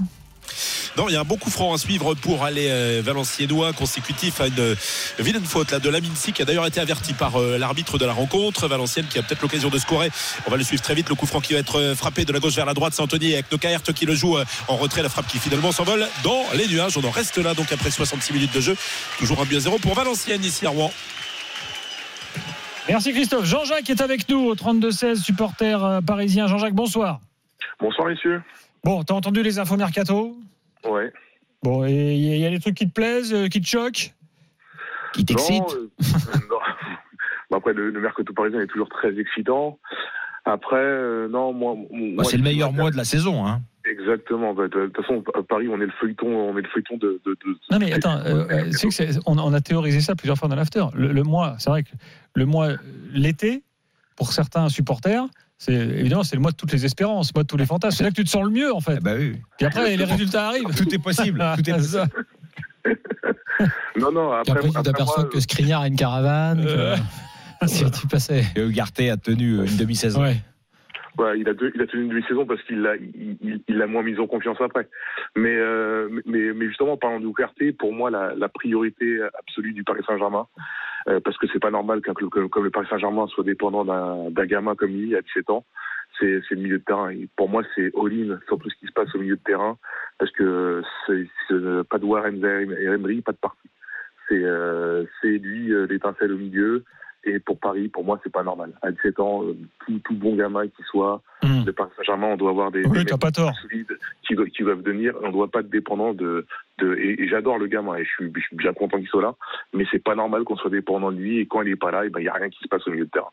Non, 0.96 1.08
il 1.08 1.12
y 1.12 1.16
a 1.16 1.20
un 1.20 1.24
bon 1.24 1.36
coup 1.36 1.50
franc 1.50 1.74
à 1.74 1.78
suivre 1.78 2.14
pour 2.14 2.44
aller 2.44 2.68
euh, 2.70 3.02
Valenciennois 3.04 3.72
consécutif 3.72 4.40
à 4.40 4.46
une 4.46 4.60
euh, 4.60 4.74
vilaine 5.18 5.44
faute 5.44 5.72
là, 5.72 5.80
de 5.80 5.90
Laminsi 5.90 6.32
qui 6.32 6.40
a 6.40 6.44
d'ailleurs 6.44 6.66
été 6.66 6.78
averti 6.78 7.14
par 7.14 7.40
euh, 7.40 7.58
l'arbitre 7.58 7.98
de 7.98 8.06
la 8.06 8.12
rencontre. 8.12 8.68
Valenciennes 8.68 9.06
qui 9.06 9.18
a 9.18 9.22
peut-être 9.24 9.42
l'occasion 9.42 9.70
de 9.70 9.78
scorer. 9.78 10.10
On 10.46 10.52
va 10.52 10.56
le 10.56 10.62
suivre 10.62 10.82
très 10.82 10.94
vite. 10.94 11.08
Le 11.08 11.16
coup 11.16 11.26
franc 11.26 11.40
qui 11.40 11.54
va 11.54 11.58
être 11.58 11.80
euh, 11.80 11.94
frappé 11.96 12.24
de 12.24 12.32
la 12.32 12.38
gauche 12.38 12.54
vers 12.54 12.64
la 12.64 12.74
droite. 12.74 12.92
C'est 12.94 13.02
Anthony 13.02 13.34
avec 13.34 13.50
Nokaert 13.50 13.82
qui 13.82 14.06
le 14.06 14.14
joue 14.14 14.38
euh, 14.38 14.44
en 14.68 14.76
retrait. 14.76 15.02
La 15.02 15.08
frappe 15.08 15.26
qui 15.26 15.38
finalement 15.38 15.72
s'envole 15.72 16.06
dans 16.22 16.44
les 16.54 16.68
nuages. 16.68 16.96
On 16.96 17.02
en 17.02 17.10
reste 17.10 17.38
là 17.38 17.54
donc 17.54 17.72
après 17.72 17.90
66 17.90 18.32
minutes 18.32 18.54
de 18.54 18.60
jeu. 18.60 18.76
Toujours 19.18 19.40
un 19.40 19.44
but 19.46 19.56
à 19.56 19.60
zéro 19.60 19.78
pour 19.78 19.94
Valenciennes 19.94 20.44
ici 20.44 20.64
à 20.64 20.70
Rouen. 20.70 20.92
Merci 22.88 23.12
Christophe. 23.12 23.46
Jean-Jacques 23.46 23.90
est 23.90 24.00
avec 24.00 24.28
nous 24.28 24.46
au 24.46 24.54
32-16, 24.54 25.16
supporter 25.16 26.00
parisien. 26.06 26.46
Jean-Jacques, 26.46 26.74
bonsoir. 26.74 27.18
Bonsoir 27.80 28.06
messieurs. 28.06 28.42
Bon, 28.84 29.02
t'as 29.02 29.14
entendu 29.14 29.42
les 29.42 29.58
infos 29.58 29.76
mercato? 29.76 30.36
Ouais. 30.86 31.12
Bon, 31.62 31.84
et 31.84 32.14
il 32.14 32.24
y, 32.24 32.32
a- 32.32 32.36
il 32.36 32.40
y 32.40 32.46
a 32.46 32.50
des 32.50 32.60
trucs 32.60 32.74
qui 32.76 32.86
te 32.88 32.92
plaisent, 32.92 33.32
euh, 33.32 33.48
qui 33.48 33.60
te 33.60 33.66
choquent? 33.66 34.12
Qui 35.14 35.24
Non, 35.32 35.66
euh, 35.74 35.90
non. 36.50 36.58
Bah, 37.50 37.58
après, 37.58 37.72
le, 37.74 37.90
le 37.90 38.00
mercato 38.00 38.32
parisien 38.32 38.60
est 38.60 38.66
toujours 38.66 38.88
très 38.88 39.16
excitant. 39.18 39.78
Après, 40.46 40.76
euh, 40.76 41.28
non, 41.28 41.52
moi. 41.52 41.74
moi, 41.74 41.86
Bah, 42.18 42.24
C'est 42.24 42.36
le 42.38 42.42
meilleur 42.42 42.72
mois 42.72 42.90
de 42.90 42.96
la 42.96 43.04
saison. 43.04 43.46
Hein. 43.46 43.62
Exactement. 43.86 44.54
Bah, 44.54 44.64
De 44.68 44.80
de 44.80 44.86
toute 44.86 44.96
façon, 45.06 45.22
à 45.34 45.42
Paris, 45.42 45.68
on 45.68 45.76
est 45.80 45.86
le 45.86 45.92
feuilleton, 46.00 46.26
on 46.26 46.56
est 46.58 46.62
le 46.62 46.68
feuilleton 46.68 46.96
de. 46.96 47.20
de, 47.24 47.32
de- 47.32 47.58
Non 47.70 47.78
mais 47.78 47.92
attends, 47.92 48.18
euh, 48.18 48.46
euh, 48.50 48.70
c'est 48.72 48.88
que 48.88 48.94
c'est- 48.94 49.18
on, 49.26 49.38
on 49.38 49.52
a 49.52 49.60
théorisé 49.60 50.00
ça 50.00 50.14
plusieurs 50.16 50.36
fois 50.38 50.48
dans 50.48 50.56
l'after. 50.56 50.84
Le, 50.94 51.12
le 51.12 51.22
mois, 51.22 51.54
c'est 51.58 51.70
vrai 51.70 51.82
que 51.82 51.90
le 52.34 52.46
mois, 52.46 52.68
euh, 52.70 52.76
l'été, 53.12 53.62
pour 54.16 54.32
certains 54.32 54.68
supporters, 54.70 55.24
c'est 55.64 55.72
évidemment 55.72 56.22
c'est 56.24 56.36
le 56.36 56.42
mois 56.42 56.50
de 56.50 56.56
toutes 56.56 56.72
les 56.72 56.84
espérances, 56.84 57.30
le 57.32 57.38
mois 57.38 57.42
de 57.44 57.48
tous 57.48 57.56
les 57.56 57.64
fantasmes. 57.66 57.96
C'est 57.96 58.04
là 58.04 58.10
que 58.10 58.16
tu 58.16 58.24
te 58.24 58.28
sens 58.28 58.44
le 58.44 58.50
mieux 58.50 58.72
en 58.72 58.80
fait. 58.80 59.00
Bah 59.02 59.12
oui. 59.18 59.36
Puis 59.56 59.66
après 59.66 59.96
les 59.96 60.04
résultats 60.04 60.48
arrivent. 60.48 60.74
Tout 60.76 60.94
est 60.94 61.02
possible. 61.02 61.38
Tout 61.56 61.70
est 61.70 61.72
C'est 61.80 61.98
ça. 61.98 62.06
Non, 63.96 64.10
non. 64.12 64.32
Après, 64.32 64.52
après, 64.52 64.68
tu 64.68 64.82
t'aperçois 64.82 65.24
que 65.24 65.38
Skriniar 65.40 65.82
a 65.82 65.86
une 65.88 65.96
caravane. 65.96 66.64
Euh. 66.66 66.96
que- 67.60 67.66
si 67.68 67.88
tu 67.90 68.06
passais. 68.08 68.42
Et 68.56 68.60
Ugarte 68.60 69.00
a 69.00 69.16
tenu 69.16 69.64
une 69.64 69.76
demi-saison. 69.76 70.22
Ouais. 70.22 70.36
Ouais, 71.16 71.38
il 71.38 71.48
a, 71.48 71.54
deux- 71.54 71.70
il 71.74 71.80
a 71.80 71.86
tenu 71.86 72.02
une 72.02 72.08
demi-saison 72.08 72.44
parce 72.44 72.60
qu'il 72.64 72.80
l'a 72.82 72.96
il, 72.96 73.36
il- 73.40 73.60
il 73.68 73.76
l'a 73.78 73.86
moins 73.86 74.02
mis 74.02 74.18
en 74.18 74.26
confiance 74.26 74.56
après. 74.60 74.88
Mais, 75.36 75.54
euh, 75.54 76.08
mais, 76.26 76.52
mais 76.52 76.66
justement, 76.66 76.94
en 76.94 76.96
parlant 76.96 77.20
quartier, 77.32 77.72
pour 77.72 77.92
moi, 77.94 78.10
la, 78.10 78.34
la 78.34 78.48
priorité 78.48 79.20
absolue 79.38 79.72
du 79.72 79.84
Paris 79.84 80.02
Saint-Germain, 80.06 80.46
euh, 81.08 81.20
parce 81.20 81.36
que 81.38 81.46
c'est 81.52 81.58
pas 81.60 81.70
normal 81.70 82.00
qu'un 82.00 82.14
club 82.14 82.30
comme, 82.30 82.48
comme 82.48 82.64
le 82.64 82.70
Paris 82.70 82.86
Saint-Germain 82.90 83.26
soit 83.28 83.44
dépendant 83.44 83.84
d'un 83.84 84.46
gamin 84.46 84.74
comme 84.74 84.90
lui 84.90 85.14
à 85.16 85.20
17 85.22 85.50
ans, 85.50 85.64
c'est 86.18 86.40
le 86.50 86.56
milieu 86.56 86.78
de 86.78 86.84
terrain. 86.84 87.10
Et 87.10 87.28
pour 87.36 87.48
moi, 87.48 87.62
c'est 87.74 87.90
all-in 87.96 88.38
sur 88.46 88.58
tout 88.58 88.70
ce 88.70 88.76
qui 88.76 88.86
se 88.86 88.92
passe 88.92 89.14
au 89.14 89.18
milieu 89.18 89.36
de 89.36 89.42
terrain, 89.42 89.76
parce 90.18 90.30
que 90.32 90.82
c'est 91.06 91.26
c'est 91.48 91.88
pas 91.88 91.98
de 91.98 92.04
Warren 92.04 92.36
et 92.44 92.84
Emery, 92.84 93.20
pas 93.20 93.32
de 93.32 93.36
parti. 93.38 93.68
C'est 94.28 94.42
euh, 94.42 95.04
lui 95.22 95.72
euh, 95.72 95.86
l'étincelle 95.86 96.32
au 96.32 96.38
milieu. 96.38 96.84
Et 97.26 97.38
pour 97.40 97.58
Paris, 97.58 97.88
pour 97.88 98.04
moi, 98.04 98.20
c'est 98.22 98.32
pas 98.32 98.42
normal. 98.42 98.72
À 98.82 98.90
17 98.92 99.18
ans, 99.20 99.44
euh, 99.44 99.56
tout, 99.86 99.98
tout 100.04 100.14
bon 100.14 100.36
gamin 100.36 100.66
qui 100.68 100.82
soit, 100.90 101.22
Hmm. 101.42 101.62
le 101.66 101.72
Paris 101.74 101.90
Saint-Germain, 101.96 102.28
on 102.28 102.36
doit 102.38 102.50
avoir 102.50 102.70
des, 102.70 102.86
Oui, 102.86 103.04
des 103.04 103.12
pas 103.20 103.30
tort. 103.30 103.52
solides 103.60 103.98
qui, 104.26 104.34
qui 104.56 104.62
doivent 104.62 104.80
venir. 104.80 105.14
On 105.22 105.26
ne 105.28 105.32
doit 105.32 105.48
pas 105.50 105.60
être 105.60 105.68
dépendant 105.68 106.14
de. 106.14 106.46
De 106.78 106.94
et, 106.96 107.22
et 107.22 107.28
j'adore 107.28 107.58
le 107.58 107.66
gamin 107.66 107.96
et 107.96 108.04
je 108.04 108.10
suis, 108.10 108.32
je 108.34 108.40
suis 108.40 108.56
bien 108.56 108.72
content 108.72 108.98
qu'il 108.98 109.08
soit 109.08 109.22
là. 109.22 109.34
Mais 109.72 109.84
c'est 109.90 110.02
pas 110.02 110.14
normal 110.14 110.44
qu'on 110.44 110.56
soit 110.56 110.70
dépendant 110.70 111.12
de 111.12 111.18
lui 111.18 111.38
et 111.38 111.46
quand 111.46 111.62
il 111.62 111.68
est 111.68 111.76
pas 111.76 111.90
là, 111.90 112.04
il 112.04 112.10
ben, 112.10 112.20
y 112.20 112.28
a 112.28 112.32
rien 112.34 112.50
qui 112.50 112.58
se 112.62 112.68
passe 112.68 112.86
au 112.86 112.90
milieu 112.90 113.04
de 113.06 113.10
terrain. 113.10 113.30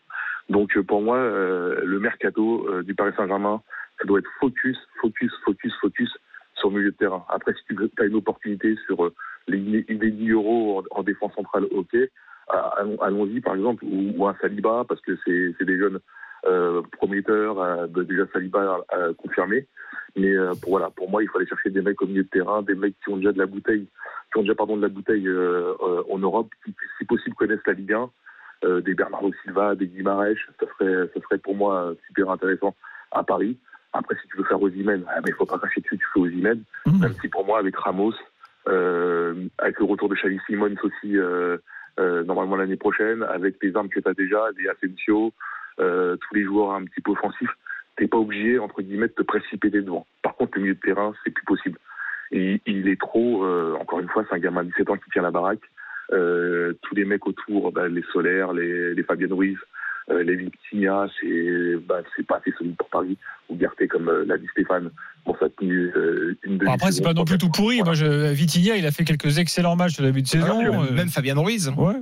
Donc 0.49 0.75
euh, 0.77 0.83
pour 0.83 1.01
moi, 1.01 1.17
euh, 1.17 1.81
le 1.83 1.99
mercato 1.99 2.67
euh, 2.69 2.83
du 2.83 2.93
Paris 2.95 3.13
Saint-Germain, 3.17 3.61
ça 3.99 4.05
doit 4.05 4.19
être 4.19 4.29
focus, 4.39 4.77
focus, 4.99 5.31
focus, 5.45 5.73
focus 5.79 6.11
sur 6.55 6.69
le 6.69 6.77
milieu 6.77 6.91
de 6.91 6.97
terrain. 6.97 7.25
Après, 7.29 7.53
si 7.53 7.63
tu 7.75 7.77
as 7.99 8.05
une 8.05 8.15
opportunité 8.15 8.75
sur 8.85 9.05
euh, 9.05 9.13
les, 9.47 9.85
les 9.87 10.11
10 10.11 10.31
euros 10.31 10.83
en, 10.91 10.99
en 10.99 11.03
défense 11.03 11.33
centrale, 11.33 11.65
ok. 11.71 11.95
Allons- 12.77 12.97
Allons-y, 13.01 13.39
par 13.39 13.55
exemple, 13.55 13.83
ou, 13.85 14.13
ou 14.17 14.27
un 14.27 14.35
Saliba, 14.41 14.83
parce 14.87 14.99
que 15.01 15.17
c'est 15.25 15.63
des 15.63 15.77
jeunes 15.77 15.99
euh, 16.45 16.81
prometteurs, 16.91 17.59
euh, 17.61 17.87
déjà 17.87 18.23
Saliba 18.33 18.81
confirmé. 19.17 19.67
Mais 20.15 20.35
euh, 20.35 20.53
pour, 20.61 20.71
voilà, 20.71 20.89
pour 20.89 21.09
moi, 21.09 21.23
il 21.23 21.29
faut 21.29 21.37
aller 21.37 21.47
chercher 21.47 21.69
des 21.69 21.81
mecs 21.81 22.01
au 22.01 22.07
milieu 22.07 22.23
de 22.23 22.29
terrain, 22.29 22.61
des 22.61 22.75
mecs 22.75 22.95
qui 23.03 23.09
ont 23.09 23.17
déjà 23.17 23.31
de 23.31 23.39
la 23.39 23.45
bouteille, 23.45 23.87
qui 24.31 24.39
ont 24.39 24.41
déjà 24.41 24.55
pardon 24.55 24.77
de 24.77 24.81
la 24.81 24.89
bouteille 24.89 25.27
euh, 25.27 25.73
euh, 25.81 26.03
en 26.09 26.17
Europe, 26.17 26.49
qui, 26.65 26.75
si 26.97 27.05
possible 27.05 27.35
connaissent 27.35 27.65
la 27.65 27.73
Ligue 27.73 27.93
1, 27.93 28.09
euh, 28.63 28.81
des 28.81 28.93
Bernardo 28.93 29.31
Silva, 29.43 29.75
des 29.75 29.87
Guimarães, 29.87 30.35
ça 30.59 30.65
serait, 30.67 31.09
ça 31.13 31.21
serait 31.21 31.37
pour 31.39 31.55
moi 31.55 31.85
euh, 31.85 31.95
super 32.07 32.29
intéressant 32.29 32.75
à 33.11 33.23
Paris. 33.23 33.57
Après, 33.93 34.15
si 34.21 34.27
tu 34.27 34.37
veux 34.37 34.43
faire 34.43 34.61
Osimhen, 34.61 35.03
ah, 35.07 35.19
mais 35.23 35.29
il 35.29 35.33
faut 35.33 35.45
pas 35.45 35.57
cracher 35.57 35.81
dessus, 35.81 35.97
tu 35.97 36.05
fais 36.13 36.19
Osimhen. 36.19 36.63
Mhm. 36.85 36.99
Même 36.99 37.13
si 37.21 37.27
pour 37.27 37.45
moi, 37.45 37.59
avec 37.59 37.75
Ramos, 37.75 38.13
euh, 38.67 39.47
avec 39.57 39.79
le 39.79 39.85
retour 39.85 40.09
de 40.09 40.15
Xavi 40.15 40.39
Simons 40.45 40.75
aussi, 40.83 41.17
euh, 41.17 41.57
euh, 41.99 42.23
normalement 42.23 42.55
l'année 42.55 42.77
prochaine, 42.77 43.23
avec 43.23 43.55
les 43.61 43.75
armes 43.75 43.89
que 43.89 43.99
tu 43.99 44.07
as 44.07 44.13
déjà, 44.13 44.51
des 44.57 44.67
Asensio, 44.69 45.33
euh, 45.79 46.15
tous 46.17 46.35
les 46.35 46.43
joueurs 46.43 46.73
un 46.73 46.85
petit 46.85 47.01
peu 47.01 47.11
offensifs, 47.11 47.57
t'es 48.01 48.07
pas 48.07 48.17
obligé, 48.17 48.57
entre 48.57 48.81
guillemets, 48.81 49.07
de 49.09 49.13
te 49.13 49.21
précipiter 49.21 49.81
devant. 49.81 50.07
Par 50.23 50.35
contre, 50.35 50.53
le 50.55 50.63
milieu 50.63 50.73
de 50.73 50.79
terrain, 50.79 51.13
c'est 51.23 51.29
plus 51.29 51.45
possible. 51.45 51.77
Et 52.31 52.59
il 52.65 52.87
est 52.87 52.99
trop, 52.99 53.45
euh, 53.45 53.77
encore 53.79 53.99
une 53.99 54.07
fois, 54.09 54.25
c'est 54.27 54.35
un 54.35 54.39
gamin 54.39 54.63
de 54.63 54.69
17 54.69 54.89
ans 54.89 54.95
qui 54.97 55.09
tient 55.11 55.21
la 55.21 55.29
baraque. 55.29 55.59
Euh, 56.11 56.73
tous 56.81 56.95
les 56.95 57.05
mecs 57.05 57.27
autour, 57.27 57.71
bah, 57.71 57.87
les 57.87 58.03
Solaires, 58.11 58.53
les, 58.53 58.95
les 58.95 59.03
Fabien 59.03 59.27
Ruiz, 59.29 59.57
euh, 60.09 60.23
les 60.23 60.35
Victinia, 60.35 61.07
c'est 61.19 61.75
bah, 61.87 61.99
c'est 62.15 62.25
pas 62.25 62.37
assez 62.37 62.51
solide 62.57 62.75
pour 62.75 62.89
Paris. 62.89 63.17
Ou 63.49 63.55
Garté, 63.55 63.87
comme 63.87 64.09
euh, 64.09 64.25
l'a 64.25 64.37
dit 64.39 64.47
Stéphane, 64.51 64.89
Bon, 65.25 65.35
ça 65.39 65.45
a 65.45 65.49
tenu 65.49 65.91
euh, 65.95 66.35
une 66.43 66.57
demi 66.57 66.65
Bon, 66.65 66.73
après, 66.73 66.91
c'est 66.91 67.03
pas 67.03 67.13
non 67.13 67.23
plus 67.25 67.37
tout 67.37 67.49
pourri. 67.51 67.83
Moi, 67.83 67.93
je, 67.93 68.31
Vitinha, 68.33 68.77
il 68.77 68.85
a 68.87 68.91
fait 68.91 69.03
quelques 69.03 69.37
excellents 69.37 69.75
matchs 69.75 69.99
au 69.99 70.03
début 70.03 70.23
de 70.23 70.27
saison. 70.27 70.81
Même- 70.91 71.09
Fabien 71.09 71.35
Ruiz. 71.37 71.69
Ouais. 71.77 71.93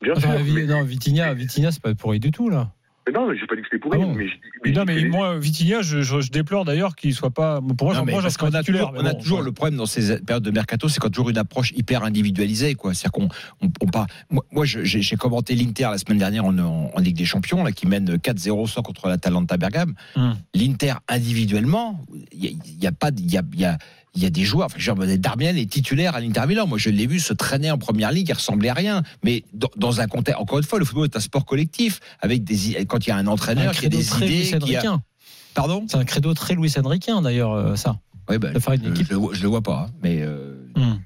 Bien 0.00 0.14
Enfin, 0.16 0.36
sûr. 0.36 0.38
Vi- 0.44 0.54
mais- 0.54 0.64
non, 0.64 0.82
Vitinha, 0.82 1.34
Vitinha, 1.34 1.70
c'est 1.70 1.82
pas 1.82 1.94
pourri 1.94 2.18
du 2.20 2.30
tout 2.30 2.48
là. 2.48 2.70
Mais 3.06 3.12
non, 3.12 3.28
mais 3.28 3.36
j'ai 3.36 3.46
pas 3.46 3.56
dit 3.56 3.62
que 3.62 3.68
c'était 3.70 3.80
pourri, 3.80 3.98
Ah 4.00 4.04
bon 4.04 4.14
mais 4.14 4.28
je 4.28 4.32
dis- 4.34 4.40
Mais 4.64 4.70
non, 4.72 4.84
mais 4.86 5.04
moi, 5.08 5.38
Vitinha, 5.38 5.82
je, 5.82 6.02
je- 6.02 6.20
je 6.20 6.30
déplore 6.30 6.64
d'ailleurs 6.64 6.94
qu'il 6.94 7.12
soit 7.14 7.30
pas. 7.30 7.60
Pour 7.60 7.86
moi, 7.88 7.94
Non, 7.94 8.00
j'en- 8.00 8.04
mais 8.04 8.12
parce 8.12 8.36
qu'on 8.36 8.52
a 8.52 8.62
toujours, 8.62 8.92
on 8.96 9.04
a 9.04 9.14
toujours 9.14 9.38
ouais. 9.40 9.44
le 9.44 9.52
problème 9.52 9.76
dans 9.76 9.86
ces 9.86 10.18
périodes 10.20 10.44
de 10.44 10.50
mercato, 10.50 10.88
c'est 10.88 11.00
quand 11.00 11.10
toujours 11.10 11.30
une 11.30 11.38
approche 11.38 11.72
hyper 11.76 12.04
individualisée, 12.04 12.74
quoi. 12.74 12.94
C'est-à-dire 12.94 13.12
qu'on, 13.12 13.28
on, 13.66 13.70
on 13.80 13.86
part- 13.86 14.06
Moi, 14.52 14.64
j'ai 14.64 15.16
commenté 15.16 15.54
l'Inter 15.54 15.88
la 15.90 15.98
semaine 15.98 16.18
dernière 16.18 16.44
en, 16.44 16.56
en- 16.58 16.90
en 16.94 17.00
Ligue 17.00 17.16
des 17.16 17.24
Champions, 17.24 17.64
là, 17.64 17.72
qui 17.72 17.86
mène 17.86 18.18
4-0 18.18 18.66
sans 18.68 18.82
contre 18.82 19.08
l'Atalanta 19.08 19.56
Bergame. 19.56 19.94
Hum. 20.16 20.36
L'Inter 20.54 20.94
individuellement, 21.08 22.00
il 22.32 22.44
y, 22.44 22.48
a- 22.48 22.50
y 22.82 22.86
a 22.86 22.92
pas, 22.92 23.10
de- 23.10 23.20
il 23.20 23.32
y 23.32 23.36
a, 23.36 23.42
il 23.54 23.60
y 23.60 23.64
a- 23.64 23.78
il 24.14 24.22
y 24.22 24.26
a 24.26 24.30
des 24.30 24.44
joueurs. 24.44 24.66
Enfin, 24.66 24.78
genre, 24.78 24.96
Darmian 24.96 25.56
est 25.56 25.70
titulaire 25.70 26.14
à 26.14 26.20
l'Inter 26.20 26.42
Milan. 26.46 26.66
Moi, 26.66 26.78
je 26.78 26.90
l'ai 26.90 27.06
vu 27.06 27.18
se 27.20 27.32
traîner 27.32 27.70
en 27.70 27.78
première 27.78 28.12
ligue, 28.12 28.28
il 28.28 28.34
ressemblait 28.34 28.68
à 28.68 28.74
rien. 28.74 29.02
Mais 29.24 29.44
dans, 29.52 29.70
dans 29.76 30.00
un 30.00 30.06
contexte, 30.06 30.40
encore 30.40 30.58
une 30.58 30.64
fois, 30.64 30.78
le 30.78 30.84
football 30.84 31.04
est 31.06 31.16
un 31.16 31.20
sport 31.20 31.44
collectif. 31.44 32.00
Avec 32.20 32.44
des, 32.44 32.84
quand 32.86 33.06
il 33.06 33.10
y 33.10 33.12
a 33.12 33.16
un 33.16 33.26
Un 33.26 33.26
entraîneur 33.28 33.72
qui 33.72 33.86
a 33.86 33.88
credo 33.88 33.96
des 33.98 34.04
très 34.04 34.26
idées, 34.26 34.50
Luis 34.58 34.60
qui 34.60 34.76
a... 34.76 35.00
Pardon? 35.54 35.84
C'est 35.88 35.96
un 35.96 36.04
credo 36.04 36.32
très 36.34 36.54
Luis 36.54 36.72
Enriquin 36.82 37.20
d'ailleurs, 37.22 37.52
euh, 37.52 37.76
ça. 37.76 37.98
De 38.28 38.58
faire 38.58 38.72
une 38.74 38.84
je, 38.84 38.90
équipe. 38.90 39.06
je 39.08 39.12
le 39.12 39.18
vois- 39.18 39.34
je 39.34 39.42
le 39.42 39.48
vois 39.48 39.60
pas, 39.62 39.88
hein, 39.88 39.94
mais 40.02 40.22
euh. 40.22 40.31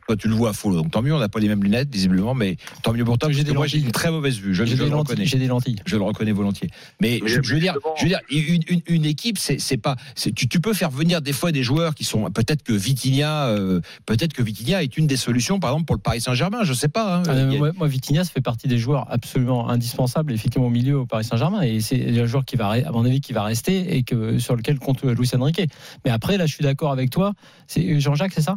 Toi 0.07 0.17
tu 0.17 0.29
le 0.29 0.35
vois 0.35 0.51
à 0.51 0.53
faux, 0.53 0.75
donc 0.75 0.91
tant 0.91 1.03
mieux. 1.03 1.15
On 1.15 1.19
n'a 1.19 1.29
pas 1.29 1.41
les 1.41 1.49
mêmes 1.49 1.63
lunettes 1.63 1.93
visiblement, 1.93 2.35
mais 2.35 2.57
tant 2.83 2.93
mieux 2.93 3.05
pour 3.05 3.19
toi. 3.19 3.31
J'ai 3.31 3.45
moi 3.53 3.67
j'ai 3.67 3.79
une 3.79 3.91
très 3.93 4.11
mauvaise 4.11 4.39
vue. 4.39 4.55
Je, 4.55 4.65
J'ai 4.65 4.77
je 4.77 4.83
des 4.85 4.91
le 4.91 4.97
reconnais. 4.97 5.25
J'ai 5.27 5.39
des 5.39 5.47
lentilles. 5.49 5.77
Je 5.85 5.97
le 5.97 6.03
reconnais 6.03 6.33
volontiers. 6.33 6.69
Mais, 7.01 7.21
Mais 7.23 7.29
je, 7.29 7.43
je 7.43 7.55
veux 7.55 7.61
dire, 7.61 7.75
justement- 7.75 7.95
je 7.97 8.03
veux 8.03 8.09
dire, 8.09 8.21
une, 8.31 8.63
une, 8.69 8.83
une 8.87 9.05
équipe, 9.05 9.39
c'est 9.39 9.77
pas. 9.77 9.97
Tu, 10.35 10.49
tu 10.49 10.61
peux 10.61 10.73
faire 10.75 10.91
venir 10.91 11.21
des 11.23 11.33
fois 11.33 11.53
des 11.53 11.63
joueurs 11.63 11.95
qui 11.95 12.05
sont 12.05 12.31
peut-être 12.31 12.63
que 12.63 12.73
Vitinha, 12.73 13.47
euh, 13.49 13.81
peut-être 14.07 14.33
que 14.33 14.43
Vitinha 14.43 14.83
est 14.83 14.97
une 14.97 15.07
des 15.07 15.17
solutions, 15.17 15.59
par 15.61 15.71
exemple 15.71 15.87
pour 15.87 15.97
le 15.97 16.01
Paris 16.01 16.21
Saint-Germain. 16.21 16.63
Je 16.65 16.73
sais 16.73 16.89
pas. 16.89 17.17
hein. 17.19 17.23
Ah, 17.29 17.33
a- 17.33 17.45
moi, 17.47 17.73
moi, 17.77 17.89
Vitinha, 17.89 18.25
ça 18.25 18.31
fait 18.31 18.41
partie 18.41 18.69
des 18.69 18.79
joueurs 18.79 19.07
absolument 19.11 19.69
indispensables, 19.69 20.33
effectivement, 20.33 20.67
au 20.67 20.71
milieu 20.71 20.99
au 21.01 21.07
Paris 21.07 21.25
Saint-Germain. 21.25 21.63
Et 21.63 21.81
c'est 21.81 22.19
un 22.21 22.27
joueur 22.27 22.45
qui 22.45 22.57
va, 22.57 22.71
à 22.71 22.91
mon 22.93 23.05
avis, 23.05 23.21
qui 23.21 23.33
va 23.33 23.43
rester 23.43 23.97
et 23.97 24.03
que, 24.03 24.39
sur 24.39 24.57
lequel 24.57 24.79
compte 24.79 25.03
Luis 25.03 25.31
Enrique. 25.39 25.61
Mais 26.05 26.11
après, 26.11 26.37
là, 26.37 26.47
je 26.47 26.55
suis 26.55 26.63
d'accord 26.65 26.93
avec 26.93 27.11
toi. 27.11 27.33
C'est 27.67 27.99
Jean-Jacques, 28.01 28.33
c'est 28.35 28.43
ça? 28.43 28.57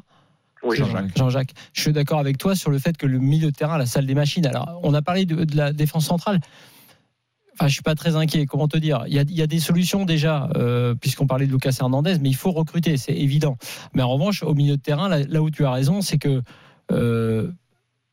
Oui, 0.63 0.77
Jean-Jacques. 0.77 1.17
Jean-Jacques. 1.17 1.53
Je 1.73 1.81
suis 1.81 1.93
d'accord 1.93 2.19
avec 2.19 2.37
toi 2.37 2.55
sur 2.55 2.71
le 2.71 2.79
fait 2.79 2.97
que 2.97 3.05
le 3.05 3.19
milieu 3.19 3.51
de 3.51 3.55
terrain, 3.55 3.77
la 3.77 3.85
salle 3.85 4.05
des 4.05 4.15
machines. 4.15 4.45
Alors, 4.45 4.79
on 4.83 4.93
a 4.93 5.01
parlé 5.01 5.25
de, 5.25 5.45
de 5.45 5.55
la 5.55 5.71
défense 5.71 6.05
centrale. 6.05 6.39
Enfin, 7.53 7.67
je 7.67 7.73
suis 7.73 7.83
pas 7.83 7.95
très 7.95 8.15
inquiet. 8.15 8.45
Comment 8.45 8.67
te 8.67 8.77
dire? 8.77 9.03
Il 9.07 9.13
y, 9.13 9.19
a, 9.19 9.23
il 9.23 9.35
y 9.35 9.41
a 9.41 9.47
des 9.47 9.59
solutions 9.59 10.05
déjà, 10.05 10.49
euh, 10.55 10.95
puisqu'on 10.95 11.27
parlait 11.27 11.45
de 11.45 11.51
Lucas 11.51 11.75
Hernandez, 11.79 12.17
mais 12.21 12.29
il 12.29 12.35
faut 12.35 12.51
recruter, 12.51 12.95
c'est 12.95 13.13
évident. 13.13 13.57
Mais 13.93 14.01
en 14.01 14.09
revanche, 14.09 14.43
au 14.43 14.53
milieu 14.53 14.77
de 14.77 14.81
terrain, 14.81 15.09
là, 15.09 15.19
là 15.27 15.41
où 15.41 15.49
tu 15.49 15.65
as 15.65 15.71
raison, 15.71 16.01
c'est 16.01 16.17
que 16.17 16.41
euh, 16.91 17.51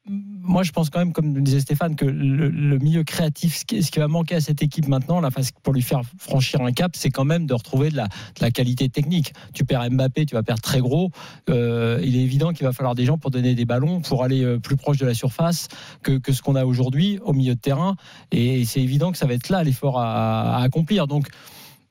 moi, 0.08 0.62
je 0.62 0.70
pense 0.70 0.90
quand 0.90 1.00
même, 1.00 1.12
comme 1.12 1.42
disait 1.42 1.60
Stéphane, 1.60 1.96
que 1.96 2.04
le, 2.04 2.78
milieu 2.78 3.02
créatif, 3.02 3.56
ce 3.56 3.64
qui, 3.64 3.98
va 3.98 4.06
manquer 4.06 4.36
à 4.36 4.40
cette 4.40 4.62
équipe 4.62 4.86
maintenant, 4.86 5.20
là, 5.20 5.30
pour 5.62 5.72
lui 5.72 5.82
faire 5.82 6.02
franchir 6.18 6.60
un 6.62 6.72
cap, 6.72 6.92
c'est 6.94 7.10
quand 7.10 7.24
même 7.24 7.46
de 7.46 7.54
retrouver 7.54 7.90
de 7.90 7.96
la, 7.96 8.50
qualité 8.50 8.88
technique. 8.88 9.32
Tu 9.52 9.64
perds 9.64 9.90
Mbappé, 9.90 10.26
tu 10.26 10.34
vas 10.34 10.42
perdre 10.42 10.62
très 10.62 10.80
gros. 10.80 11.10
Euh, 11.50 12.00
il 12.04 12.16
est 12.16 12.22
évident 12.22 12.52
qu'il 12.52 12.64
va 12.64 12.72
falloir 12.72 12.94
des 12.94 13.04
gens 13.04 13.18
pour 13.18 13.30
donner 13.30 13.54
des 13.54 13.64
ballons, 13.64 14.00
pour 14.00 14.22
aller 14.22 14.44
euh, 14.44 14.58
plus 14.58 14.76
proche 14.76 14.98
de 14.98 15.06
la 15.06 15.14
surface 15.14 15.68
que, 16.02 16.20
ce 16.32 16.42
qu'on 16.42 16.54
a 16.54 16.64
aujourd'hui 16.64 17.18
au 17.24 17.32
milieu 17.32 17.54
de 17.54 17.60
terrain. 17.60 17.96
Et 18.30 18.64
c'est 18.64 18.80
évident 18.80 19.10
que 19.10 19.18
ça 19.18 19.26
va 19.26 19.34
être 19.34 19.48
là 19.48 19.64
l'effort 19.64 19.98
à, 19.98 20.62
accomplir. 20.62 21.08
Donc, 21.08 21.28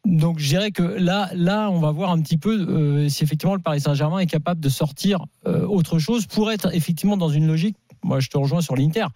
donc 0.05 0.39
je 0.39 0.47
dirais 0.47 0.71
que 0.71 0.83
là, 0.83 1.29
là, 1.33 1.69
on 1.69 1.79
va 1.79 1.91
voir 1.91 2.11
un 2.11 2.21
petit 2.21 2.37
peu 2.37 2.57
euh, 2.57 3.09
si 3.09 3.23
effectivement 3.23 3.55
le 3.55 3.61
Paris 3.61 3.81
Saint-Germain 3.81 4.19
est 4.19 4.27
capable 4.27 4.61
de 4.61 4.69
sortir 4.69 5.25
autre 5.45 5.99
chose 5.99 6.25
pour 6.25 6.51
être 6.51 6.73
effectivement 6.73 7.17
dans 7.17 7.29
une 7.29 7.47
logique. 7.47 7.75
Moi, 8.05 8.19
je 8.19 8.29
te 8.29 8.37
rejoins 8.37 8.61
sur 8.61 8.75
l'Inter. 8.75 9.07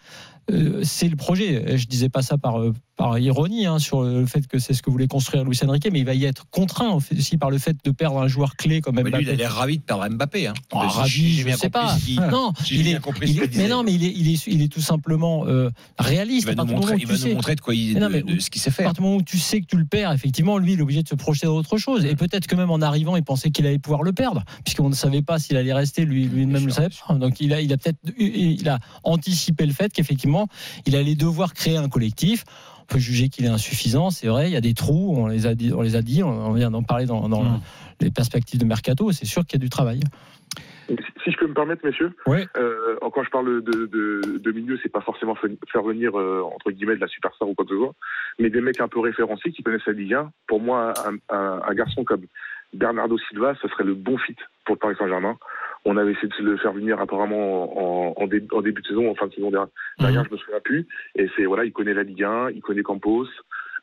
Euh, 0.51 0.81
c'est 0.83 1.07
le 1.07 1.15
projet. 1.15 1.77
Je 1.77 1.85
disais 1.85 2.09
pas 2.09 2.21
ça 2.21 2.37
par, 2.37 2.59
euh, 2.59 2.73
par 2.95 3.17
ironie 3.19 3.65
hein, 3.65 3.79
sur 3.79 4.01
le 4.03 4.25
fait 4.25 4.45
que 4.47 4.59
c'est 4.59 4.73
ce 4.73 4.81
que 4.81 4.89
voulait 4.89 5.07
construire 5.07 5.43
Luis 5.43 5.57
Enrique, 5.65 5.87
mais 5.91 5.99
il 5.99 6.05
va 6.05 6.13
y 6.15 6.25
être 6.25 6.45
contraint 6.49 6.89
aussi 6.91 7.37
par 7.37 7.49
le 7.49 7.57
fait 7.57 7.77
de 7.83 7.91
perdre 7.91 8.19
un 8.21 8.27
joueur 8.27 8.55
clé 8.55 8.81
comme 8.81 8.95
Mais 8.95 9.03
lui, 9.03 9.09
Mbappé. 9.11 9.23
il 9.23 9.29
a 9.29 9.35
l'air 9.35 9.53
ravi 9.53 9.77
de 9.77 9.83
perdre 9.83 10.07
Mbappé. 10.09 10.47
Hein. 10.47 10.53
Si 10.71 10.77
ravi, 10.97 11.33
je 11.37 11.45
bien 11.45 11.55
sais 11.57 11.69
pas. 11.69 11.95
qu'il- 12.03 12.15
Non, 12.19 12.51
il 12.71 12.87
est, 12.87 12.99
il 13.25 13.41
est- 13.43 13.57
mais 13.57 13.67
non, 13.67 13.83
mais 13.83 13.93
il 13.93 14.03
est, 14.03 14.13
il 14.15 14.27
est, 14.33 14.47
il 14.47 14.61
est 14.61 14.67
tout 14.71 14.81
simplement 14.81 15.45
euh, 15.47 15.69
réaliste. 15.97 16.47
Il 16.49 16.55
va 16.55 16.61
à 16.61 16.65
nous 16.65 16.71
montrer, 16.73 16.95
il 16.99 17.07
nous 17.07 17.15
de 17.55 17.61
quoi 17.61 17.73
il, 17.75 17.93
non, 17.99 18.07
de- 18.07 18.11
mais 18.11 18.21
de 18.21 18.39
ce 18.39 18.49
qu'il 18.49 18.61
sait 18.61 18.69
à 18.69 18.73
faire. 18.73 18.85
partir 18.85 19.01
du 19.03 19.07
moment 19.07 19.17
où 19.17 19.23
tu 19.23 19.37
sais 19.39 19.61
que 19.61 19.65
tu 19.65 19.77
le 19.77 19.85
perds, 19.85 20.11
effectivement, 20.11 20.57
lui, 20.57 20.73
il 20.73 20.79
est 20.79 20.81
obligé 20.81 21.03
de 21.03 21.07
se 21.07 21.15
projeter 21.15 21.47
dans 21.47 21.55
autre 21.55 21.77
chose. 21.77 22.05
Et 22.05 22.15
peut-être 22.15 22.47
que 22.47 22.55
même 22.55 22.71
en 22.71 22.81
arrivant, 22.81 23.15
il 23.15 23.23
pensait 23.23 23.49
qu'il 23.51 23.65
allait 23.65 23.79
pouvoir 23.79 24.03
le 24.03 24.11
perdre, 24.13 24.43
puisqu'on 24.63 24.89
ne 24.89 24.95
savait 24.95 25.21
pas 25.21 25.39
s'il 25.39 25.57
allait 25.57 25.73
rester, 25.73 26.05
lui- 26.05 26.25
lui-même 26.27 26.65
le 26.65 26.71
savait 26.71 26.89
pas. 27.07 27.13
Donc 27.15 27.39
il 27.39 27.53
a, 27.53 27.61
il 27.61 27.71
a 27.73 27.77
peut-être, 27.77 27.97
il 28.19 28.67
a 28.69 28.79
anticipé 29.03 29.65
le 29.65 29.73
fait 29.73 29.91
qu'effectivement, 29.91 30.38
il 30.85 30.95
allait 30.95 31.15
devoir 31.15 31.53
créer 31.53 31.77
un 31.77 31.89
collectif. 31.89 32.43
On 32.81 32.85
peut 32.85 32.99
juger 32.99 33.29
qu'il 33.29 33.45
est 33.45 33.49
insuffisant, 33.49 34.09
c'est 34.09 34.27
vrai. 34.27 34.47
Il 34.49 34.53
y 34.53 34.57
a 34.57 34.61
des 34.61 34.73
trous, 34.73 35.13
on 35.15 35.27
les 35.27 35.45
a 35.45 35.53
dit, 35.55 35.71
on 35.73 35.81
les 35.81 35.95
a 35.95 36.01
dit, 36.01 36.23
on 36.23 36.51
vient 36.53 36.71
d'en 36.71 36.83
parler 36.83 37.05
dans, 37.05 37.29
dans 37.29 37.43
Mm. 37.43 37.61
les 38.01 38.11
perspectives 38.11 38.59
de 38.59 38.65
mercato. 38.65 39.11
C'est 39.11 39.25
sûr 39.25 39.45
qu'il 39.45 39.59
y 39.59 39.61
a 39.61 39.65
du 39.65 39.69
travail. 39.69 39.99
Si 41.23 41.31
je 41.31 41.37
peux 41.37 41.45
me 41.47 41.53
permettre, 41.53 41.85
messieurs, 41.85 42.11
Ouais. 42.25 42.47
euh, 42.57 42.95
quand 43.13 43.23
je 43.23 43.29
parle 43.29 43.61
de, 43.63 43.85
de, 43.85 44.39
de 44.39 44.51
milieu, 44.51 44.79
c'est 44.81 44.89
pas 44.91 45.01
forcément 45.01 45.35
fa- 45.35 45.47
faire 45.71 45.83
venir 45.83 46.17
euh, 46.17 46.41
entre 46.55 46.71
guillemets 46.71 46.95
de 46.95 47.01
la 47.01 47.07
superstar 47.07 47.47
ou 47.47 47.53
quoi 47.53 47.63
que 47.65 47.71
ce 47.71 47.77
soit, 47.77 47.93
mais 48.39 48.49
des 48.49 48.61
mecs 48.61 48.79
un 48.81 48.87
peu 48.87 48.99
référencés 48.99 49.51
qui 49.51 49.61
connaissent 49.61 49.85
la 49.85 49.93
Ligue 49.93 50.15
1. 50.15 50.31
Pour 50.47 50.59
moi, 50.59 50.93
un, 51.07 51.35
un, 51.35 51.61
un 51.67 51.73
garçon 51.75 52.03
comme 52.03 52.23
Bernardo 52.73 53.19
Silva, 53.29 53.53
ça 53.61 53.67
serait 53.69 53.83
le 53.83 53.93
bon 53.93 54.17
fit 54.17 54.35
pour 54.65 54.75
le 54.75 54.79
Paris 54.79 54.95
Saint-Germain. 54.97 55.37
On 55.85 55.95
avait 55.97 56.11
essayé 56.11 56.27
de 56.27 56.43
le 56.43 56.57
faire 56.57 56.73
venir 56.73 56.99
apparemment 56.99 58.11
en, 58.11 58.21
en, 58.21 58.27
dé- 58.27 58.45
en 58.51 58.61
début 58.61 58.81
de 58.81 58.87
saison, 58.87 59.09
en 59.09 59.15
fin 59.15 59.27
de 59.27 59.33
saison 59.33 59.49
dernière, 59.49 59.69
dernière, 59.99 60.25
je 60.25 60.31
me 60.31 60.37
souviens 60.37 60.59
plus. 60.63 60.87
Et 61.15 61.29
c'est 61.35 61.45
voilà, 61.45 61.65
il 61.65 61.71
connaît 61.71 61.93
la 61.93 62.03
Ligue 62.03 62.23
1, 62.23 62.49
il 62.51 62.61
connaît 62.61 62.83
Campos. 62.83 63.25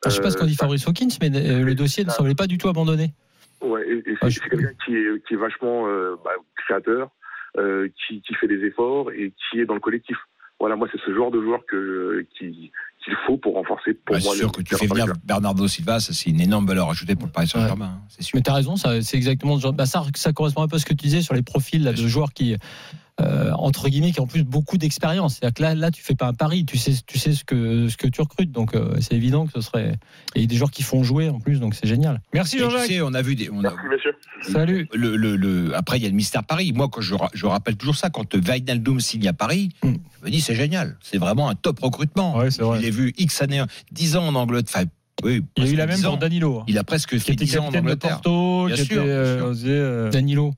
Je 0.05 0.09
sais 0.11 0.21
pas 0.21 0.29
ce 0.29 0.37
qu'on 0.37 0.45
dit 0.45 0.53
Euh, 0.53 0.55
Fabrice 0.61 0.87
Hawkins, 0.87 1.07
mais 1.21 1.31
euh, 1.35 1.63
le 1.63 1.73
dossier 1.75 2.03
ne 2.05 2.09
semblait 2.11 2.35
pas 2.35 2.45
du 2.47 2.57
tout 2.59 2.69
abandonné. 2.69 3.13
Ouais, 3.61 3.83
et, 3.89 4.03
Ah, 4.21 4.29
c'est 4.29 4.47
quelqu'un 4.47 4.71
qui 4.85 4.95
est, 4.95 5.25
qui 5.27 5.33
est 5.33 5.37
vachement 5.37 5.87
euh, 5.87 6.15
bah, 6.23 6.31
créateur, 6.55 7.09
euh, 7.57 7.87
qui, 8.07 8.21
qui 8.21 8.35
fait 8.35 8.47
des 8.47 8.63
efforts 8.63 9.11
et 9.11 9.33
qui 9.49 9.59
est 9.59 9.65
dans 9.65 9.73
le 9.73 9.79
collectif. 9.79 10.17
Voilà, 10.59 10.75
moi, 10.75 10.87
c'est 10.91 11.01
ce 11.01 11.13
genre 11.13 11.31
de 11.31 11.41
joueur 11.41 11.65
que 11.65 12.25
qui 12.37 12.71
qu'il 13.07 13.15
faut 13.25 13.37
pour 13.37 13.55
renforcer 13.55 13.93
pour 13.93 14.15
Bah, 14.15 14.21
moi. 14.21 14.31
c'est 14.33 14.37
sûr 14.39 14.47
le- 14.47 14.51
que 14.51 14.61
tu 14.61 14.75
fais 14.75 14.85
venir 14.87 15.05
Bernardo 15.23 15.67
Silva, 15.67 15.99
ça 15.99 16.11
c'est 16.13 16.29
une 16.29 16.41
énorme 16.41 16.65
valeur 16.67 16.89
ajoutée 16.89 17.15
pour 17.15 17.25
le 17.27 17.31
Paris 17.31 17.47
Saint-Germain. 17.47 17.99
hein, 17.99 18.01
c'est 18.09 18.21
sûr. 18.23 18.35
Mais 18.35 18.41
tu 18.41 18.49
as 18.51 18.53
raison, 18.53 18.75
ça, 18.75 19.01
c'est 19.01 19.15
exactement 19.17 19.55
ce 19.57 19.61
genre. 19.61 19.73
Bah, 19.73 19.85
ça, 19.85 20.03
ça 20.15 20.33
correspond 20.33 20.61
un 20.63 20.67
peu 20.67 20.75
à 20.75 20.79
ce 20.79 20.85
que 20.85 20.93
tu 20.93 21.05
disais 21.07 21.21
sur 21.21 21.33
les 21.33 21.41
profils 21.41 21.81
là, 21.83 21.93
de 21.93 22.07
joueurs 22.07 22.33
qui, 22.33 22.55
euh, 23.19 23.51
entre 23.53 23.89
guillemets, 23.89 24.11
qui 24.11 24.19
ont 24.19 24.25
en 24.25 24.27
plus 24.27 24.43
beaucoup 24.43 24.77
d'expérience. 24.77 25.35
C'est-à-dire 25.37 25.53
que 25.55 25.61
là, 25.63 25.73
là, 25.75 25.89
tu 25.91 26.03
fais 26.03 26.13
pas 26.13 26.27
un 26.27 26.33
pari, 26.33 26.65
tu 26.65 26.77
sais, 26.77 26.91
tu 27.05 27.17
sais 27.17 27.33
ce 27.33 27.43
que 27.43 27.87
ce 27.89 27.97
que 27.97 28.07
tu 28.07 28.21
recrutes. 28.21 28.51
Donc 28.51 28.75
euh, 28.75 28.95
c'est 29.01 29.15
évident 29.15 29.45
que 29.47 29.53
ce 29.53 29.61
serait. 29.61 29.95
Et 30.35 30.45
des 30.45 30.55
joueurs 30.55 30.69
qui 30.71 30.83
font 30.83 31.03
jouer 31.03 31.29
en 31.29 31.39
plus, 31.39 31.59
donc 31.59 31.73
c'est 31.73 31.87
génial. 31.87 32.21
Merci 32.33 32.55
Et 32.55 32.59
tu 32.59 32.65
Jean-Jacques. 32.65 32.87
sais, 32.87 33.01
on 33.01 33.13
a 33.13 33.21
vu 33.21 33.35
des. 33.35 33.49
On 33.49 33.59
a, 33.59 33.61
Merci, 33.73 33.77
messieurs. 33.89 34.15
Salut. 34.41 34.87
le, 34.93 35.15
le, 35.17 35.35
le- 35.35 35.75
après, 35.75 35.97
il 35.97 36.03
y 36.03 36.05
a 36.05 36.09
le 36.09 36.15
mystère 36.15 36.43
Paris. 36.43 36.73
Moi, 36.75 36.89
quand 36.89 37.01
je, 37.01 37.15
ra- 37.15 37.31
je 37.33 37.45
rappelle 37.47 37.75
toujours 37.75 37.95
ça, 37.95 38.09
quand 38.09 38.35
Wijnaldum 38.35 38.99
signe 38.99 39.27
à 39.27 39.33
Paris, 39.33 39.69
Mm. 39.83 39.93
je 40.21 40.25
me 40.25 40.31
dis 40.31 40.41
c'est 40.41 40.55
génial. 40.55 40.97
C'est 41.01 41.17
vraiment 41.17 41.49
un 41.49 41.55
top 41.55 41.79
recrutement. 41.79 42.37
Ouais, 42.37 42.51
c'est 42.51 42.61
vrai. 42.61 42.79
Il 42.81 42.85
est 42.85 42.91
vu 42.91 43.13
X 43.17 43.41
années, 43.41 43.63
10 43.91 44.15
ans 44.17 44.27
en 44.27 44.35
Angleterre. 44.35 44.81
Enfin, 44.81 44.87
oui, 45.23 45.41
Il 45.57 45.65
y 45.65 45.69
a 45.69 45.71
eu 45.71 45.75
la 45.75 45.87
même 45.87 45.95
10 45.95 46.03
pour. 46.03 46.17
Danilo. 46.17 46.63
Il 46.67 46.77
a 46.77 46.83
presque 46.83 47.17
fait 47.17 47.33
était 47.33 47.45
10 47.45 47.57
ans 47.57 47.61
en 47.61 47.71
capitaine 47.71 47.81
de 47.85 47.87
Angleterre. 47.89 48.11
Porto, 48.21 48.67
Bien 48.67 48.75
sûr, 48.75 48.83
était, 48.85 48.95
bien 48.95 49.03
euh, 49.03 49.53
sûr. 49.55 49.65
euh, 49.67 50.09
Danilo. 50.11 50.53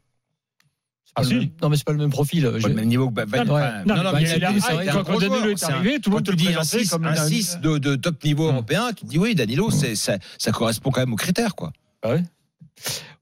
Ah, 1.15 1.23
si. 1.23 1.51
Non, 1.61 1.69
mais 1.69 1.75
c'est 1.77 1.83
pas 1.85 1.91
le 1.91 1.97
même 1.97 2.09
profil. 2.11 2.43
Pas 2.61 2.67
le 2.67 2.73
même 2.73 2.85
niveau 2.87 3.09
que 3.09 3.13
Ba- 3.13 3.25
Ba- 3.25 3.43
Non, 3.43 3.95
non, 3.95 4.11
mais 4.13 4.23
quand 4.25 5.19
Danilo 5.19 5.49
est 5.49 5.63
arrivé, 5.63 5.99
tout 5.99 6.09
le 6.11 6.15
monde 6.15 6.25
te 6.25 6.31
présentait 6.31 6.79
6 6.83 6.89
comme 6.89 7.05
un 7.05 7.11
un- 7.11 7.27
6 7.27 7.59
de, 7.61 7.95
top 7.95 8.23
niveau 8.23 8.47
européen, 8.47 8.91
tu 8.95 9.05
dis 9.05 9.17
oui, 9.17 9.35
Danilo, 9.35 9.69
ça, 9.71 10.51
correspond 10.51 10.91
quand 10.91 11.01
même 11.01 11.13
aux 11.13 11.17
critères. 11.17 11.55
quoi. 11.55 11.71
Ah 12.03 12.09
ouais. 12.11 12.23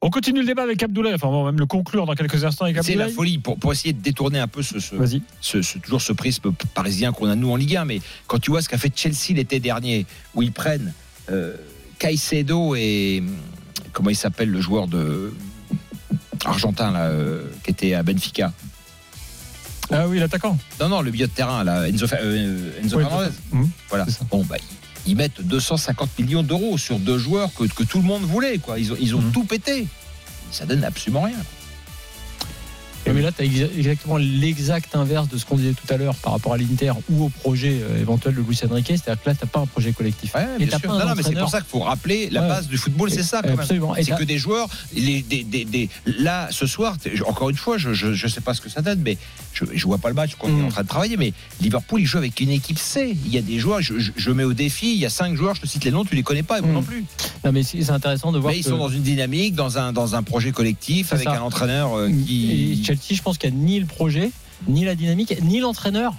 On 0.01 0.11
continue 0.11 0.41
le 0.41 0.45
débat 0.45 0.61
avec 0.63 0.83
Abdoulaye. 0.83 1.15
Enfin, 1.15 1.27
on 1.29 1.43
va 1.43 1.51
même 1.51 1.59
le 1.59 1.65
conclure 1.65 2.05
dans 2.05 2.13
quelques 2.13 2.43
instants 2.45 2.65
avec 2.65 2.77
C'est 2.83 2.93
la 2.93 3.05
Abdoulaye. 3.05 3.15
folie 3.15 3.37
pour, 3.39 3.57
pour 3.57 3.71
essayer 3.71 3.93
de 3.93 3.99
détourner 4.01 4.37
un 4.37 4.47
peu 4.47 4.61
ce, 4.61 4.79
ce, 4.79 4.93
Vas-y. 4.95 5.23
ce- 5.41 5.63
ce- 5.63 5.79
toujours 5.79 6.01
ce 6.01 6.13
prisme 6.13 6.51
parisien 6.75 7.11
qu'on 7.11 7.27
a 7.27 7.35
nous 7.35 7.49
en 7.49 7.55
Ligue 7.55 7.75
1. 7.77 7.85
Mais 7.85 7.99
quand 8.27 8.37
tu 8.37 8.51
vois 8.51 8.61
ce 8.61 8.69
qu'a 8.69 8.77
fait 8.77 8.91
Chelsea 8.95 9.33
l'été 9.33 9.59
dernier, 9.59 10.05
où 10.35 10.43
ils 10.43 10.51
prennent 10.51 10.93
euh, 11.31 11.55
Caicedo 11.97 12.75
et 12.75 13.23
comment 13.93 14.11
il 14.11 14.15
s'appelle 14.15 14.49
le 14.51 14.61
joueur 14.61 14.87
de 14.87 15.33
argentin 16.45 16.91
là, 16.91 17.05
euh, 17.07 17.43
qui 17.63 17.71
était 17.71 17.93
à 17.93 18.03
Benfica. 18.03 18.51
Ah 19.91 20.07
oui, 20.07 20.19
l'attaquant. 20.19 20.57
Non, 20.81 20.89
non, 20.89 21.01
le 21.01 21.11
milieu 21.11 21.27
de 21.27 21.31
terrain, 21.31 21.63
là, 21.63 21.87
Enzo, 21.87 22.05
euh, 22.21 22.71
Enzo 22.83 22.99
Fernandez. 22.99 23.29
Hum. 23.53 23.69
Voilà. 23.89 24.05
Bon, 24.29 24.43
bah, 24.43 24.57
ils 25.05 25.15
mettent 25.15 25.41
250 25.41 26.19
millions 26.19 26.43
d'euros 26.43 26.77
sur 26.77 26.99
deux 26.99 27.17
joueurs 27.17 27.53
que, 27.53 27.63
que 27.63 27.83
tout 27.83 27.99
le 27.99 28.03
monde 28.03 28.23
voulait. 28.23 28.57
Quoi. 28.57 28.79
Ils 28.79 28.91
ont, 28.91 28.97
ils 28.99 29.15
ont 29.15 29.21
Mhm. 29.21 29.31
tout 29.31 29.45
pété. 29.45 29.87
Ça 30.51 30.65
donne 30.65 30.83
absolument 30.83 31.21
rien. 31.21 31.37
Mais 33.13 33.21
là, 33.21 33.31
tu 33.31 33.41
as 33.41 33.45
exactement 33.45 34.17
l'exact 34.17 34.95
inverse 34.95 35.27
de 35.29 35.37
ce 35.37 35.45
qu'on 35.45 35.57
disait 35.57 35.73
tout 35.73 35.91
à 35.93 35.97
l'heure 35.97 36.15
par 36.15 36.33
rapport 36.33 36.53
à 36.53 36.57
l'Inter 36.57 36.91
ou 37.09 37.25
au 37.25 37.29
projet 37.29 37.79
euh, 37.81 38.01
éventuel 38.01 38.35
de 38.35 38.41
Luis 38.41 38.59
Enrique. 38.69 38.87
C'est-à-dire 38.87 39.21
que 39.23 39.29
là, 39.29 39.35
tu 39.35 39.45
n'as 39.45 39.49
pas 39.51 39.59
un 39.59 39.65
projet 39.65 39.91
collectif. 39.93 40.33
Ouais, 40.35 40.45
et 40.59 40.67
pas 40.67 40.77
un 40.85 40.99
Non, 40.99 41.05
non, 41.07 41.13
mais 41.15 41.23
c'est 41.23 41.33
pour 41.35 41.49
ça 41.49 41.59
qu'il 41.61 41.69
faut 41.69 41.79
rappeler 41.79 42.29
la 42.31 42.41
Ouais. 42.41 42.47
base 42.47 42.67
du 42.67 42.77
football, 42.77 43.09
c'est 43.11 43.23
ça 43.23 43.41
quand 43.41 43.49
même. 43.49 43.59
Absolument. 43.59 43.95
Et 43.95 44.03
C'est 44.03 44.15
que 44.15 44.23
des 44.23 44.37
joueurs, 44.37 44.67
les, 44.95 45.21
des, 45.21 45.43
des, 45.43 45.65
des- 45.65 45.89
là 46.05 46.47
ce 46.51 46.65
soir, 46.65 46.95
encore 47.25 47.49
une 47.49 47.55
fois, 47.57 47.77
je, 47.77 47.93
je 47.93 48.27
sais 48.27 48.41
pas 48.41 48.53
ce 48.53 48.61
que 48.61 48.69
ça 48.69 48.81
donne, 48.81 48.99
mais 49.03 49.17
je, 49.53 49.65
je 49.73 49.85
vois 49.85 49.97
pas 49.97 50.09
le 50.09 50.15
match 50.15 50.35
qu'on 50.35 50.49
est 50.49 50.51
Mm. 50.61 50.65
en 50.65 50.69
train 50.69 50.83
de 50.83 50.87
travailler, 50.87 51.17
mais 51.17 51.33
Liverpool 51.61 52.01
il 52.01 52.05
joue 52.05 52.17
avec 52.17 52.39
une 52.39 52.49
équipe 52.51 52.79
C. 52.79 53.15
Il 53.25 53.33
y 53.33 53.37
a 53.37 53.41
des 53.41 53.59
joueurs, 53.59 53.81
je, 53.81 53.99
je- 53.99 54.11
je 54.15 54.31
mets 54.31 54.43
au 54.43 54.53
défi, 54.53 54.91
il 54.93 54.99
y 54.99 55.05
a 55.05 55.09
cinq 55.09 55.35
joueurs, 55.35 55.55
je 55.55 55.61
te 55.61 55.67
cite 55.67 55.83
les 55.83 55.91
noms, 55.91 56.05
tu 56.05 56.15
les 56.15 56.23
connais 56.23 56.43
pas, 56.43 56.57
et 56.59 56.61
moi 56.61 56.71
Mm. 56.71 56.73
non 56.75 56.83
plus. 56.83 57.05
Non, 57.45 57.51
mais 57.51 57.63
c'est 57.63 57.89
intéressant 57.89 58.31
de 58.31 58.39
voir. 58.39 58.53
Mais 58.53 58.59
ils 58.59 58.63
sont 58.63 58.77
dans 58.77 58.89
une 58.89 59.01
dynamique, 59.03 59.55
dans 59.55 59.77
un 59.77 59.93
dans 59.93 60.15
un 60.15 60.23
projet 60.23 60.51
collectif, 60.51 61.13
avec 61.13 61.25
ça. 61.27 61.37
un 61.37 61.41
entraîneur 61.41 61.95
euh, 61.97 62.09
Et 62.29 62.77
je 63.09 63.21
pense 63.21 63.37
qu'il 63.37 63.53
n'y 63.53 63.55
a 63.55 63.65
ni 63.65 63.79
le 63.79 63.85
projet, 63.85 64.31
ni 64.67 64.85
la 64.85 64.95
dynamique, 64.95 65.35
ni 65.41 65.59
l'entraîneur 65.59 66.15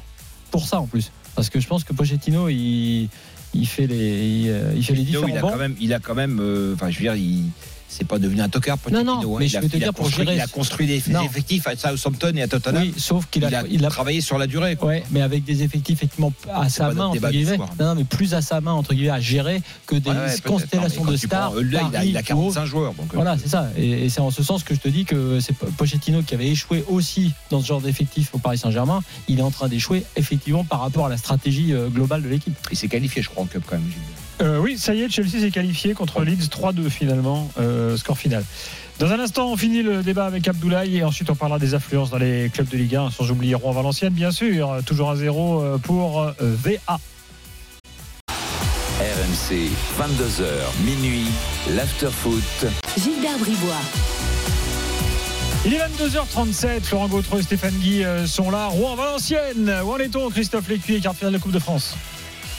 pour 0.51 0.67
ça 0.67 0.81
en 0.81 0.87
plus. 0.87 1.11
Parce 1.35 1.51
que 1.51 1.61
je 1.61 1.67
pense 1.69 1.85
que 1.85 1.93
Pochettino, 1.93 2.49
il, 2.49 3.09
il 3.55 3.67
fait 3.67 3.87
les, 3.87 4.27
il, 4.27 4.51
euh, 4.51 4.73
il 4.75 4.85
fait 4.85 4.95
les 4.95 5.05
différents 5.05 5.29
il 5.29 5.37
a 5.37 5.41
bancs. 5.41 5.53
quand 5.53 5.59
même, 5.59 5.77
il 5.81 5.93
a 5.95 6.01
quand 6.01 6.15
même, 6.15 6.39
euh, 6.41 6.75
enfin, 6.75 6.91
je 6.91 6.99
veux 6.99 7.03
dire, 7.03 7.15
il. 7.15 7.45
C'est 7.91 8.07
pas 8.07 8.19
devenu 8.19 8.41
un 8.43 8.49
tocard. 8.51 8.77
Non, 8.93 9.03
non, 9.03 9.39
mais 9.39 9.47
il 9.47 9.49
je 9.49 9.57
a, 9.57 9.61
veux 9.61 9.69
te 9.69 9.77
il 9.77 9.83
dire, 9.83 9.95
pour 9.95 10.11
gérer- 10.11 10.35
il 10.35 10.41
a 10.41 10.47
construit 10.47 10.87
des 10.87 11.03
effectifs 11.25 11.67
à 11.67 11.75
Southampton 11.77 12.33
et 12.37 12.43
à 12.43 12.49
Tottenham. 12.49 12.83
Oui, 12.83 12.93
sauf 12.97 13.27
qu'il 13.31 13.45
a, 13.45 13.49
il 13.49 13.55
a, 13.55 13.63
il 13.71 13.85
a 13.85 13.89
travaillé 13.89 14.21
sur 14.21 14.37
la 14.39 14.47
durée. 14.47 14.77
quoi. 14.77 14.89
Ouais, 14.89 15.03
mais 15.11 15.23
avec 15.23 15.43
des 15.45 15.63
effectifs 15.63 15.99
effectivement 15.99 16.33
à 16.53 16.69
sa 16.69 16.91
main 16.93 17.07
entre 17.07 17.31
guillemets. 17.31 17.57
soir. 17.57 17.71
Non, 17.81 17.87
non, 17.87 17.95
mais 17.95 18.05
plus 18.05 18.35
à 18.35 18.43
sa 18.43 18.61
main 18.61 18.73
entre 18.73 18.93
guillemets 18.95 19.11
à 19.11 19.21
gérer 19.21 19.63
que 19.87 19.97
des 19.97 20.11
Ouais, 20.11 20.17
ouais, 20.17 20.27
peut-être. 20.27 20.43
constellations 20.43 21.05
de 21.07 21.17
stars. 21.17 21.53
prends, 21.53 21.61
là, 21.61 21.63
il 21.71 21.77
a- 21.77 21.81
Paris, 21.91 22.09
il 22.11 22.17
a 22.17 22.21
ou 22.21 22.25
45 22.25 22.61
autre. 22.61 22.67
joueurs. 22.71 22.93
Donc, 22.95 23.07
euh, 23.13 23.17
Voilà, 23.17 23.37
c'est 23.39 23.49
ça. 23.49 23.71
Et, 23.77 24.05
et 24.05 24.09
c'est 24.11 24.21
en 24.21 24.31
ce 24.31 24.43
sens 24.43 24.63
que 24.65 24.75
je 24.75 24.81
te 24.81 24.89
dis 24.89 25.05
que 25.07 25.41
c'est 25.41 25.55
Pochettino 25.55 26.23
qui 26.23 26.35
avait 26.35 26.49
échoué 26.49 26.85
aussi 26.89 27.33
dans 27.51 27.61
ce 27.63 27.67
genre 27.67 27.81
d'effectif 27.81 28.35
au 28.35 28.39
Paris 28.39 28.59
Saint-Germain. 28.59 29.01
Il 29.29 29.39
est 29.39 29.43
en 29.43 29.51
train 29.51 29.69
d'échouer 29.69 30.05
effectivement 30.17 30.63
par 30.65 30.81
rapport 30.81 31.07
à 31.07 31.09
la 31.09 31.17
stratégie 31.17 31.73
euh, 31.73 31.89
globale 31.89 32.23
de 32.23 32.29
l'équipe. 32.29 32.55
Il 32.71 32.77
s'est 32.77 32.89
qualifié, 32.89 33.23
je 33.23 33.31
crois, 33.31 33.45
en 33.45 33.47
Cup 33.47 33.63
quand 33.67 33.77
même. 33.77 33.87
Gilles. 33.89 33.97
Euh, 34.41 34.59
oui, 34.59 34.79
ça 34.79 34.95
y 34.95 35.03
est, 35.03 35.09
Chelsea 35.09 35.41
s'est 35.41 35.51
qualifié 35.51 35.95
contre 35.95 36.23
Leeds 36.23 36.49
3-2 36.49 36.89
finalement, 36.89 37.51
euh, 37.59 37.97
score 37.97 38.17
final. 38.17 38.45
Dans 38.99 39.13
un 39.13 39.21
instant, 39.21 39.53
on 39.53 39.57
finit 39.57 39.83
le 39.83 40.03
débat 40.03 40.27
avec 40.27 40.49
Abdoulaye 40.49 40.97
et 40.97 41.05
ensuite 41.05 41.31
on 41.31 41.37
parlera 41.37 41.61
des 41.61 41.75
affluences 41.75 42.11
dans 42.11 42.19
les 42.19 42.51
clubs 42.53 42.69
de 42.69 42.77
Ligue 42.77 42.97
1, 42.97 43.11
sans 43.11 43.31
oublier 43.31 43.55
Rouen-Valenciennes, 43.55 44.13
bien 44.13 44.33
sûr. 44.33 44.77
Toujours 44.85 45.11
à 45.11 45.17
zéro 45.17 45.63
euh, 45.63 45.79
pour 45.79 46.21
euh, 46.21 46.33
VA. 46.41 46.99
RMC, 48.99 49.71
22h, 50.01 50.85
minuit, 50.85 51.29
l'afterfoot. 51.77 52.67
Gilbert 52.97 53.39
Bribois. 53.39 53.83
Il 55.65 55.75
est 55.75 55.79
22h37, 55.79 56.81
Florent 56.83 57.07
Gautreau 57.07 57.39
et 57.39 57.43
Stéphane 57.43 57.75
Guy 57.75 58.03
euh, 58.03 58.27
sont 58.27 58.51
là. 58.51 58.67
Rouen-Valenciennes, 58.67 59.73
où 59.85 59.93
en 59.93 59.99
est-on 59.99 60.29
Christophe 60.31 60.69
Lécuyer, 60.69 60.99
quart 60.99 61.15
de 61.23 61.29
la 61.29 61.39
Coupe 61.39 61.53
de 61.53 61.61
France? 61.61 61.95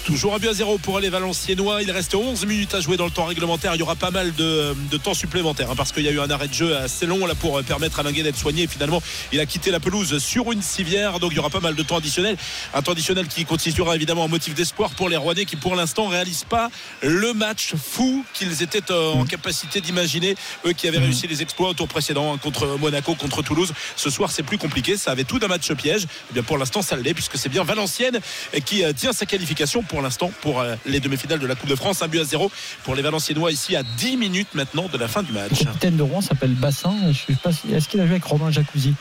Toujours 0.06 0.34
un 0.34 0.40
but 0.40 0.48
à 0.48 0.54
zéro 0.54 0.78
pour 0.78 1.00
les 1.00 1.10
Valenciennois. 1.10 1.84
Il 1.84 1.92
reste 1.92 2.16
11 2.16 2.46
minutes 2.46 2.74
à 2.74 2.82
jouer 2.82 2.98
dans 2.98 3.06
le 3.06 3.12
temps 3.12 3.26
réglementaire. 3.26 3.76
Il 3.76 3.80
y 3.80 3.84
aura 3.84 3.96
pas 3.96 4.12
mal 4.12 4.34
de, 4.34 4.76
de 4.90 4.98
temps 4.98 5.14
supplémentaire 5.14 5.70
hein, 5.70 5.76
parce 5.76 5.92
qu'il 5.92 6.04
y 6.04 6.08
a 6.08 6.12
eu 6.12 6.20
un 6.20 6.30
arrêt 6.30 6.48
de 6.48 6.54
jeu 6.54 6.76
assez 6.78 7.06
long 7.06 7.26
là 7.26 7.36
pour 7.36 7.62
permettre 7.64 8.00
à 8.00 8.04
Linguet 8.04 8.24
d'être 8.24 8.38
soigné. 8.38 8.64
Et 8.64 8.68
finalement, 8.68 9.02
il 9.32 9.40
a 9.40 9.46
quitté 9.46 9.72
la 9.72 9.80
pelouse 9.80 10.18
sur 10.18 10.52
une 10.52 10.62
civière. 10.62 11.20
Donc 11.20 11.32
il 11.32 11.36
y 11.36 11.40
aura 11.40 11.50
pas 11.50 11.60
mal 11.60 11.76
de 11.76 11.84
temps 11.84 11.98
additionnel. 11.98 12.38
Un 12.74 12.82
temps 12.82 12.94
additionnel 12.94 13.28
qui 13.28 13.46
constituera 13.46 13.96
évidemment 13.96 14.24
un 14.24 14.28
motif 14.28 14.56
d'espoir 14.56 14.92
pour 14.92 15.10
les 15.10 15.18
Rouennais 15.18 15.46
qui 15.46 15.58
pour 15.58 15.76
l'instant 15.76 16.08
réalisent 16.08 16.46
pas 16.46 16.70
le 17.02 17.34
match 17.34 17.74
fou 17.76 18.26
qu'ils 18.34 18.64
étaient 18.64 18.92
euh, 18.92 19.12
en 19.12 19.26
capacité 19.26 19.82
d'imaginer. 19.82 20.36
Eux 20.66 20.74
qui 20.74 20.88
avaient 20.88 20.98
réussi 20.98 21.28
les 21.28 21.42
exploits 21.42 21.70
au 21.70 21.74
tour 21.74 21.88
précédent 21.88 22.34
hein, 22.34 22.38
contre 22.38 22.78
Monaco, 22.80 23.16
contre 23.16 23.42
Toulouse. 23.42 23.74
Ce 23.96 24.10
soir, 24.10 24.32
c'est 24.32 24.44
plus 24.44 24.58
compliqué. 24.58 24.98
Ça 24.98 25.12
avait 25.12 25.24
tout 25.24 25.40
d'un 25.40 25.48
match 25.48 25.72
piège. 25.74 26.08
Eh 26.32 26.34
bien 26.34 26.44
pour 26.44 26.58
l'instant, 26.58 26.82
ça 26.82 26.96
l'est 26.96 27.14
puisque 27.14 27.38
c'est 27.38 27.50
bien 27.50 27.64
Valenciennes 27.64 28.20
qui 28.66 28.84
euh, 28.84 28.94
tient 28.94 29.14
sa 29.14 29.26
qualification 29.26 29.84
pour 29.89 30.02
l'instant 30.02 30.32
pour 30.41 30.62
euh, 30.62 30.75
les 30.86 30.99
demi-finales 31.02 31.39
de 31.39 31.47
la 31.47 31.56
Coupe 31.56 31.69
de 31.69 31.75
France. 31.75 32.02
Un 32.02 32.08
but 32.08 32.19
à 32.21 32.23
zéro 32.23 32.49
pour 32.86 32.95
les 32.95 33.02
Valenciennois 33.02 33.52
ici 33.52 33.75
à 33.75 33.84
10 33.84 34.15
minutes 34.15 34.54
maintenant 34.56 34.88
de 34.88 34.97
la 34.97 35.08
fin 35.10 35.21
du 35.23 35.34
match. 35.34 35.52
Le 35.60 35.65
capitaine 35.65 35.97
de 35.97 36.04
Rouen 36.04 36.21
s'appelle 36.21 36.54
Bassin. 36.54 36.95
Si- 37.13 37.73
Est-ce 37.73 37.89
qu'il 37.89 37.99
a 37.99 38.06
joué 38.06 38.12
avec 38.15 38.23
Romain 38.23 38.52
Jacuzzi? 38.52 38.93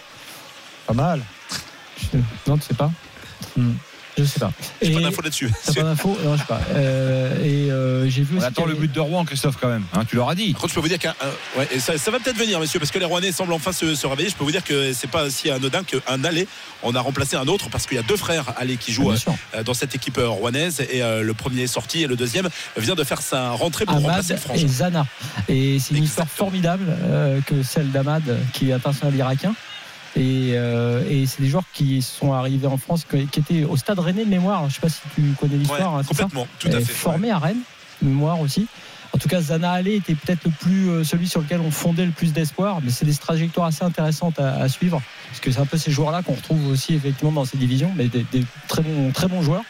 Pas 0.87 0.95
mal. 0.95 1.23
Je- 2.13 2.19
Non, 2.47 2.57
tu 2.59 2.67
sais 2.67 2.75
pas? 2.75 2.91
Hmm. 3.57 3.73
Je 4.19 4.25
sais 4.25 4.41
pas. 4.41 4.53
J'ai 4.83 4.93
pas 4.93 5.01
d'infos 5.01 5.23
là-dessus. 5.23 5.51
T'as 5.67 5.73
pas 5.75 5.83
d'infos 5.83 6.19
Non, 6.25 6.35
je 6.35 6.41
sais 6.41 6.47
pas. 6.47 6.61
Euh, 6.75 7.45
et 7.45 7.71
euh, 7.71 8.09
j'ai 8.09 8.23
vu 8.23 8.37
On 8.39 8.43
attend 8.43 8.65
le 8.67 8.75
but 8.75 8.91
de 8.93 9.01
Rouen, 9.01 9.25
Christophe, 9.25 9.57
quand 9.61 9.69
même. 9.69 9.85
Hein, 9.95 10.05
tu 10.05 10.17
l'auras 10.17 10.35
dit. 10.35 10.53
Contre, 10.55 10.69
je 10.69 10.75
peux 10.75 10.81
vous 10.81 10.89
dire 10.89 10.99
qu'un. 10.99 11.15
un- 11.21 11.59
ouais, 11.61 11.69
ça, 11.79 11.97
ça 11.99 12.11
va 12.11 12.19
peut-être 12.19 12.37
venir, 12.37 12.59
messieurs, 12.61 12.81
parce 12.81 12.91
que 12.91 12.99
les 12.99 13.05
Rouennais 13.05 13.33
semblent 13.33 13.53
enfin 13.53 13.73
se, 13.73 13.95
se 13.95 14.07
réveiller. 14.07 14.29
Je 14.31 14.35
peux 14.37 14.45
vous 14.45 14.51
dire 14.51 14.65
que 14.65 14.93
c'est 14.93 15.07
pas 15.11 15.31
si 15.31 15.51
anodin 15.51 15.83
qu'un 15.85 16.25
aller. 16.25 16.47
On 16.83 16.95
a 16.95 17.01
remplacé 17.01 17.37
un 17.37 17.47
autre 17.47 17.71
parce 17.71 17.87
qu'il 17.87 17.97
y 17.97 18.01
a 18.01 18.03
deux 18.03 18.17
frères 18.17 18.45
allés 18.57 18.77
qui 18.77 18.93
jouent 18.93 19.09
Bien 19.09 19.17
sûr. 19.17 19.35
euh, 19.55 19.63
dans 19.63 19.75
cette 19.75 19.95
équipe 19.95 20.19
euh, 20.19 20.29
rouennaise. 20.29 20.81
Et 20.91 21.03
euh, 21.03 21.23
le 21.23 21.35
premier 21.35 21.63
est 21.63 21.67
sorti 21.69 22.03
et 22.03 22.07
le 22.07 22.17
deuxième 22.17 22.49
vient 22.77 22.95
de 22.95 23.05
faire 23.05 23.23
sa 23.23 23.51
rentrée 23.51 23.85
pour 23.87 23.95
remplacer 23.97 24.33
Ahmad 24.33 24.43
le 24.43 24.49
Franche. 24.49 24.63
et 24.63 24.69
Zana. 24.69 25.07
Et 25.49 25.79
c'est 25.79 25.95
une 25.95 26.05
histoire 26.05 26.27
Exactement. 26.27 26.27
formidable 26.37 26.85
euh, 27.05 27.41
que 27.47 27.63
celle 27.63 27.91
d'Ahmad 27.91 28.23
qui 28.53 28.71
est 28.71 28.73
international 28.73 29.15
irakien. 29.17 29.55
Et, 30.19 30.53
euh, 30.55 31.03
et 31.09 31.27
c'est 31.27 31.41
des 31.43 31.49
joueurs 31.49 31.65
qui 31.73 32.03
sont 32.03 32.33
arrivés 32.33 32.67
en 32.67 32.77
France, 32.77 33.05
qui 33.09 33.39
étaient 33.41 33.65
au 33.65 33.77
stade 33.77 33.99
Rennais 34.01 34.25
de 34.25 34.31
mémoire. 34.31 34.63
Je 34.63 34.67
ne 34.67 34.71
sais 34.73 34.81
pas 34.81 34.89
si 34.89 35.01
tu 35.15 35.23
connais 35.41 35.55
Ouais, 35.55 35.59
l'histoire. 35.61 35.95
hein, 35.97 36.03
ça 36.03 36.09
complètement, 36.09 36.47
tout 36.59 36.69
à 36.69 36.73
Et 36.79 36.85
fait. 36.85 36.93
Formé 36.93 37.31
à 37.31 37.39
Rennes, 37.39 37.61
de 38.03 38.09
mémoire 38.09 38.41
aussi. 38.41 38.67
En 39.15 39.19
tout 39.19 39.29
cas, 39.29 39.41
Zana 39.41 39.71
Allé 39.73 39.95
était 39.95 40.15
peut-être 40.15 40.45
le 40.45 40.51
plus 40.51 40.91
euh, 40.91 41.03
celui 41.05 41.29
sur 41.29 41.41
lequel 41.41 41.61
on 41.61 41.71
fondait 41.71 42.05
le 42.05 42.11
plus 42.13 42.33
d'espoir, 42.33 42.81
mais 42.83 42.91
c'est 42.91 43.07
des 43.07 43.15
trajectoires 43.15 43.67
assez 43.69 43.83
intéressantes 43.85 44.39
à, 44.39 44.57
à 44.57 44.69
suivre, 44.69 45.01
parce 45.31 45.41
que 45.41 45.51
c'est 45.51 45.61
un 45.61 45.67
peu 45.67 45.79
ces 45.79 45.91
joueurs-là 45.91 46.23
qu'on 46.23 46.35
retrouve 46.35 46.67
aussi 46.69 46.95
effectivement 46.95 47.33
dans 47.33 47.45
ces 47.47 47.57
divisions, 47.57 47.91
mais 47.97 48.09
des, 48.09 48.27
des 48.33 48.45
très 48.69 48.83
bons, 48.83 49.11
très 49.13 49.29
bons 49.29 49.41
joueurs. 49.41 49.63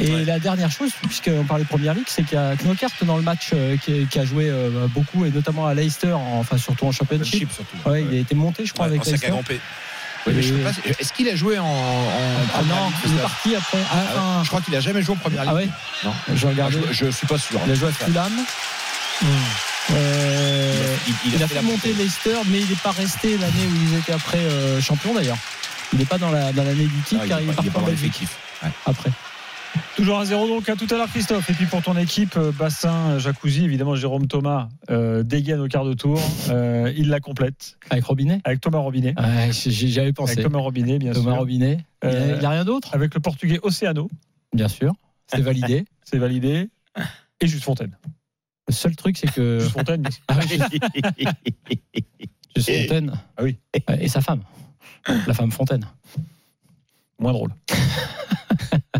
Et 0.00 0.14
Ouais. 0.14 0.24
la 0.24 0.38
dernière 0.38 0.70
chose, 0.70 0.92
puisqu'on 1.02 1.42
parlait 1.44 1.64
de 1.64 1.68
Première 1.68 1.92
Ligue, 1.94 2.06
c'est 2.08 2.22
qu'il 2.22 2.38
y 2.38 2.40
a 2.40 2.54
Knokert 2.56 2.90
dans 3.02 3.16
le 3.16 3.22
match 3.22 3.50
euh, 3.52 3.76
qui, 3.76 4.06
qui 4.06 4.18
a 4.20 4.24
joué 4.24 4.48
euh, 4.48 4.86
beaucoup, 4.88 5.24
et 5.24 5.30
notamment 5.30 5.66
à 5.66 5.74
Leicester, 5.74 6.12
en- 6.12 6.38
enfin 6.38 6.56
surtout 6.56 6.86
en 6.86 6.92
Championship. 6.92 7.40
Chip, 7.40 7.52
surtout. 7.52 7.76
Ouais, 7.88 8.04
il 8.08 8.16
a 8.16 8.20
été 8.20 8.34
monté, 8.36 8.64
je 8.64 8.72
crois, 8.72 8.86
avec 8.86 9.04
Leicester. 9.04 9.32
Oui, 10.26 10.52
pas 10.62 10.70
Est-ce 11.00 11.12
qu'il 11.12 11.28
a 11.28 11.34
joué 11.36 11.58
en. 11.58 11.64
en 11.64 12.04
Ah 12.54 12.58
Première 12.58 12.76
non, 12.76 12.92
il 13.06 13.14
est 13.14 13.18
parti 13.22 13.54
après. 13.56 13.78
Ah 13.90 13.96
Ah, 14.16 14.40
Je 14.44 14.48
crois 14.48 14.60
qu'il 14.60 14.74
a 14.76 14.80
jamais 14.80 15.00
joué 15.02 15.14
en 15.14 15.18
première 15.18 15.42
ligue. 15.42 15.50
ah 15.52 15.54
ouais 15.56 15.68
Non. 16.04 16.12
Je 16.34 16.46
regardais. 16.46 16.78
Je, 16.92 17.06
je 17.06 17.10
suis 17.10 17.26
pas 17.26 17.38
sûr. 17.38 17.58
Il 17.66 17.72
a 17.72 17.74
joué 17.74 17.88
à 17.88 17.92
Fulham. 17.92 18.32
Euh, 19.90 20.96
Il, 21.06 21.14
il 21.26 21.34
il 21.34 21.42
a 21.42 21.48
fait 21.48 21.62
monter 21.62 21.92
Leicester, 21.94 22.36
mais 22.46 22.60
il 22.60 22.68
n'est 22.68 22.74
pas 22.76 22.90
resté 22.90 23.38
l'année 23.38 23.66
où 23.66 23.74
ils 23.90 23.98
étaient 23.98 24.12
après 24.12 24.38
euh, 24.38 24.80
champions 24.82 25.14
d'ailleurs. 25.14 25.38
Il 25.92 25.98
n'est 25.98 26.04
pas 26.04 26.18
dans 26.18 26.30
la 26.30 26.52
dans 26.52 26.62
l'année 26.64 26.84
du 26.86 27.00
titre 27.06 27.22
Ah, 27.22 27.24
il 27.24 27.28
car 27.28 27.38
est 27.38 27.42
il 27.44 27.46
pas- 27.46 27.52
est 27.52 27.52
il 27.52 27.54
parti 27.54 27.68
est 27.68 27.70
pas 27.70 27.78
en 27.80 27.82
Belgique. 27.84 28.22
Ouais. 28.62 28.70
après. 28.86 29.10
Toujours 29.96 30.18
à 30.18 30.24
zéro 30.24 30.46
donc 30.46 30.68
à 30.68 30.76
tout 30.76 30.86
à 30.90 30.94
l'heure 30.96 31.08
Christophe. 31.08 31.50
Et 31.50 31.52
puis 31.54 31.66
pour 31.66 31.82
ton 31.82 31.96
équipe, 31.96 32.36
euh, 32.36 32.52
Bassin, 32.52 33.18
Jacuzzi, 33.18 33.64
évidemment 33.64 33.96
Jérôme 33.96 34.26
Thomas 34.28 34.68
euh, 34.90 35.22
dégaine 35.24 35.60
au 35.60 35.66
quart 35.68 35.84
de 35.84 35.92
tour. 35.94 36.20
Euh, 36.50 36.92
il 36.96 37.08
la 37.08 37.18
complète 37.20 37.76
Avec 37.90 38.04
Robinet 38.04 38.40
avec 38.44 38.60
Thomas 38.60 38.78
Robinet. 38.78 39.14
ouais, 39.18 39.50
j'ai- 39.52 39.70
J'y 39.70 39.98
avais 40.00 40.12
pensé. 40.12 40.32
Avec 40.32 40.44
Thomas 40.44 40.60
Robinet, 40.60 40.98
bien 40.98 41.12
Thomas 41.12 41.32
sûr. 41.32 41.38
Robinet. 41.40 41.78
Il 42.04 42.08
n'y 42.10 42.14
a, 42.16 42.36
il 42.36 42.42
y 42.42 42.44
a 42.46 42.50
rien 42.50 42.64
d'autre 42.64 42.94
Avec 42.94 43.12
le 43.14 43.20
portugais 43.20 43.58
Océano, 43.62 44.08
Bien 44.52 44.68
sûr. 44.68 44.92
C'est 45.26 45.40
validé. 45.42 45.84
c'est 46.04 46.18
validé. 46.18 46.68
Et 47.40 47.46
Juste 47.46 47.64
Fontaine. 47.64 47.96
Le 48.68 48.72
seul 48.74 48.94
truc, 48.96 49.16
c'est 49.18 49.30
que. 49.32 49.58
Juste 49.60 49.72
Fontaine. 49.72 50.04
Ah 50.28 50.38
Juste 52.56 52.70
Fontaine. 52.82 53.12
Ah 53.36 53.42
oui. 53.42 53.56
Et 54.00 54.08
sa 54.08 54.20
femme. 54.20 54.42
La 55.26 55.34
femme 55.34 55.50
Fontaine. 55.50 55.84
moins 57.18 57.32
drôle. 57.32 57.50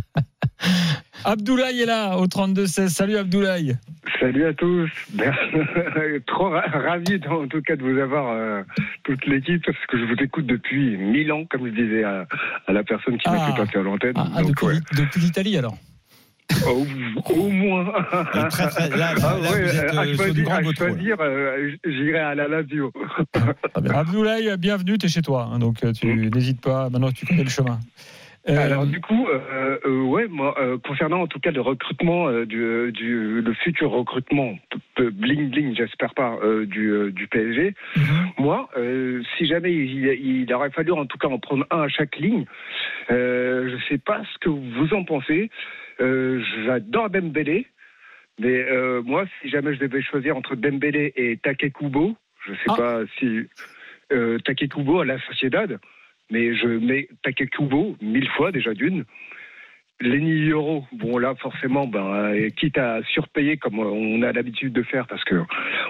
Abdoulaye 1.32 1.82
est 1.82 1.86
là 1.86 2.16
au 2.16 2.26
32-16. 2.26 2.88
Salut 2.88 3.16
Abdoulaye. 3.18 3.76
Salut 4.18 4.46
à 4.46 4.54
tous. 4.54 4.88
Trop 6.26 6.48
ra- 6.48 6.64
ravi 6.72 7.20
en 7.28 7.46
tout 7.46 7.60
cas 7.60 7.76
de 7.76 7.82
vous 7.82 7.98
avoir 8.00 8.32
euh, 8.32 8.62
toute 9.04 9.26
l'équipe 9.26 9.62
parce 9.64 9.76
que 9.88 9.98
je 9.98 10.04
vous 10.04 10.22
écoute 10.22 10.46
depuis 10.46 10.96
mille 10.96 11.30
ans, 11.32 11.44
comme 11.50 11.66
je 11.66 11.72
disais 11.72 12.02
à, 12.02 12.26
à 12.66 12.72
la 12.72 12.82
personne 12.82 13.18
qui 13.18 13.28
m'a 13.28 13.36
Ah. 13.40 13.52
fait 13.52 13.62
passer 13.62 13.78
à 13.78 13.82
l'antenne. 13.82 14.14
Ah, 14.16 14.26
ah, 14.36 14.42
depuis 14.42 14.66
ouais. 14.68 14.78
depuis 14.96 15.20
l'Italie 15.20 15.58
alors 15.58 15.76
au, 16.66 16.86
au 17.34 17.48
moins. 17.50 17.84
Et 18.34 18.48
très, 18.48 18.68
très- 18.68 18.88
là, 18.88 18.96
là, 18.96 19.14
Ah 19.22 19.36
là, 19.42 19.50
ouais, 19.52 19.62
vous 19.64 19.76
êtes 19.78 19.90
à 19.94 20.14
choisir, 20.16 20.50
à 20.50 20.62
choisir, 20.62 21.16
euh, 21.20 21.70
j'irai 21.84 22.18
à 22.20 22.34
la 22.34 22.48
Lazio. 22.48 22.90
Abdoulaye, 23.94 24.56
bienvenue, 24.56 24.96
t'es 24.96 25.08
chez 25.08 25.20
toi. 25.20 25.50
hein, 25.52 25.58
donc 25.58 25.84
euh, 25.84 25.92
tu 25.92 26.06
n'hésites 26.06 26.62
pas. 26.62 26.88
Maintenant, 26.88 27.12
tu 27.12 27.26
connais 27.26 27.44
le 27.44 27.50
chemin. 27.50 27.78
Euh, 28.48 28.56
Alors 28.56 28.86
du 28.86 29.00
coup, 29.00 29.26
euh, 29.28 29.78
euh, 29.84 30.00
ouais, 30.02 30.26
moi, 30.28 30.54
euh, 30.58 30.78
concernant 30.78 31.20
en 31.20 31.26
tout 31.26 31.38
cas 31.38 31.50
le 31.50 31.60
recrutement 31.60 32.28
euh, 32.28 32.46
du, 32.46 32.92
du 32.92 33.42
le 33.42 33.52
futur 33.54 33.90
recrutement 33.90 34.58
bling 34.96 35.50
bling, 35.50 35.76
j'espère 35.76 36.14
pas 36.14 36.38
euh, 36.42 36.64
du, 36.64 36.90
euh, 36.90 37.12
PSG. 37.30 37.74
Moi, 38.38 38.68
euh, 38.76 39.22
si 39.36 39.46
jamais 39.46 39.72
il, 39.74 40.06
il 40.06 40.52
aurait 40.54 40.70
fallu 40.70 40.92
en 40.92 41.04
tout 41.06 41.18
cas 41.18 41.28
en 41.28 41.38
prendre 41.38 41.66
un 41.70 41.82
à 41.82 41.88
chaque 41.88 42.16
ligne, 42.16 42.46
euh, 43.10 43.68
je 43.76 43.84
sais 43.88 43.98
pas 43.98 44.22
ce 44.32 44.38
que 44.38 44.48
vous 44.48 44.94
en 44.94 45.04
pensez. 45.04 45.50
Euh, 46.00 46.40
J'adore 46.64 47.10
Dembélé, 47.10 47.66
mais 48.38 48.64
euh, 48.70 49.02
moi, 49.02 49.24
si 49.42 49.48
jamais 49.50 49.74
je 49.74 49.80
devais 49.80 50.00
choisir 50.00 50.36
entre 50.36 50.54
Dembélé 50.56 51.12
et 51.16 51.36
Takekubo, 51.36 52.16
je 52.46 52.52
sais 52.52 52.60
Ah. 52.70 52.76
pas 52.76 53.00
si 53.18 53.46
euh, 54.12 54.38
Takekubo 54.38 55.00
à 55.00 55.04
la 55.04 55.18
Sociedad, 55.26 55.78
mais 56.30 56.54
je 56.56 56.66
mets 56.66 57.08
Takekubo 57.22 57.96
mille 58.00 58.28
fois 58.30 58.52
déjà 58.52 58.74
d'une. 58.74 59.04
Lenny 60.00 60.48
Euro, 60.50 60.84
bon 60.92 61.18
là 61.18 61.34
forcément, 61.40 61.88
ben, 61.88 61.98
euh, 62.06 62.48
quitte 62.50 62.78
à 62.78 63.00
surpayer 63.12 63.56
comme 63.56 63.80
on 63.80 64.22
a 64.22 64.30
l'habitude 64.30 64.72
de 64.72 64.84
faire, 64.84 65.08
parce 65.08 65.24
que 65.24 65.34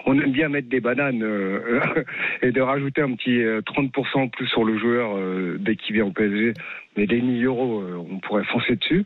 on 0.07 0.19
aime 0.19 0.33
bien 0.33 0.49
mettre 0.49 0.71
des 0.71 0.81
bananes 0.81 1.23
euh, 1.23 1.81
et 2.43 2.51
de 2.51 2.61
rajouter 2.63 3.03
un 3.03 3.13
petit 3.17 3.43
euh, 3.43 3.61
30% 3.61 4.17
en 4.19 4.29
plus 4.29 4.47
sur 4.47 4.65
le 4.65 4.79
joueur 4.79 5.15
euh, 5.15 5.59
dès 5.61 5.77
qu'il 5.77 5.95
vient 5.95 6.07
au 6.07 6.11
PSG. 6.13 6.55
Mais 6.97 7.05
Lenny 7.05 7.43
Euro, 7.43 7.83
euh, 7.83 7.97
on 8.11 8.19
pourrait 8.21 8.45
foncer 8.45 8.77
dessus. 8.77 9.05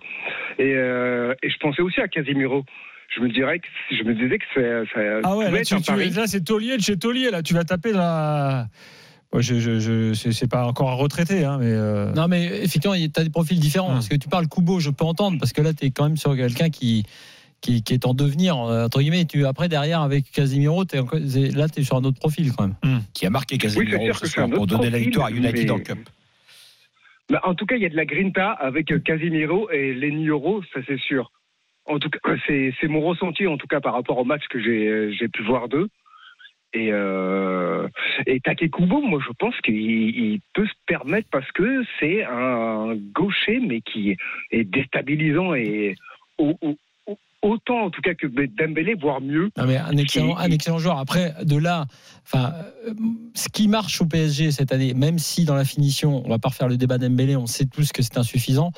Et, 0.60 0.72
euh, 0.76 1.34
et 1.42 1.50
je 1.50 1.58
pensais 1.58 1.82
aussi 1.82 2.00
à 2.00 2.06
Casimiro. 2.06 2.64
Je 3.16 3.22
me 3.22 3.28
dirais 3.28 3.58
que 3.58 3.66
je 3.90 4.04
me 4.04 4.14
disais 4.14 4.38
que 4.38 4.44
ça, 4.54 4.92
ça 4.94 5.00
Ah 5.24 5.36
ouais, 5.36 5.50
là, 5.50 5.62
tu, 5.62 5.74
tu- 5.82 5.90
là, 6.16 6.26
c'est 6.28 6.44
taulier 6.44 6.76
de 6.76 6.82
chez 6.82 6.96
taulier. 6.96 7.30
Là, 7.32 7.42
tu 7.42 7.54
vas 7.54 7.64
taper 7.64 7.90
dans 7.90 7.98
la. 7.98 8.66
Ouais, 8.66 8.66
je, 9.40 9.58
je, 9.60 9.78
je- 9.80 10.14
c'est 10.14 10.32
c'est 10.32 10.48
pas 10.50 10.66
encore 10.66 10.90
un 10.90 10.94
retraité, 10.94 11.44
hein, 11.44 11.58
mais. 11.58 11.66
euh, 11.70 12.12
Non, 12.12 12.28
mais 12.28 12.44
effectivement, 12.62 12.94
tu 12.96 13.20
as 13.20 13.24
des 13.24 13.30
profils 13.30 13.58
différents. 13.58 13.88
Hum. 13.88 13.94
Parce 13.94 14.08
que 14.08 14.16
tu 14.16 14.28
parles 14.28 14.48
Kubo, 14.48 14.78
je 14.80 14.90
peux 14.90 15.04
entendre, 15.04 15.38
parce 15.38 15.52
que 15.52 15.62
là, 15.62 15.72
tu 15.72 15.86
es 15.86 15.90
quand 15.90 16.04
même 16.04 16.16
sur 16.16 16.36
quelqu'un 16.36 16.68
qui, 16.70 17.04
qui, 17.60 17.82
qui 17.82 17.94
est 17.94 18.04
en 18.06 18.14
devenir, 18.14 18.58
euh, 18.58 18.86
entre 18.86 19.00
guillemets. 19.00 19.24
Tu, 19.24 19.46
après, 19.46 19.68
derrière, 19.68 20.00
avec 20.02 20.30
Casimiro, 20.32 20.84
c'est- 20.88 21.54
là, 21.56 21.68
tu 21.68 21.80
es 21.80 21.84
sur 21.84 21.96
un 21.96 22.04
autre 22.04 22.18
profil 22.18 22.52
quand 22.52 22.68
même. 22.68 23.00
Qui 23.14 23.24
a 23.26 23.30
marqué 23.30 23.54
Oui, 23.54 23.58
Casemiro 23.58 24.04
sûr 24.04 24.16
ce 24.18 24.26
soir 24.26 24.50
pour 24.50 24.66
donner 24.66 24.90
la 24.90 24.98
victoire 24.98 25.26
à 25.26 25.30
United 25.30 25.64
mais- 25.64 25.70
en 25.70 25.78
Cup. 25.80 25.98
Bah, 27.30 27.40
en 27.44 27.54
tout 27.54 27.64
cas, 27.66 27.76
il 27.76 27.82
y 27.82 27.86
a 27.86 27.88
de 27.88 27.96
la 27.96 28.04
grinta 28.04 28.50
avec 28.50 28.92
Casimiro 29.04 29.70
et 29.70 29.94
Lenny 29.94 30.26
Euro, 30.28 30.62
ça 30.74 30.80
c'est 30.86 30.98
sûr. 30.98 31.30
En 31.86 31.98
tout 31.98 32.10
cas, 32.10 32.18
c'est 32.46 32.74
c'est 32.80 32.88
mon 32.88 33.00
ressenti 33.00 33.46
en 33.46 33.56
tout 33.56 33.66
cas 33.66 33.80
par 33.80 33.94
rapport 33.94 34.18
au 34.18 34.24
match 34.24 34.42
que 34.50 34.60
j'ai 34.62 35.12
j'ai 35.18 35.28
pu 35.28 35.42
voir 35.42 35.68
d'eux. 35.68 35.88
Et, 36.74 36.88
euh, 36.90 37.86
et 38.26 38.40
Takekubo, 38.40 39.02
moi 39.02 39.20
je 39.26 39.32
pense 39.38 39.54
qu'il 39.62 39.74
il 39.76 40.40
peut 40.54 40.66
se 40.66 40.72
permettre 40.86 41.28
parce 41.30 41.50
que 41.52 41.82
c'est 42.00 42.24
un 42.24 42.94
gaucher 43.14 43.60
mais 43.60 43.82
qui 43.82 44.16
est 44.50 44.64
déstabilisant 44.64 45.52
et 45.54 45.96
au- 46.38 46.56
au- 46.62 46.78
au- 47.06 47.18
autant 47.42 47.80
en 47.82 47.90
tout 47.90 48.00
cas 48.00 48.14
que 48.14 48.26
Dembélé, 48.26 48.94
voire 48.94 49.20
mieux. 49.20 49.50
Non, 49.58 49.66
mais 49.66 49.76
un 49.76 49.96
excellent, 49.98 50.36
un 50.36 50.50
excellent 50.50 50.78
joueur. 50.78 50.98
Après, 50.98 51.34
de 51.44 51.56
là, 51.58 51.84
enfin, 52.24 52.54
euh, 52.88 52.94
ce 53.34 53.48
qui 53.50 53.68
marche 53.68 54.00
au 54.00 54.06
PSG 54.06 54.50
cette 54.52 54.72
année, 54.72 54.94
même 54.94 55.18
si 55.18 55.44
dans 55.44 55.56
la 55.56 55.64
finition, 55.66 56.22
on 56.24 56.28
va 56.30 56.38
pas 56.38 56.48
refaire 56.48 56.68
le 56.68 56.76
débat 56.78 56.96
d'Embélé, 56.96 57.36
on 57.36 57.46
sait 57.46 57.66
tous 57.66 57.92
que 57.92 58.00
c'est 58.02 58.16
insuffisant. 58.16 58.72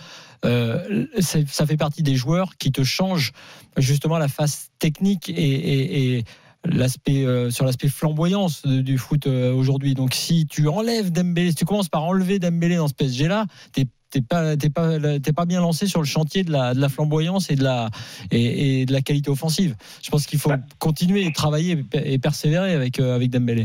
euh, 0.45 1.07
ça 1.21 1.65
fait 1.65 1.77
partie 1.79 2.03
des 2.03 2.17
joueurs 2.17 2.57
qui 2.59 2.71
te 2.71 2.83
changent 2.85 3.33
justement 3.79 4.19
la 4.19 4.29
face 4.29 4.71
technique 4.79 5.31
et, 5.31 5.33
et- 5.33 6.17
et 6.19 6.25
l'aspect 6.65 7.25
euh, 7.25 7.51
sur 7.51 7.65
l'aspect 7.65 7.89
flamboyance 7.89 8.63
de- 8.67 8.81
du 8.81 8.99
foot 8.99 9.27
euh, 9.27 9.53
aujourd'hui. 9.53 9.95
Donc, 9.95 10.15
si 10.15 10.47
tu 10.47 10.69
enlèves 10.69 11.11
Dembélé, 11.13 11.51
si 11.51 11.57
tu 11.57 11.65
commences 11.65 11.89
par 11.89 12.05
enlever 12.05 12.39
Dembélé 12.39 12.77
dans 12.77 12.89
ce 12.89 12.95
PSG 12.95 13.29
là, 13.29 13.47
t'es 13.73 13.85
t'es 14.11 14.23
pas 14.23 14.57
t'es 14.57 14.71
pas 14.71 14.99
t'es 15.21 15.33
pas 15.33 15.45
bien 15.45 15.61
lancé 15.61 15.87
sur 15.89 16.01
le 16.01 16.07
chantier 16.07 16.45
de 16.45 16.53
la, 16.53 16.73
de 16.73 16.81
la 16.81 16.89
flamboyance 16.89 17.51
et 17.51 17.57
de 17.57 17.65
la 17.65 17.91
et, 18.31 18.81
et 18.83 18.87
de 18.87 18.93
la 18.93 19.01
qualité 19.03 19.29
offensive. 19.31 19.75
Je 20.05 20.11
pense 20.11 20.27
qu'il 20.27 20.39
faut 20.39 20.53
continuer 20.79 21.25
et 21.27 21.33
travailler 21.33 21.77
et 22.05 22.19
persévérer 22.19 22.73
avec 22.75 23.01
euh, 23.01 23.15
avec 23.17 23.31
Dembélé. 23.31 23.65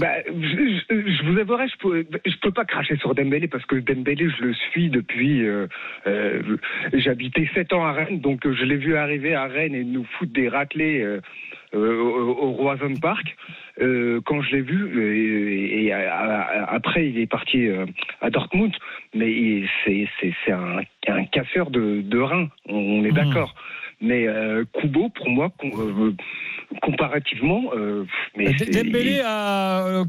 Bah, 0.00 0.08
je, 0.26 1.30
vous 1.30 1.38
avouerai, 1.38 1.68
je 1.68 1.76
peux, 1.78 2.04
je 2.26 2.34
peux 2.42 2.50
pas 2.50 2.64
cracher 2.64 2.96
sur 2.96 3.14
Dembélé 3.14 3.46
parce 3.46 3.64
que 3.66 3.76
Dembélé, 3.76 4.28
je 4.38 4.44
le 4.44 4.54
suis 4.54 4.88
depuis. 4.90 5.44
euh, 5.46 5.68
euh, 6.08 6.56
J'habitais 6.94 7.48
7 7.54 7.72
ans 7.74 7.84
à 7.84 7.92
Rennes, 7.92 8.20
donc 8.20 8.44
euh, 8.46 8.56
je 8.58 8.64
l'ai 8.64 8.76
vu 8.76 8.96
arriver 8.96 9.34
à 9.36 9.44
Rennes 9.46 9.74
et 9.74 9.84
nous 9.84 10.04
foutre 10.18 10.32
des 10.32 10.48
raclés 10.48 11.00
euh, 11.74 12.00
au, 12.00 12.30
au 12.30 12.52
Roison 12.52 12.94
Park. 13.00 13.36
Euh, 13.80 14.20
quand 14.24 14.40
je 14.42 14.56
l'ai 14.56 14.62
vu, 14.62 14.82
euh, 14.84 15.14
et, 15.14 15.84
et, 15.86 15.92
à- 15.92 16.12
à- 16.12 16.74
après 16.74 17.08
il 17.08 17.18
est 17.18 17.26
parti 17.26 17.66
à 18.20 18.30
Dortmund, 18.30 18.72
mais 19.14 19.62
c'est 19.84 20.06
un, 20.52 20.80
un 21.08 21.24
casseur 21.24 21.70
de, 21.70 22.00
de 22.02 22.18
reins, 22.18 22.48
on, 22.68 22.76
on 22.76 23.04
est 23.04 23.10
d'accord. 23.12 23.54
Mais 24.00 24.26
Kubo, 24.74 25.08
pour 25.08 25.30
moi, 25.30 25.50
com- 25.58 26.14
comparativement, 26.82 27.70
euh, 27.76 28.04
mais 28.36 28.52
c'est- 28.58 28.70
Dembélé, 28.70 29.20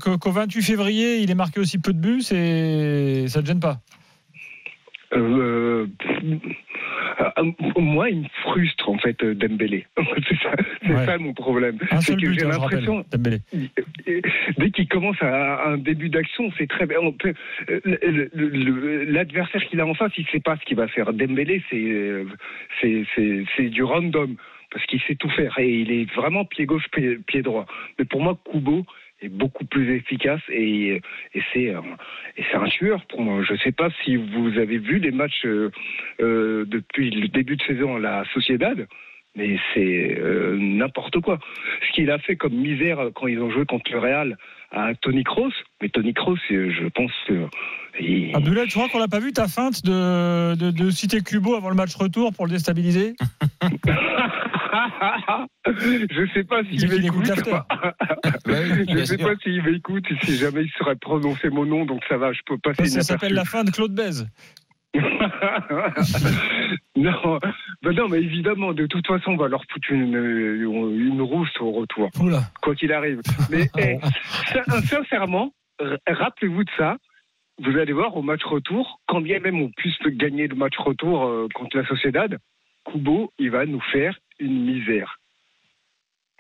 qu'au 0.04 0.18
qu'au 0.18 0.32
28 0.32 0.62
février, 0.64 1.18
il 1.20 1.32
est 1.32 1.36
marqué 1.36 1.60
aussi 1.60 1.78
peu 1.80 1.94
de 1.94 2.00
buts, 2.00 2.22
c'est 2.22 3.28
ça 3.28 3.42
te 3.42 3.48
gêne 3.48 3.60
pas 3.60 3.78
Euh, 5.16 5.88
euh, 7.20 7.52
moi, 7.78 8.10
il 8.10 8.22
me 8.22 8.28
frustre 8.44 8.90
en 8.90 8.98
fait 8.98 9.22
euh, 9.24 9.34
Dembélé. 9.36 9.86
c'est 10.28 10.38
ça, 10.40 10.52
c'est 10.82 10.94
Ouais. 10.94 11.06
ça 11.06 11.18
mon 11.18 11.34
problème. 11.34 11.78
C'est 12.02 12.16
que 12.20 12.32
j'ai 12.34 12.46
l'impression, 12.46 13.04
dès 14.58 14.72
qu'il 14.72 14.88
commence 14.88 15.22
à 15.22 15.68
un 15.70 15.78
début 15.78 16.10
d'action, 16.10 16.52
c'est 16.58 16.68
très 16.68 16.86
bien. 16.86 16.98
Euh, 17.70 19.06
L'adversaire 19.08 19.64
qu'il 19.66 19.80
a 19.80 19.86
en 19.86 19.94
face, 19.94 20.12
il 20.18 20.26
sait 20.28 20.40
pas 20.40 20.58
ce 20.58 20.66
qu'il 20.66 20.78
va 20.78 20.88
faire. 20.88 21.14
Dembélé, 21.14 21.62
c'est 22.82 23.70
du 23.70 23.84
random 23.84 24.36
parce 24.72 24.86
qu'il 24.88 25.00
sait 25.02 25.16
tout 25.16 25.30
faire 25.30 25.58
et 25.60 25.70
il 25.70 25.92
est 25.92 26.12
vraiment 26.16 26.44
pied 26.44 26.66
gauche, 26.66 26.86
pied, 26.92 27.18
pied 27.26 27.42
droit. 27.42 27.66
Mais 27.98 28.06
pour 28.06 28.22
moi, 28.22 28.38
Kubo 28.52 28.86
beaucoup 29.30 29.66
plus 29.66 29.96
efficace 29.96 30.42
et, 30.50 31.02
et 31.34 31.42
c'est 31.54 31.74
un- 31.74 31.84
tueur 32.68 33.06
pour. 33.08 33.44
Je 33.44 33.56
sais 33.58 33.72
pas 33.72 33.90
si 34.04 34.16
vous 34.16 34.58
avez 34.58 34.78
vu 34.78 35.00
les 35.00 35.12
matchs 35.12 35.46
euh, 35.46 35.72
euh, 36.22 36.66
depuis 36.66 37.10
le 37.12 37.28
début 37.28 37.56
de 37.56 37.64
saison 37.64 37.96
à 37.96 38.00
la 38.00 38.24
Sociedad. 38.34 38.88
Mais 39.36 39.58
c'est 39.74 40.18
euh, 40.18 40.58
n'importe 40.60 41.20
quoi. 41.20 41.40
Ce 41.88 41.94
qu'il 41.96 42.10
a 42.10 42.20
fait 42.20 42.36
comme 42.38 42.54
misère 42.54 43.00
quand 43.16 43.28
ils 43.28 43.40
ont 43.42 43.50
joué 43.52 43.66
contre 43.66 43.92
le 43.92 44.00
Real 44.00 44.38
à 44.72 44.94
Tony 44.96 45.24
Kroos. 45.24 45.52
Mais 45.82 45.90
Tony 45.90 46.14
Kroos, 46.14 46.38
euh, 46.52 46.72
je 46.72 46.88
pense 46.88 47.12
que. 47.28 47.48
il- 48.00 48.34
Abdoulaye, 48.36 48.66
tu 48.68 48.78
crois 48.78 48.88
qu'on 48.90 49.00
l'a 49.00 49.08
pas 49.10 49.20
vu 49.20 49.34
ta 49.34 49.48
feinte 49.48 49.84
de, 49.84 50.56
de, 50.56 50.72
de 50.72 50.90
citer 50.90 51.22
Kubo 51.22 51.56
avant 51.56 51.70
le 51.70 51.76
match 51.76 51.96
retour 51.96 52.34
pour 52.34 52.46
le 52.46 52.52
déstabiliser 52.52 53.16
je 55.68 56.28
sais 56.34 56.44
pas 56.44 56.64
s'il 56.64 56.76
Il 56.82 57.06
écoute 57.06 57.28
m'écoute. 57.28 57.54
je 58.90 59.06
sais 59.06 59.18
pas 59.18 59.34
s'il 59.42 59.64
m'écoute, 59.64 60.06
si 60.24 60.38
jamais 60.38 60.64
il 60.64 60.72
saurait 60.78 60.96
prononcer 60.96 61.50
mon 61.50 61.66
nom, 61.66 61.86
donc 61.86 62.02
ça 62.08 62.18
va, 62.18 62.34
je 62.34 62.40
peux 62.46 62.58
passer 62.58 62.86
Ça 62.88 63.02
s'appelle 63.02 63.34
la 63.34 63.46
fin 63.46 63.64
de 63.64 63.72
Claude 63.72 63.94
Bèze. 63.94 64.28
non, 66.96 67.40
ben 67.84 67.92
non, 67.94 68.08
mais 68.10 68.20
évidemment, 68.20 68.74
de 68.74 68.86
toute 68.88 69.06
façon, 69.08 69.32
on 69.32 69.38
va 69.38 69.48
leur 69.48 69.64
foutre 69.72 69.92
une, 69.92 70.16
une 70.16 71.22
rousse 71.22 71.50
au 71.60 71.72
retour, 71.72 72.10
Oula. 72.20 72.44
quoi 72.62 72.76
qu'il 72.76 72.92
arrive. 72.94 73.22
Mais 73.50 73.70
eh, 73.78 73.98
sin- 74.54 74.82
sincèrement, 74.82 75.52
rappelez-vous 76.08 76.64
de 76.64 76.70
ça. 76.78 76.98
Vous 77.64 77.78
allez 77.78 77.94
voir 77.94 78.16
au 78.18 78.22
match 78.22 78.44
retour, 78.44 79.00
quand 79.08 79.22
bien 79.22 79.40
même 79.40 79.62
on 79.62 79.70
puisse 79.70 79.98
gagner 80.08 80.48
le 80.48 80.56
match 80.56 80.76
retour 80.78 81.26
euh, 81.26 81.48
contre 81.54 81.78
la 81.78 81.86
Sociedad, 81.88 82.38
Kubo, 82.86 83.32
il 83.40 83.50
va 83.52 83.66
nous 83.66 83.82
faire 83.94 84.14
une 84.40 84.66
misère. 84.66 85.20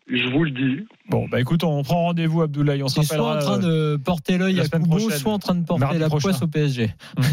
Je 0.07 0.27
vous 0.29 0.43
le 0.43 0.51
dis. 0.51 0.85
Bon, 1.09 1.27
bah 1.27 1.39
écoute, 1.39 1.63
on 1.63 1.81
prend 1.83 2.03
rendez-vous, 2.03 2.41
Abdoulaye. 2.43 2.83
On 2.83 2.87
se 2.89 3.01
soit 3.01 3.37
en 3.37 3.39
train 3.39 3.63
euh, 3.63 3.97
de 3.97 4.03
porter 4.03 4.37
l'œil 4.37 4.59
à 4.59 4.67
Kubo, 4.67 4.85
prochaine. 4.85 5.09
soit 5.11 5.33
en 5.33 5.39
train 5.39 5.55
de 5.55 5.65
porter 5.65 5.79
Mardi 5.85 5.99
la 5.99 6.07
prochain. 6.09 6.29
poisse 6.29 6.41
au 6.43 6.47
PSG. 6.47 6.89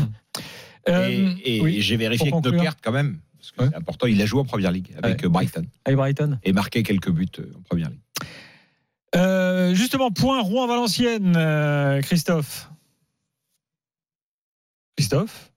euh, 0.89 1.35
Et, 1.45 1.57
et 1.57 1.61
oui, 1.61 1.81
j'ai 1.81 1.97
vérifié 1.97 2.31
que. 2.31 2.49
Nockert, 2.49 2.77
quand 2.83 2.93
même, 2.93 3.19
parce 3.39 3.51
que 3.53 3.63
Ouais. 3.63 3.69
c'est 3.71 3.77
important, 3.77 4.07
il 4.07 4.21
a 4.23 4.27
joué 4.27 4.41
en 4.41 4.45
première 4.45 4.71
ligue 4.73 4.93
avec 5.03 5.21
Ouais. 5.21 5.27
euh, 5.27 5.29
Brighton 5.29 5.67
Avec 5.85 5.97
Brighton. 5.97 6.39
et 6.43 6.53
marqué 6.53 6.83
quelques 6.83 7.11
buts 7.11 7.27
euh, 7.39 7.53
en 7.57 7.63
première 7.63 7.91
ligue. 7.91 8.01
Euh, 9.15 9.75
justement, 9.75 10.11
point 10.11 10.41
Rouen-Valenciennes, 10.41 11.37
Christophe. 12.03 12.71
Christophe? 14.97 15.52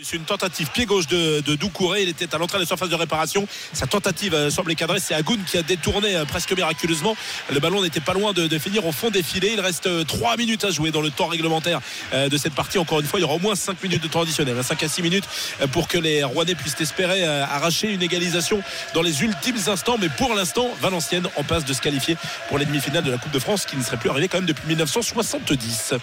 C'est 0.00 0.16
une 0.16 0.24
tentative 0.24 0.70
pied 0.70 0.86
gauche 0.86 1.08
de, 1.08 1.40
Doucouré. 1.56 2.02
Il 2.02 2.08
était 2.08 2.32
à 2.32 2.38
l'entrée 2.38 2.58
de 2.58 2.62
la 2.62 2.66
surface 2.66 2.88
de 2.88 2.94
réparation. 2.94 3.48
Sa 3.72 3.86
tentative 3.88 4.32
euh, 4.32 4.48
semblait 4.48 4.76
cadrée. 4.76 5.00
C'est 5.00 5.14
Agoun 5.14 5.40
qui 5.44 5.58
a 5.58 5.62
détourné 5.62 6.14
euh, 6.14 6.24
presque 6.24 6.52
miraculeusement. 6.52 7.16
Le 7.50 7.58
ballon 7.58 7.82
n'était 7.82 8.00
pas 8.00 8.12
loin 8.12 8.32
de, 8.32 8.58
finir 8.58 8.86
au 8.86 8.92
fond 8.92 9.10
des 9.10 9.24
filets. 9.24 9.54
Il 9.54 9.60
reste 9.60 9.88
euh, 9.88 10.04
3 10.04 10.36
minutes 10.36 10.64
à 10.64 10.70
jouer 10.70 10.92
dans 10.92 11.00
le 11.00 11.10
temps 11.10 11.26
réglementaire 11.26 11.80
euh, 12.12 12.28
de 12.28 12.36
cette 12.36 12.54
partie. 12.54 12.78
Encore 12.78 13.00
une 13.00 13.06
fois, 13.06 13.18
il 13.18 13.22
y 13.22 13.24
aura 13.24 13.34
au 13.34 13.40
moins 13.40 13.56
5 13.56 13.82
minutes 13.82 14.02
de 14.02 14.08
temps 14.08 14.22
additionnel. 14.22 14.62
5 14.62 14.80
à 14.84 14.88
6 14.88 15.02
minutes 15.02 15.28
pour 15.72 15.88
que 15.88 15.98
les 15.98 16.22
Rouennais 16.22 16.54
puissent 16.54 16.80
espérer 16.80 17.24
arracher 17.24 17.92
une 17.92 18.02
égalisation 18.02 18.62
dans 18.94 19.02
les 19.02 19.22
ultimes 19.22 19.58
instants. 19.66 19.96
Mais 20.00 20.08
pour 20.10 20.32
l'instant, 20.34 20.70
Valenciennes 20.80 21.28
en 21.36 21.42
passe 21.42 21.64
de 21.64 21.72
se 21.72 21.80
qualifier 21.80 22.16
pour 22.48 22.58
les 22.58 22.66
demi-finales 22.66 23.04
de 23.04 23.10
la 23.10 23.18
Coupe 23.18 23.32
de 23.32 23.40
France 23.40 23.66
qui 23.66 23.76
ne 23.76 23.82
serait 23.82 23.96
plus 23.96 24.10
arrivé 24.10 24.28
quand 24.28 24.38
même 24.38 24.46
depuis 24.46 24.68
1970. 24.68 25.94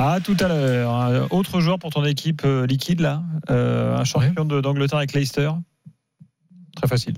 Ah, 0.00 0.18
tout 0.22 0.36
à 0.38 0.46
l'heure. 0.46 0.94
Un 0.94 1.26
autre 1.30 1.60
joueur 1.60 1.78
pour 1.80 1.90
ton 1.90 2.04
équipe 2.04 2.42
euh, 2.44 2.66
liquide, 2.66 3.00
là. 3.00 3.22
Euh, 3.50 3.96
un 3.96 4.04
champion 4.04 4.44
d'Angleterre 4.44 4.98
avec 4.98 5.12
Leicester. 5.12 5.50
Très 6.76 6.86
facile. 6.86 7.14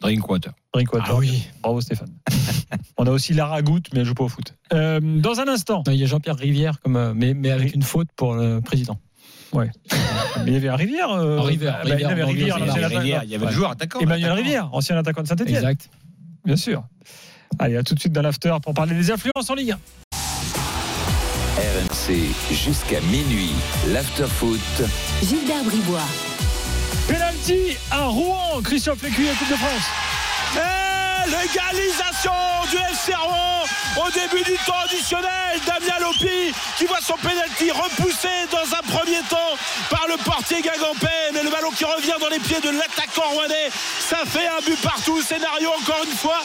Drinkwater. 0.00 0.52
Drinkwater. 0.72 1.06
Ah 1.08 1.14
oui. 1.16 1.46
Bravo 1.62 1.80
Stéphane. 1.80 2.12
On 2.98 3.06
a 3.06 3.10
aussi 3.10 3.34
Lara 3.34 3.62
Goutte, 3.62 3.86
mais 3.92 4.00
elle 4.00 4.06
joue 4.06 4.14
pas 4.14 4.24
au 4.24 4.28
foot. 4.28 4.52
Euh, 4.72 4.98
dans 5.00 5.38
un 5.38 5.46
instant. 5.46 5.84
Non, 5.86 5.92
Il 5.92 5.98
y 6.00 6.02
a 6.02 6.06
Jean-Pierre 6.06 6.36
Rivière, 6.36 6.80
comme, 6.80 7.12
mais, 7.14 7.34
mais 7.34 7.52
avec 7.52 7.72
une 7.74 7.82
faute 7.82 8.08
pour 8.16 8.34
le 8.34 8.60
président. 8.60 8.98
Ouais. 9.52 9.70
Mais 10.44 10.50
il 10.50 10.52
y 10.54 10.56
avait 10.56 10.68
un 10.68 10.74
Rivière. 10.74 11.10
euh, 11.12 11.38
Un 11.38 11.42
Rivière, 11.42 11.74
bah, 11.74 11.80
il 11.84 11.88
y 11.90 11.92
Rivière, 11.92 12.10
avait 12.10 12.24
Rivière, 12.24 12.56
Rivière, 12.56 12.76
attaquant. 12.86 13.22
il 13.24 13.30
y 13.30 13.34
avait 13.36 13.46
le 13.46 13.52
joueur 13.52 13.70
attaquant. 13.70 14.00
Emmanuel 14.00 14.24
attaquant. 14.32 14.42
Rivière, 14.42 14.74
ancien 14.74 14.96
attaquant 14.98 15.22
de 15.22 15.28
Saint-Etienne. 15.28 15.54
Exact. 15.58 15.90
Bien 16.44 16.56
sûr. 16.56 16.82
Allez, 17.60 17.76
à 17.76 17.84
tout 17.84 17.94
de 17.94 18.00
suite 18.00 18.12
dans 18.12 18.22
l'after 18.22 18.52
pour 18.60 18.74
parler 18.74 18.96
des 18.96 19.12
influences 19.12 19.48
en 19.48 19.54
Ligue 19.54 19.70
1. 19.70 19.78
RMC 22.04 22.34
jusqu'à 22.50 23.00
minuit. 23.02 23.52
L'afterfoot. 23.88 24.60
Gilbert 25.22 25.64
Bribois. 25.64 26.00
Penalty 27.08 27.76
à 27.90 28.06
Rouen, 28.06 28.60
Christophe 28.62 29.02
Lécuyer, 29.02 29.30
équipe 29.32 29.50
de 29.50 29.56
France. 29.56 29.86
Et 30.56 31.30
l'égalisation 31.30 32.32
du 32.70 32.76
FC 32.76 33.14
Rouen 33.14 33.64
au 34.06 34.10
début 34.10 34.44
du 34.44 34.56
temps 34.64 34.80
additionnel. 34.84 35.60
Damien 35.66 35.98
Lopi 36.00 36.52
qui 36.76 36.84
voit 36.86 37.00
son 37.00 37.16
penalty 37.16 37.70
repoussé 37.70 38.28
dans 38.50 38.76
un 38.76 38.82
premier 38.82 39.20
temps 39.28 39.56
par 39.90 40.06
le 40.08 40.16
portier 40.24 40.62
Gagampen. 40.62 41.36
Et 41.38 41.42
le 41.42 41.50
ballon 41.50 41.70
qui 41.70 41.84
revient 41.84 42.16
dans 42.20 42.28
les 42.28 42.40
pieds 42.40 42.60
de 42.60 42.70
l'attaquant 42.70 43.28
rouennais. 43.30 43.70
Ça 44.00 44.18
fait 44.26 44.46
un 44.46 44.60
but 44.64 44.80
partout. 44.82 45.22
Scénario 45.22 45.70
encore 45.70 46.04
une 46.04 46.16
fois 46.16 46.42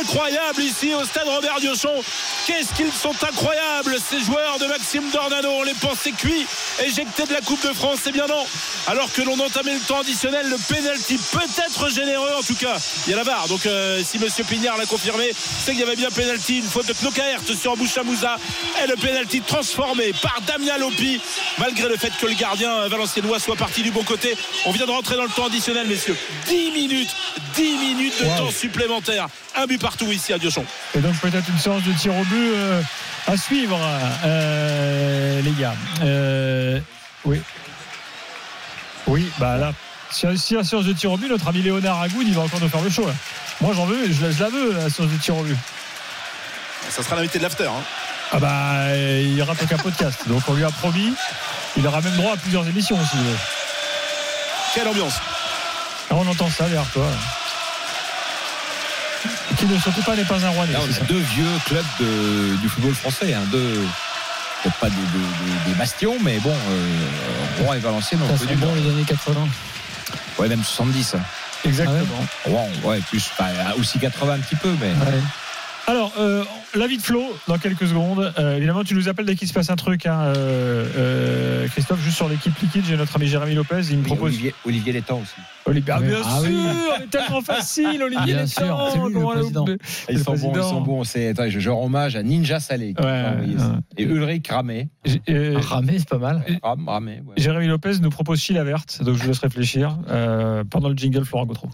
incroyable 0.00 0.62
ici 0.62 0.92
au 0.94 1.04
stade 1.04 1.26
Robert 1.26 1.60
Diochon. 1.60 2.02
Qu'est-ce 2.46 2.74
qu'ils 2.74 2.92
sont 2.92 3.14
incroyables 3.22 3.96
ces 4.08 4.20
joueurs 4.20 4.58
de 4.58 4.66
Maxime 4.66 5.08
Dornano. 5.10 5.48
On 5.50 5.62
les 5.62 5.74
pensait 5.74 6.12
cuits, 6.12 6.46
éjectés 6.84 7.26
de 7.26 7.32
la 7.32 7.40
Coupe 7.40 7.62
de 7.66 7.72
France. 7.72 7.98
C'est 8.02 8.12
bien 8.12 8.26
non. 8.26 8.44
Alors 8.86 9.12
que 9.12 9.22
l'on 9.22 9.38
entamait 9.38 9.74
le 9.74 9.80
temps 9.80 10.00
additionnel, 10.00 10.48
le 10.48 10.56
penalty 10.68 11.18
peut-être 11.32 11.88
généreux 11.90 12.32
en 12.38 12.42
tout 12.42 12.54
cas. 12.54 12.76
Il 13.06 13.10
y 13.10 13.14
a 13.14 13.16
la 13.16 13.24
barre. 13.24 13.48
Donc 13.48 13.66
euh, 13.66 14.02
si 14.04 14.18
Monsieur 14.18 14.44
Pignard 14.44 14.76
l'a 14.78 14.86
confirmé, 14.86 15.30
c'est 15.34 15.72
qu'il 15.72 15.80
y 15.80 15.84
avait 15.84 15.96
bien 15.96 16.10
penalty. 16.10 16.58
Une 16.58 16.64
faute 16.64 16.86
de 16.86 16.94
Knokaert 17.02 17.40
sur 17.60 17.76
Bouchamouza 17.76 18.36
et 18.82 18.86
le 18.86 18.96
penalty 18.96 19.40
transformé 19.42 20.12
par 20.20 20.40
Damien 20.46 20.78
Lopi. 20.78 21.20
Malgré 21.58 21.88
le 21.88 21.96
fait 21.96 22.12
que 22.20 22.26
le 22.26 22.34
gardien 22.34 22.70
euh, 22.70 22.88
valenciennois 22.88 23.38
soit 23.38 23.56
parti 23.56 23.82
du 23.82 23.90
bon 23.90 24.02
côté. 24.02 24.36
On 24.66 24.72
vient 24.72 24.86
de 24.86 24.90
rentrer 24.90 25.16
dans 25.16 25.24
le 25.24 25.30
temps 25.30 25.46
additionnel, 25.46 25.86
messieurs. 25.86 26.16
10 26.46 26.70
minutes, 26.72 27.10
10 27.56 27.62
minutes 27.78 28.14
de 28.20 28.26
Wow. 28.30 28.36
temps 28.36 28.50
supplémentaire. 28.50 29.28
Un 29.56 29.66
partout 29.78 30.10
ici 30.12 30.32
à 30.32 30.38
Diochon. 30.38 30.64
Et 30.94 31.00
donc 31.00 31.16
peut-être 31.20 31.48
une 31.48 31.58
séance 31.58 31.82
de 31.82 31.92
tir 31.92 32.14
au 32.16 32.24
but 32.24 32.52
euh, 32.54 32.82
à 33.26 33.36
suivre, 33.36 33.78
euh, 34.24 35.40
les 35.42 35.52
gars. 35.52 35.74
Euh, 36.02 36.80
oui. 37.24 37.40
Oui, 39.06 39.28
bah 39.38 39.56
là, 39.56 39.72
si, 40.10 40.26
si 40.38 40.54
la 40.54 40.64
séance 40.64 40.84
de 40.84 40.92
tir 40.92 41.10
au 41.12 41.16
but, 41.16 41.28
notre 41.28 41.48
ami 41.48 41.62
Léonard 41.62 42.00
Agoud, 42.00 42.26
il 42.26 42.34
va 42.34 42.42
encore 42.42 42.60
nous 42.60 42.68
faire 42.68 42.82
le 42.82 42.90
show. 42.90 43.06
là. 43.06 43.12
Moi 43.60 43.72
j'en 43.74 43.84
veux, 43.86 44.10
je, 44.12 44.22
la- 44.24 44.30
je 44.30 44.42
la 44.42 44.48
veux, 44.48 44.72
la 44.72 44.88
séance 44.90 45.10
de 45.10 45.16
tir 45.18 45.36
au 45.36 45.42
but. 45.42 45.56
Ça 46.88 47.02
sera 47.02 47.16
l'invité 47.16 47.38
de 47.38 47.44
l'after. 47.44 47.64
hein. 47.66 47.82
Ah 48.32 48.38
bah, 48.38 48.96
il 48.96 49.42
rate 49.42 49.62
aucun 49.62 49.76
podcast. 49.78 50.20
Donc 50.28 50.42
on 50.48 50.54
lui 50.54 50.64
a 50.64 50.70
promis, 50.70 51.12
il 51.76 51.86
aura 51.86 52.00
même 52.00 52.14
droit 52.16 52.34
à 52.34 52.36
plusieurs 52.36 52.66
émissions 52.68 52.96
aussi. 53.00 53.16
Quelle 54.74 54.86
ambiance 54.88 55.14
on 56.12 56.26
entend 56.26 56.48
ça 56.50 56.64
derrière 56.64 56.90
toi. 56.92 57.06
Qui 59.60 59.66
ne 59.66 59.78
surtout 59.78 60.00
pas 60.02 60.16
n'est 60.16 60.24
pas 60.24 60.42
un 60.42 60.48
roi. 60.50 60.64
Là, 60.66 60.78
on 60.80 60.90
a 61.02 61.06
deux 61.06 61.18
vieux 61.18 61.44
clubs 61.66 61.84
de- 62.00 62.56
du 62.56 62.68
football 62.70 62.94
français. 62.94 63.34
Hein, 63.34 63.42
deux, 63.52 63.82
peut-être 64.62 64.76
pas 64.76 64.88
des, 64.88 64.96
des- 64.96 65.70
des- 65.72 65.78
bastions, 65.78 66.16
mais 66.22 66.38
bon, 66.38 66.50
euh, 66.70 67.62
Rouen 67.62 67.74
et 67.74 67.78
Valenciennes 67.78 68.22
ont 68.22 68.36
connu. 68.38 68.56
bon 68.56 68.74
les 68.74 68.88
années 68.90 69.04
80. 69.06 69.46
Ouais, 70.38 70.48
même 70.48 70.64
70. 70.64 71.14
hein. 71.14 71.20
Exactement. 71.66 72.26
Rouen, 72.46 72.68
ouais, 72.84 73.00
plus, 73.10 73.30
bah, 73.38 73.48
aussi 73.78 73.98
80 73.98 74.32
un 74.34 74.38
petit 74.38 74.56
peu, 74.56 74.74
mais. 74.80 74.92
Alors, 75.86 76.12
euh, 76.18 76.42
l'avis 76.74 76.96
de 76.96 77.02
Flo, 77.02 77.22
dans 77.48 77.58
quelques 77.58 77.86
secondes. 77.86 78.32
Euh, 78.38 78.56
évidemment, 78.56 78.84
tu 78.84 78.94
nous 78.94 79.08
appelles 79.08 79.26
dès 79.26 79.34
qu'il 79.36 79.48
se 79.48 79.52
passe 79.52 79.70
un 79.70 79.76
truc, 79.76 80.06
hein, 80.06 80.20
euh, 80.20 80.86
euh, 80.96 81.68
Christophe, 81.68 82.00
juste 82.02 82.16
sur 82.16 82.28
l'équipe 82.28 82.56
liquide. 82.60 82.84
J'ai 82.86 82.96
notre 82.96 83.16
ami 83.16 83.26
Jérémy 83.26 83.54
Lopez, 83.54 83.82
il 83.90 83.98
me 83.98 84.04
propose. 84.04 84.28
Olivier, 84.28 84.54
Olivier 84.64 84.92
Létang 84.92 85.20
aussi. 85.22 85.34
Olivier, 85.66 85.92
ah, 85.94 86.00
bien 86.00 86.16
Ah 86.24 86.40
sûr, 86.40 86.48
oui. 86.50 87.06
tellement 87.10 87.40
facile, 87.42 88.02
Olivier 88.02 88.24
Bien 88.34 88.42
Létang, 88.44 88.90
sûr, 88.90 89.06
lui, 89.08 89.14
le 89.14 89.20
président. 89.26 89.64
Ils 90.08 90.16
Le 90.16 90.22
sont 90.22 90.32
bons, 90.36 90.52
ils 90.54 90.62
sont 90.62 90.80
bons. 90.80 91.04
C'est, 91.04 91.28
attends, 91.28 91.48
je, 91.48 91.60
je 91.60 91.70
rends 91.70 91.84
hommage 91.84 92.16
à 92.16 92.22
Ninja 92.22 92.60
Salé. 92.60 92.94
Ouais. 92.98 93.54
Et 93.96 94.04
Ulrich 94.04 94.48
Ramé. 94.48 94.88
Euh, 95.28 95.58
Ramé, 95.60 95.98
c'est 95.98 96.08
pas 96.08 96.18
mal. 96.18 96.44
Ram, 96.62 96.88
Ramé, 96.88 97.22
ouais. 97.26 97.34
Jérémy 97.36 97.66
Lopez 97.68 97.98
nous 98.00 98.10
propose 98.10 98.40
Chila 98.40 98.64
verte, 98.64 99.02
donc 99.04 99.16
je 99.16 99.22
vous 99.22 99.28
laisse 99.28 99.38
réfléchir. 99.38 99.98
Euh, 100.08 100.64
pendant 100.68 100.88
le 100.88 100.96
jingle, 100.96 101.24
Florent 101.24 101.46
Gautreau. 101.46 101.68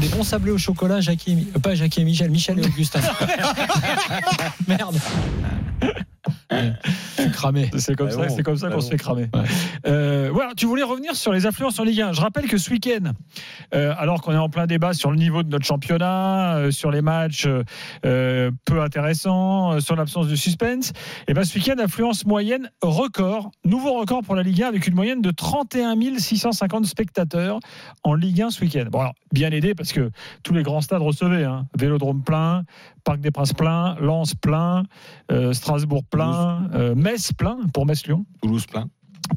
Des 0.00 0.08
bons 0.08 0.22
sablés 0.22 0.52
au 0.52 0.58
chocolat, 0.58 1.00
Jackie 1.00 1.32
et 1.32 1.46
euh, 1.56 1.58
pas 1.58 1.74
Jackie 1.74 2.00
et 2.00 2.04
Michel, 2.04 2.30
Michel 2.30 2.58
et 2.58 2.66
Augustin. 2.66 3.00
Merde. 4.68 4.98
Cramé. 7.32 7.70
C'est 7.76 7.94
comme 7.94 8.08
Ah 8.08 8.14
ça, 8.14 8.26
bon, 8.26 8.34
c'est 8.36 8.42
comme 8.42 8.56
ça 8.56 8.68
ah 8.70 8.74
qu'on 8.74 8.80
se 8.80 8.90
fait 8.90 8.96
cramer. 8.96 9.28
Ouais. 9.34 9.42
Euh, 9.86 10.30
voilà, 10.32 10.52
tu 10.56 10.66
voulais 10.66 10.82
revenir 10.82 11.16
sur 11.16 11.32
les 11.32 11.46
affluences 11.46 11.78
en 11.78 11.84
Ligue 11.84 12.00
1. 12.00 12.12
Je 12.12 12.20
rappelle 12.20 12.46
que 12.46 12.58
ce 12.58 12.70
week-end, 12.70 13.12
euh, 13.74 13.94
alors 13.98 14.22
qu'on 14.22 14.32
est 14.32 14.38
en 14.38 14.48
plein 14.48 14.66
débat 14.66 14.92
sur 14.92 15.10
le 15.10 15.16
niveau 15.16 15.42
de 15.42 15.48
notre 15.48 15.64
championnat, 15.64 16.56
euh, 16.56 16.70
sur 16.70 16.90
les 16.90 17.02
matchs 17.02 17.48
peu 18.02 18.80
intéressants, 18.80 19.72
euh, 19.72 19.80
sur 19.80 19.96
l'absence 19.96 20.28
de 20.28 20.36
suspense, 20.36 20.92
et 21.28 21.34
ben 21.34 21.44
ce 21.44 21.58
week-end, 21.58 21.76
affluence 21.78 22.24
moyenne 22.26 22.70
record, 22.82 23.50
nouveau 23.64 23.98
record 23.98 24.22
pour 24.22 24.34
la 24.34 24.42
Ligue 24.42 24.62
1 24.62 24.68
avec 24.68 24.86
une 24.86 24.94
moyenne 24.94 25.22
de 25.22 25.30
31 25.30 25.96
650 26.18 26.86
spectateurs 26.86 27.58
en 28.02 28.14
Ligue 28.14 28.42
1 28.42 28.50
ce 28.50 28.60
week-end. 28.60 28.86
Bon, 28.90 29.00
alors, 29.00 29.14
bien 29.32 29.50
aidé 29.50 29.74
parce 29.74 29.92
que 29.92 30.10
tous 30.42 30.54
les 30.54 30.62
grands 30.62 30.80
stades 30.80 31.02
recevaient. 31.02 31.44
Hein. 31.44 31.66
Vélodrome 31.78 32.22
plein, 32.22 32.64
Parc 33.06 33.20
des 33.20 33.30
Princes 33.30 33.52
plein, 33.52 33.94
Lens 34.00 34.34
plein, 34.34 34.82
euh, 35.30 35.52
Strasbourg 35.52 36.02
plein, 36.10 36.68
euh, 36.74 36.94
Metz 36.96 37.32
plein 37.32 37.56
pour 37.72 37.86
Metz-Lyon. 37.86 38.26
Toulouse 38.42 38.66
plein. 38.66 38.88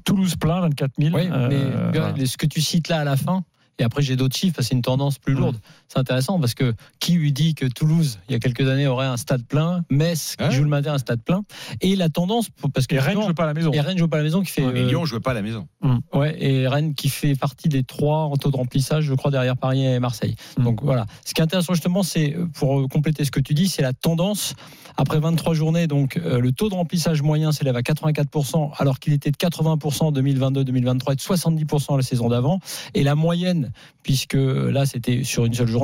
Toulouse 0.03 0.35
plein, 0.35 0.59
24 0.61 0.91
000. 0.99 1.15
Oui, 1.15 1.27
Euh, 1.31 1.91
mais 1.91 1.99
voilà. 1.99 2.25
ce 2.25 2.35
que 2.35 2.47
tu 2.47 2.61
cites 2.61 2.89
là 2.89 3.01
à 3.01 3.03
la 3.03 3.15
fin, 3.15 3.43
et 3.77 3.83
après 3.83 4.01
j'ai 4.01 4.15
d'autres 4.15 4.35
chiffres, 4.35 4.61
c'est 4.63 4.73
une 4.73 4.81
tendance 4.81 5.19
plus 5.19 5.35
lourde. 5.35 5.57
C'est 5.91 5.97
intéressant 5.99 6.39
parce 6.39 6.53
que 6.53 6.73
qui 6.99 7.13
lui 7.13 7.33
dit 7.33 7.55
que 7.55 7.65
Toulouse, 7.65 8.19
il 8.29 8.33
y 8.33 8.35
a 8.35 8.39
quelques 8.39 8.67
années, 8.69 8.85
aurait 8.85 9.07
un 9.07 9.17
stade 9.17 9.43
plein, 9.45 9.83
Metz, 9.89 10.35
qui 10.37 10.43
Ouais. 10.45 10.51
joue 10.51 10.63
le 10.63 10.69
matin, 10.69 10.93
un 10.93 10.97
stade 10.99 11.21
plein, 11.23 11.41
et 11.81 11.95
la 11.95 12.09
tendance, 12.09 12.49
parce 12.73 12.85
que 12.85 12.95
Et 12.95 12.99
Rennes 12.99 13.19
joue 13.21 13.33
pas 13.33 13.43
à 13.43 13.47
la 13.47 13.53
maison. 13.55 13.71
et 13.73 13.81
Rennes 13.81 13.97
joue 13.97 14.07
pas 14.07 14.17
à 14.17 14.19
la 14.19 14.23
maison, 14.25 14.41
qui 14.43 14.51
fait. 14.51 14.61
Et 14.61 14.65
euh, 14.65 14.87
Lyon 14.87 15.05
jouait 15.05 15.19
pas 15.19 15.31
à 15.31 15.33
la 15.33 15.41
maison. 15.41 15.67
Ouais, 16.13 16.35
et 16.39 16.67
Rennes 16.67 16.93
qui 16.93 17.09
fait 17.09 17.33
partie 17.35 17.69
des 17.69 17.83
trois 17.83 18.19
en 18.25 18.35
taux 18.37 18.51
de 18.51 18.55
remplissage, 18.55 19.05
je 19.05 19.13
crois, 19.15 19.31
derrière 19.31 19.57
Paris 19.57 19.83
et 19.83 19.99
Marseille. 19.99 20.35
Mm. 20.59 20.63
Donc 20.63 20.83
voilà. 20.83 21.07
Ce 21.25 21.33
qui 21.33 21.41
est 21.41 21.43
intéressant 21.43 21.73
justement, 21.73 22.03
c'est 22.03 22.35
euh, 22.35 22.45
pour 22.53 22.79
euh, 22.81 22.87
compléter 22.87 23.25
ce 23.25 23.31
que 23.31 23.39
tu 23.39 23.55
dis, 23.55 23.67
c'est 23.67 23.81
la 23.81 23.93
tendance. 23.93 24.53
Après 24.97 25.19
23 25.19 25.53
journées, 25.55 25.87
donc 25.87 26.17
euh, 26.17 26.39
le 26.39 26.51
taux 26.51 26.69
de 26.69 26.75
remplissage 26.75 27.21
moyen 27.23 27.51
s'élève 27.51 27.75
à 27.75 27.81
84%, 27.81 28.71
alors 28.77 28.99
qu'il 28.99 29.13
était 29.13 29.31
de 29.31 29.37
80% 29.37 30.03
en 30.03 30.11
2022-2023 30.11 31.13
et 31.13 31.15
de 31.15 31.21
70% 31.21 31.95
la 31.97 32.03
saison 32.03 32.27
d'avant. 32.29 32.59
Et 32.93 33.01
la 33.03 33.15
moyenne, 33.15 33.71
puisque 34.03 34.33
là 34.35 34.85
c'était 34.85 35.23
sur 35.23 35.45
une 35.45 35.53
seule 35.53 35.67
journée, 35.67 35.78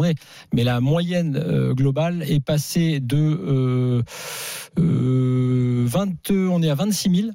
mais 0.53 0.63
la 0.63 0.79
moyenne 0.81 1.35
euh, 1.35 1.73
globale 1.73 2.23
est 2.29 2.43
passée 2.43 2.99
de 2.99 3.17
euh, 3.17 4.01
euh, 4.79 5.83
20, 5.85 6.31
on 6.31 6.61
est 6.61 6.69
à 6.69 6.75
26 6.75 7.15
000 7.15 7.27
euh, 7.29 7.31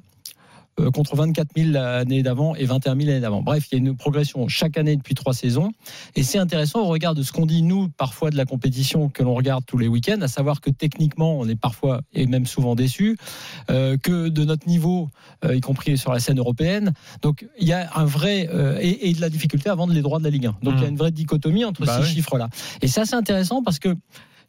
contre 0.93 1.15
24 1.15 1.49
000 1.55 1.71
l'année 1.71 2.23
d'avant 2.23 2.55
et 2.55 2.65
21 2.65 2.95
000 2.95 3.07
l'année 3.07 3.19
d'avant. 3.19 3.41
Bref, 3.41 3.67
il 3.71 3.75
y 3.75 3.75
a 3.75 3.79
une 3.79 3.95
progression 3.95 4.47
chaque 4.47 4.77
année 4.77 4.95
depuis 4.95 5.13
trois 5.15 5.33
saisons. 5.33 5.71
Et 6.15 6.23
c'est 6.23 6.37
intéressant 6.37 6.79
au 6.81 6.85
regard 6.85 7.13
de 7.13 7.23
ce 7.23 7.31
qu'on 7.31 7.45
dit, 7.45 7.61
nous, 7.61 7.89
parfois 7.89 8.29
de 8.29 8.37
la 8.37 8.45
compétition 8.45 9.09
que 9.09 9.21
l'on 9.23 9.35
regarde 9.35 9.63
tous 9.65 9.77
les 9.77 9.87
week-ends, 9.87 10.21
à 10.21 10.27
savoir 10.27 10.61
que 10.61 10.69
techniquement, 10.69 11.37
on 11.39 11.47
est 11.47 11.55
parfois 11.59 12.01
et 12.13 12.25
même 12.25 12.45
souvent 12.45 12.75
déçu, 12.75 13.17
euh, 13.69 13.97
que 14.01 14.29
de 14.29 14.43
notre 14.45 14.67
niveau, 14.67 15.09
euh, 15.45 15.55
y 15.55 15.61
compris 15.61 15.97
sur 15.97 16.11
la 16.13 16.19
scène 16.19 16.39
européenne. 16.39 16.93
Donc, 17.21 17.47
il 17.59 17.67
y 17.67 17.73
a 17.73 17.89
un 17.95 18.05
vrai. 18.05 18.49
euh, 18.53 18.77
et, 18.81 19.09
et 19.09 19.13
de 19.13 19.21
la 19.21 19.29
difficulté 19.29 19.69
à 19.69 19.75
vendre 19.75 19.93
les 19.93 20.01
droits 20.01 20.19
de 20.19 20.23
la 20.23 20.29
Ligue 20.29 20.47
1. 20.47 20.57
Donc, 20.63 20.73
il 20.77 20.81
y 20.81 20.85
a 20.85 20.89
une 20.89 20.97
vraie 20.97 21.11
dichotomie 21.11 21.65
entre 21.65 21.85
Bah 21.85 21.97
ces 21.97 22.03
oui. 22.07 22.15
chiffres-là. 22.15 22.49
Et 22.81 22.87
ça, 22.87 23.05
c'est 23.05 23.15
intéressant 23.15 23.61
parce 23.63 23.79
que 23.79 23.95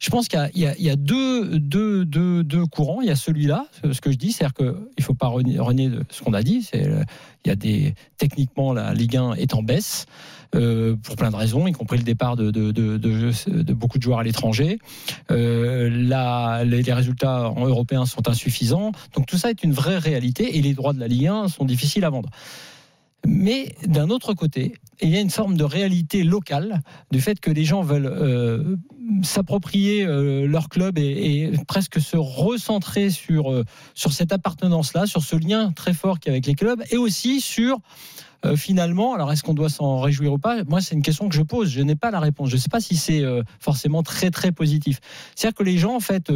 je 0.03 0.09
pense 0.09 0.27
qu'il 0.27 0.49
y 0.55 0.65
a- 0.89 0.95
deux, 0.97 2.65
courants. 2.69 2.99
Il 3.01 3.07
y 3.07 3.11
a 3.11 3.15
celui-là, 3.15 3.67
ce 3.89 4.01
que 4.01 4.11
je 4.11 4.17
dis, 4.17 4.33
c'est-à-dire 4.33 4.53
qu'il 4.53 4.65
ne 4.99 5.03
faut 5.03 5.13
pas 5.13 5.27
renier 5.27 5.87
de 5.89 6.03
ce 6.09 6.21
qu'on 6.21 6.33
a 6.33 6.43
dit. 6.43 6.67
Il 6.73 7.05
y 7.47 7.49
a 7.49 7.55
des 7.55 7.95
techniquement 8.17 8.73
la 8.73 8.93
Ligue 8.93 9.15
1 9.15 9.33
est 9.35 9.53
en 9.53 9.63
baisse. 9.63 10.05
euh, 10.55 10.95
pour 11.01 11.15
plein 11.15 11.31
de 11.31 11.35
raisons, 11.35 11.65
y 11.65 11.71
compris 11.71 11.97
le 11.97 12.03
départ 12.03 12.35
de, 12.35 12.51
beaucoup 13.73 13.97
de 13.97 14.03
joueurs 14.03 14.19
à 14.19 14.23
l'étranger. 14.23 14.77
Euh, 15.31 15.89
les, 15.89 16.83
les 16.83 16.93
résultats 16.93 17.49
en 17.49 17.65
européens 17.65 18.05
sont 18.05 18.27
insuffisants. 18.29 18.91
Donc 19.15 19.25
tout 19.25 19.37
ça 19.37 19.49
est 19.49 19.63
une 19.63 19.73
vraie 19.73 19.97
réalité 19.97 20.57
et 20.57 20.61
les 20.61 20.73
droits 20.73 20.93
de 20.93 20.99
la 20.99 21.07
Ligue 21.07 21.27
1 21.27 21.47
sont 21.47 21.65
difficiles 21.65 22.03
à 22.05 22.09
vendre. 22.11 22.29
Mais 23.25 23.75
d'un 23.85 24.09
autre 24.09 24.33
côté, 24.33 24.73
il 25.01 25.09
y 25.09 25.17
a 25.17 25.21
une 25.21 25.29
forme 25.29 25.55
de 25.55 25.63
réalité 25.63 26.23
locale 26.23 26.81
du 27.11 27.21
fait 27.21 27.39
que 27.39 27.51
les 27.51 27.63
gens 27.63 27.81
veulent 27.81 28.05
euh, 28.05 28.75
s'approprier 29.21 30.05
euh, 30.05 30.45
leur 30.45 30.69
club 30.69 30.97
et, 30.97 31.51
presque 31.67 32.01
se 32.01 32.17
recentrer 32.17 33.09
sur, 33.09 33.51
euh, 33.51 33.63
sur 33.93 34.11
cette 34.11 34.33
appartenance-là, 34.33 35.05
sur 35.05 35.23
ce 35.23 35.35
lien 35.35 35.71
très 35.71 35.93
fort 35.93 36.19
qu'il 36.19 36.31
y 36.31 36.31
a 36.31 36.35
avec 36.35 36.45
les 36.45 36.55
clubs, 36.55 36.83
et 36.91 36.97
aussi 36.97 37.41
sur 37.41 37.79
finalement, 38.57 39.13
alors 39.13 39.31
est-ce 39.31 39.41
qu'on 39.41 39.53
doit 39.53 39.69
s'en 39.69 40.01
réjouir 40.01 40.33
ou 40.33 40.37
pas? 40.37 40.65
Moi, 40.65 40.81
c'est 40.81 40.95
une 40.95 41.01
question 41.01 41.29
que 41.29 41.35
je 41.35 41.41
pose. 41.41 41.69
Je 41.69 41.79
n'ai 41.79 41.95
pas 41.95 42.11
la 42.11 42.19
réponse. 42.19 42.49
Je 42.49 42.55
ne 42.55 42.59
sais 42.59 42.67
pas 42.67 42.81
si 42.81 42.97
c'est 42.97 43.23
forcément 43.61 44.03
très 44.03 44.31
très 44.31 44.51
positif. 44.51 44.99
C'est-à-dire 45.33 45.55
que 45.55 45.63
les 45.63 45.77
gens, 45.77 45.95
en 45.95 46.01
fait, 46.01 46.29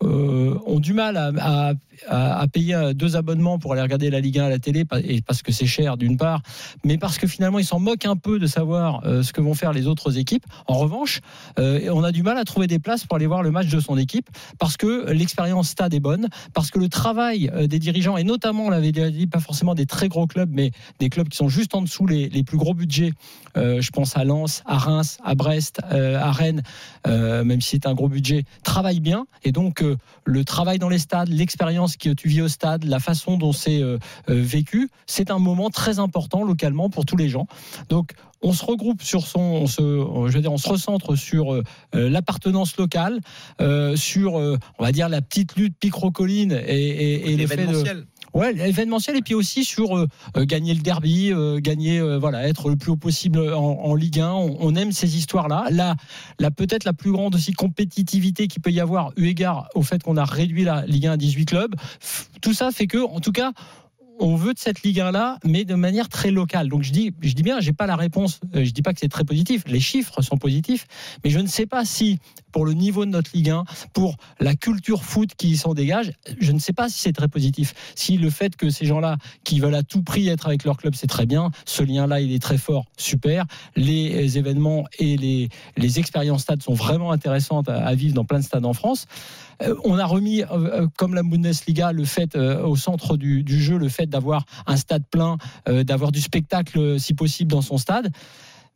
ont 0.00 0.80
du 0.80 0.94
mal 0.94 1.18
à- 1.18 1.74
à- 2.08 2.46
payer 2.48 2.74
euh, 2.74 2.92
deux 2.94 3.16
abonnements 3.16 3.58
pour 3.58 3.72
aller 3.72 3.82
regarder 3.82 4.10
la 4.10 4.20
Ligue 4.20 4.38
1 4.38 4.44
à 4.46 4.48
la 4.48 4.58
télé, 4.58 4.84
et 5.04 5.20
parce 5.22 5.42
que 5.42 5.52
c'est 5.52 5.66
cher 5.66 5.96
d'une 5.96 6.16
part, 6.16 6.42
mais 6.84 6.98
parce 6.98 7.18
que 7.18 7.26
finalement, 7.26 7.58
ils 7.58 7.64
s'en 7.64 7.78
moquent 7.78 8.06
un 8.06 8.16
peu 8.16 8.38
de 8.38 8.46
savoir 8.46 9.02
euh, 9.06 9.22
ce 9.22 9.32
que 9.32 9.40
vont 9.40 9.54
faire 9.54 9.72
les 9.72 9.86
autres 9.86 10.18
équipes. 10.18 10.44
En 10.66 10.78
revanche, 10.78 11.20
euh, 11.58 11.88
on 11.92 12.02
a 12.02 12.12
du 12.12 12.22
mal 12.22 12.38
à 12.38 12.44
trouver 12.44 12.66
des 12.66 12.78
places 12.78 13.04
pour 13.04 13.16
aller 13.16 13.26
voir 13.26 13.42
le 13.42 13.50
match 13.50 13.68
de 13.68 13.80
son 13.80 13.96
équipe 13.96 14.28
parce 14.58 14.76
que 14.76 15.10
l'expérience 15.10 15.68
stade 15.68 15.94
est 15.94 16.00
bonne, 16.00 16.28
parce 16.54 16.70
que 16.70 16.78
le 16.78 16.88
travail 16.88 17.50
des 17.68 17.78
dirigeants, 17.78 18.16
et 18.16 18.24
notamment, 18.24 18.64
on 18.66 18.70
l'avait 18.70 18.92
déjà 18.92 19.10
dit, 19.10 19.26
pas 19.26 19.40
forcément 19.40 19.74
des 19.74 19.86
très 19.86 20.08
gros 20.08 20.26
clubs, 20.26 20.50
mais 20.52 20.70
des 20.98 21.08
clubs 21.08 21.28
qui 21.28 21.36
sont 21.36 21.48
juste 21.48 21.74
en 21.74 21.82
dessous 21.82 22.06
les, 22.06 22.28
les 22.28 22.42
plus 22.42 22.56
gros 22.58 22.74
budgets. 22.74 23.12
Je 23.56 23.90
pense 23.90 24.16
à 24.16 24.24
Lens, 24.24 24.62
à 24.66 24.78
Reims, 24.78 25.18
à 25.24 25.34
Brest, 25.34 25.80
à 25.90 26.32
Rennes, 26.32 26.62
même 27.06 27.60
si 27.60 27.70
c'est 27.70 27.86
un 27.86 27.94
gros 27.94 28.08
budget, 28.08 28.44
travaillent 28.64 29.00
bien. 29.00 29.26
Et 29.44 29.52
donc, 29.52 29.84
le 30.24 30.44
travail 30.44 30.78
dans 30.78 30.88
les 30.88 30.98
stades, 30.98 31.28
l'expérience 31.28 31.89
que 31.96 32.10
tu 32.10 32.28
vis 32.28 32.42
au 32.42 32.48
stade, 32.48 32.84
la 32.84 33.00
façon 33.00 33.36
dont 33.36 33.52
c'est 33.52 33.82
euh, 33.82 33.98
euh, 34.28 34.40
vécu, 34.42 34.90
c'est 35.06 35.30
un 35.30 35.38
moment 35.38 35.70
très 35.70 35.98
important 35.98 36.42
localement 36.42 36.90
pour 36.90 37.04
tous 37.04 37.16
les 37.16 37.28
gens. 37.28 37.46
Donc, 37.88 38.12
on 38.42 38.52
se 38.52 38.64
regroupe 38.64 39.02
sur 39.02 39.26
son, 39.26 39.40
on 39.40 39.66
se, 39.66 39.82
je 39.82 40.32
veux 40.32 40.40
dire, 40.40 40.52
on 40.52 40.58
se 40.58 40.68
recentre 40.68 41.14
sur 41.14 41.52
euh, 41.52 41.62
euh, 41.94 42.08
l'appartenance 42.08 42.76
locale, 42.76 43.20
euh, 43.60 43.96
sur, 43.96 44.38
euh, 44.38 44.56
on 44.78 44.84
va 44.84 44.92
dire, 44.92 45.08
la 45.08 45.20
petite 45.20 45.56
lutte 45.56 45.76
picrocolline 45.78 46.52
et, 46.52 46.74
et, 46.74 47.32
et 47.32 47.36
le 47.36 47.46
fait 47.46 47.66
de. 47.66 48.06
Ouais, 48.32 48.52
l'événementiel 48.52 49.16
et 49.16 49.22
puis 49.22 49.34
aussi 49.34 49.64
sur 49.64 49.96
euh, 49.96 50.06
euh, 50.36 50.44
gagner 50.44 50.74
le 50.74 50.80
derby, 50.80 51.32
euh, 51.32 51.58
gagner, 51.58 52.00
voilà, 52.18 52.46
être 52.46 52.68
le 52.68 52.76
plus 52.76 52.92
haut 52.92 52.96
possible 52.96 53.40
en, 53.40 53.94
Ligue 53.94 54.20
1. 54.20 54.30
On, 54.30 54.74
aime 54.74 54.92
ces 54.92 55.16
histoires-là. 55.16 55.66
Là, 55.70 55.96
là 56.38 56.50
peut-être 56.50 56.84
la 56.84 56.92
plus 56.92 57.12
grande 57.12 57.34
aussi 57.34 57.52
compétitivité 57.52 58.46
qu'il 58.46 58.62
peut 58.62 58.70
y 58.70 58.80
avoir, 58.80 59.12
eu 59.16 59.26
égard 59.26 59.68
au 59.74 59.82
fait 59.82 60.02
qu'on 60.02 60.16
a 60.16 60.24
réduit 60.24 60.64
la 60.64 60.86
Ligue 60.86 61.06
1 61.06 61.12
à 61.12 61.16
18 61.16 61.44
clubs. 61.46 61.74
Tout 62.40 62.54
ça 62.54 62.70
fait 62.70 62.86
que, 62.86 62.98
en 62.98 63.20
tout 63.20 63.32
cas, 63.32 63.52
on 64.20 64.36
veut 64.36 64.54
de 64.54 64.58
cette 64.58 64.82
Ligue 64.82 65.00
1 65.00 65.10
là, 65.10 65.38
mais 65.44 65.64
de 65.64 65.74
manière 65.74 66.08
très 66.08 66.30
locale. 66.30 66.68
Donc 66.68 66.82
je 66.82 66.92
dis, 66.92 67.12
je 67.22 67.32
dis 67.32 67.42
bien, 67.42 67.58
pas 67.76 67.86
la 67.86 67.96
réponse. 67.96 68.40
Euh, 68.54 68.64
Je 68.64 68.70
dis 68.70 68.82
pas 68.82 68.92
que 68.92 69.00
c'est 69.00 69.08
très 69.08 69.24
positif. 69.24 69.64
Les 69.66 69.80
chiffres 69.80 70.20
sont 70.22 70.36
positifs, 70.36 70.86
mais 71.24 71.30
je 71.30 71.38
ne 71.38 71.46
sais 71.46 71.66
pas 71.66 71.84
si 71.84 72.18
pour 72.52 72.66
le 72.66 72.74
niveau 72.74 73.04
de 73.04 73.10
notre 73.10 73.30
Ligue 73.32 73.50
1, 73.50 73.64
pour 73.92 74.16
la 74.38 74.54
culture 74.54 75.04
foot 75.04 75.30
qui 75.36 75.56
s'en 75.56 75.72
dégage, 75.72 76.12
je 76.40 76.52
ne 76.52 76.58
sais 76.58 76.72
pas 76.72 76.88
si 76.88 77.00
c'est 77.00 77.12
très 77.12 77.28
positif. 77.28 77.74
Si 77.94 78.18
le 78.18 78.28
fait 78.28 78.56
que 78.56 78.70
ces 78.70 78.86
gens-là 78.86 79.16
qui 79.44 79.60
veulent 79.60 79.74
à 79.74 79.82
tout 79.82 80.02
prix 80.02 80.28
être 80.28 80.46
avec 80.46 80.64
leur 80.64 80.76
club, 80.76 80.94
c'est 80.94 81.06
très 81.06 81.26
bien. 81.26 81.50
Ce 81.64 81.82
lien-là, 81.82 82.20
il 82.20 82.32
est 82.32 82.42
très 82.42 82.58
fort, 82.58 82.86
super. 82.96 83.46
Les 83.76 84.36
événements 84.36 84.84
et 84.98 85.16
les, 85.16 85.48
les 85.76 85.98
expériences 85.98 86.42
stades 86.42 86.62
sont 86.62 86.74
vraiment 86.74 87.12
intéressantes 87.12 87.68
à, 87.68 87.86
à 87.86 87.94
vivre 87.94 88.14
dans 88.14 88.24
plein 88.24 88.40
de 88.40 88.44
stades 88.44 88.66
en 88.66 88.74
France. 88.74 89.06
Euh, 89.62 89.74
on 89.84 89.98
a 89.98 90.04
remis, 90.06 90.42
euh, 90.42 90.46
euh, 90.52 90.88
comme 90.96 91.14
la 91.14 91.22
Bundesliga, 91.22 91.92
le 91.92 92.04
fait 92.04 92.36
au 92.36 92.76
centre 92.76 93.16
du, 93.16 93.42
du 93.42 93.60
jeu, 93.60 93.78
le 93.78 93.88
fait 93.88 94.06
d'avoir 94.06 94.44
un 94.66 94.76
stade 94.76 95.04
plein, 95.10 95.36
d'avoir 95.66 96.12
du 96.12 96.20
spectacle 96.20 96.98
si 96.98 97.14
possible 97.14 97.50
dans 97.50 97.62
son 97.62 97.78
stade. 97.78 98.10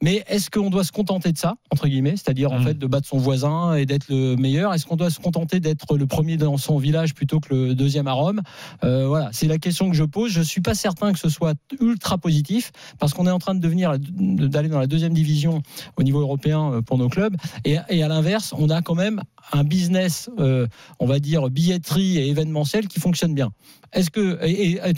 Mais 0.03 0.25
est-ce 0.29 0.51
qu'on 0.51 0.71
doit 0.71 0.85
se 0.85 0.93
contenter 0.93 1.33
de 1.33 1.39
ça, 1.39 1.55
entre 1.71 1.89
guillemets, 1.89 2.17
c'est-à-dire 2.17 2.53
en 2.53 2.61
fait 2.61 2.75
de 2.75 2.87
battre 2.87 3.09
son 3.09 3.17
voisin 3.17 3.75
et 3.75 3.87
d'être 3.87 4.07
le 4.11 4.37
meilleur? 4.37 4.75
Est-ce 4.75 4.85
qu'on 4.87 4.97
doit 4.97 5.09
se 5.09 5.21
contenter 5.21 5.61
d'être 5.61 5.97
le 5.97 6.07
premier 6.07 6.37
dans 6.37 6.57
son 6.59 6.79
village 6.79 7.15
plutôt 7.15 7.41
que 7.41 7.55
le 7.55 7.75
deuxième 7.75 8.07
à 8.07 8.13
Rome? 8.13 8.43
Euh, 8.83 9.07
Voilà, 9.07 9.31
c'est 9.33 9.47
la 9.47 9.57
question 9.59 9.89
que 9.89 9.97
je 9.97 10.05
pose. 10.05 10.31
Je 10.33 10.43
suis 10.43 10.61
pas 10.61 10.75
certain 10.75 11.13
que 11.13 11.19
ce 11.19 11.29
soit 11.29 11.55
ultra 11.81 12.19
positif 12.19 12.73
parce 12.99 13.15
qu'on 13.15 13.27
est 13.27 13.31
en 13.31 13.39
train 13.39 13.55
de 13.55 13.61
devenir 13.61 13.97
d'aller 13.99 14.69
dans 14.69 14.81
la 14.81 14.89
deuxième 14.89 15.15
division 15.15 15.63
au 15.97 16.03
niveau 16.03 16.21
européen 16.21 16.83
pour 16.85 16.99
nos 16.99 17.09
clubs. 17.09 17.37
Et, 17.65 17.77
et 17.89 18.03
à 18.03 18.09
l'inverse, 18.09 18.53
on 18.59 18.69
a 18.71 18.83
quand 18.83 18.97
même 18.97 19.23
un 19.53 19.65
business, 19.65 20.31
euh, 20.39 20.67
on 20.99 21.07
va 21.07 21.19
dire 21.19 21.49
billetterie 21.51 22.19
et 22.19 22.29
événementiel 22.29 22.89
qui 22.89 23.01
fonctionne 23.01 23.35
bien. 23.35 23.51
Est-ce 23.93 24.11
que 24.11 24.39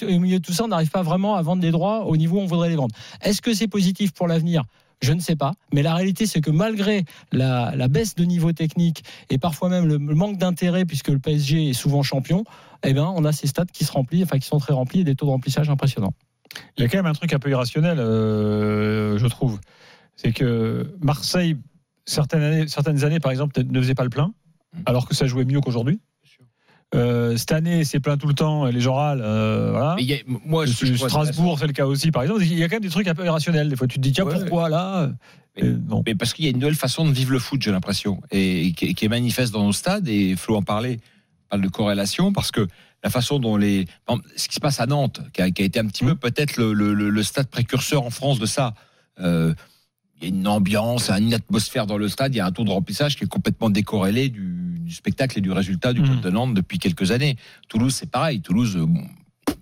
au 0.04 0.20
milieu 0.20 0.38
de 0.38 0.44
tout 0.44 0.52
ça, 0.52 0.64
on 0.64 0.68
n'arrive 0.68 0.90
pas 0.90 1.02
vraiment 1.02 1.36
à 1.36 1.42
vendre 1.42 1.62
les 1.62 1.70
droits 1.70 2.06
au 2.06 2.16
niveau 2.16 2.38
où 2.38 2.40
on 2.40 2.46
voudrait 2.46 2.68
les 2.68 2.76
vendre 2.76 2.94
Est-ce 3.22 3.42
que 3.42 3.52
c'est 3.52 3.68
positif 3.68 4.12
pour 4.12 4.26
l'avenir? 4.26 4.64
Je 5.02 5.12
ne 5.12 5.20
sais 5.20 5.36
pas, 5.36 5.52
mais 5.74 5.82
la 5.82 5.94
réalité 5.94 6.24
c'est 6.24 6.40
que 6.40 6.50
malgré 6.50 7.04
la, 7.30 7.88
baisse 7.88 8.14
de 8.14 8.24
niveau 8.24 8.52
technique 8.52 9.04
et 9.28 9.36
parfois 9.36 9.68
même 9.68 9.86
le 9.86 9.98
manque 9.98 10.38
d'intérêt 10.38 10.86
puisque 10.86 11.08
le 11.08 11.18
PSG 11.18 11.68
est 11.68 11.72
souvent 11.74 12.02
champion, 12.02 12.44
eh 12.82 12.94
ben 12.94 13.12
on 13.14 13.24
a 13.26 13.32
ces 13.32 13.46
stades 13.46 13.70
qui 13.70 13.84
se 13.84 13.92
remplissent, 13.92 14.24
enfin 14.24 14.38
qui 14.38 14.46
sont 14.46 14.58
très 14.58 14.72
remplis 14.72 15.00
et 15.00 15.04
des 15.04 15.14
taux 15.14 15.26
de 15.26 15.32
remplissage 15.32 15.68
impressionnants. 15.68 16.14
Il 16.76 16.82
y 16.82 16.86
a 16.86 16.88
quand 16.88 16.98
même 16.98 17.06
un 17.06 17.12
truc 17.12 17.32
un 17.32 17.38
peu 17.38 17.50
irrationnel, 17.50 17.98
euh, 17.98 19.18
je 19.18 19.26
trouve. 19.26 19.60
C'est 20.16 20.32
que 20.32 20.94
Marseille, 21.02 21.56
certaines 22.06 22.42
années, 22.42 22.68
certaines 22.68 23.04
années, 23.04 23.20
par 23.20 23.30
exemple, 23.32 23.60
ne 23.62 23.80
faisait 23.80 23.94
pas 23.94 24.04
le 24.04 24.10
plein, 24.10 24.32
alors 24.86 25.06
que 25.08 25.14
ça 25.14 25.26
jouait 25.26 25.44
mieux 25.44 25.60
qu'aujourd'hui. 25.60 26.00
Euh, 26.94 27.36
cette 27.36 27.50
année, 27.52 27.82
c'est 27.84 27.98
plein 27.98 28.16
tout 28.16 28.28
le 28.28 28.34
temps, 28.34 28.66
et 28.68 28.72
les 28.72 28.80
gens 28.80 28.94
râlent. 28.94 29.20
euh, 29.22 29.70
voilà. 29.72 29.96
Y 29.98 30.14
a- 30.14 30.18
moi, 30.46 30.66
je 30.66 30.94
Strasbourg, 30.94 31.58
c'est 31.58 31.66
le 31.66 31.72
cas 31.72 31.84
aussi, 31.86 32.10
par 32.12 32.22
exemple. 32.22 32.42
Il 32.44 32.56
y 32.56 32.62
a 32.62 32.68
quand 32.68 32.76
même 32.76 32.82
des 32.82 32.90
trucs 32.90 33.08
un 33.08 33.14
peu 33.14 33.24
irrationnels. 33.24 33.68
Des 33.68 33.76
fois, 33.76 33.88
tu 33.88 33.96
te 33.96 34.00
dis, 34.02 34.12
tiens, 34.12 34.24
Ouais, 34.24 34.38
pourquoi 34.38 34.68
là? 34.68 35.10
Mais, 35.60 35.72
mais 36.06 36.14
parce 36.14 36.32
qu'il 36.32 36.44
y 36.44 36.48
a 36.48 36.50
une 36.52 36.58
nouvelle 36.58 36.74
façon 36.76 37.04
de 37.06 37.12
vivre 37.12 37.32
le 37.32 37.38
foot, 37.38 37.60
j'ai 37.60 37.72
l'impression, 37.72 38.20
et, 38.30 38.66
et 38.66 38.72
qui, 38.72 39.04
est- 39.04 39.08
manifeste 39.08 39.52
dans 39.52 39.64
nos 39.64 39.72
stades. 39.72 40.06
Et 40.06 40.36
Flo 40.36 40.56
en 40.56 40.62
parlait, 40.62 40.98
parle 41.48 41.62
de 41.62 41.68
corrélation, 41.68 42.32
parce 42.32 42.50
que 42.52 42.66
la 43.02 43.10
façon 43.10 43.38
dont 43.40 43.56
les, 43.56 43.86
ce 44.36 44.48
qui 44.48 44.54
se 44.54 44.60
passe 44.60 44.78
à 44.80 44.86
Nantes, 44.86 45.20
qui 45.32 45.42
a, 45.42 45.50
qui 45.50 45.62
a 45.62 45.64
été 45.64 45.80
un 45.80 45.86
petit 45.86 46.04
peu 46.04 46.14
peut-être 46.14 46.56
le, 46.56 46.72
le- 46.72 46.94
le- 46.94 47.10
le 47.10 47.22
stade 47.24 47.48
précurseur 47.48 48.04
en 48.04 48.10
France 48.10 48.38
de 48.38 48.46
ça. 48.46 48.74
euh, 49.18 49.54
il 50.18 50.22
y 50.22 50.26
a 50.26 50.34
une 50.34 50.46
ambiance, 50.46 51.10
une 51.10 51.34
atmosphère 51.34 51.86
dans 51.86 51.98
le 51.98 52.08
stade, 52.08 52.34
il 52.34 52.38
y 52.38 52.40
a 52.40 52.46
un 52.46 52.52
taux 52.52 52.64
de 52.64 52.70
remplissage 52.70 53.16
qui 53.16 53.24
est 53.24 53.28
complètement 53.28 53.70
décorrélé 53.70 54.28
du, 54.28 54.78
du 54.80 54.92
spectacle 54.92 55.38
et 55.38 55.42
du 55.42 55.52
résultat 55.52 55.92
du 55.92 56.02
club 56.02 56.20
de 56.20 56.30
Nantes 56.30 56.54
depuis 56.54 56.78
quelques 56.78 57.10
années. 57.10 57.36
Toulouse, 57.68 57.94
c'est 57.94 58.10
pareil. 58.10 58.40
Toulouse, 58.40 58.76
euh, 58.76 58.86
bon, 58.86 59.04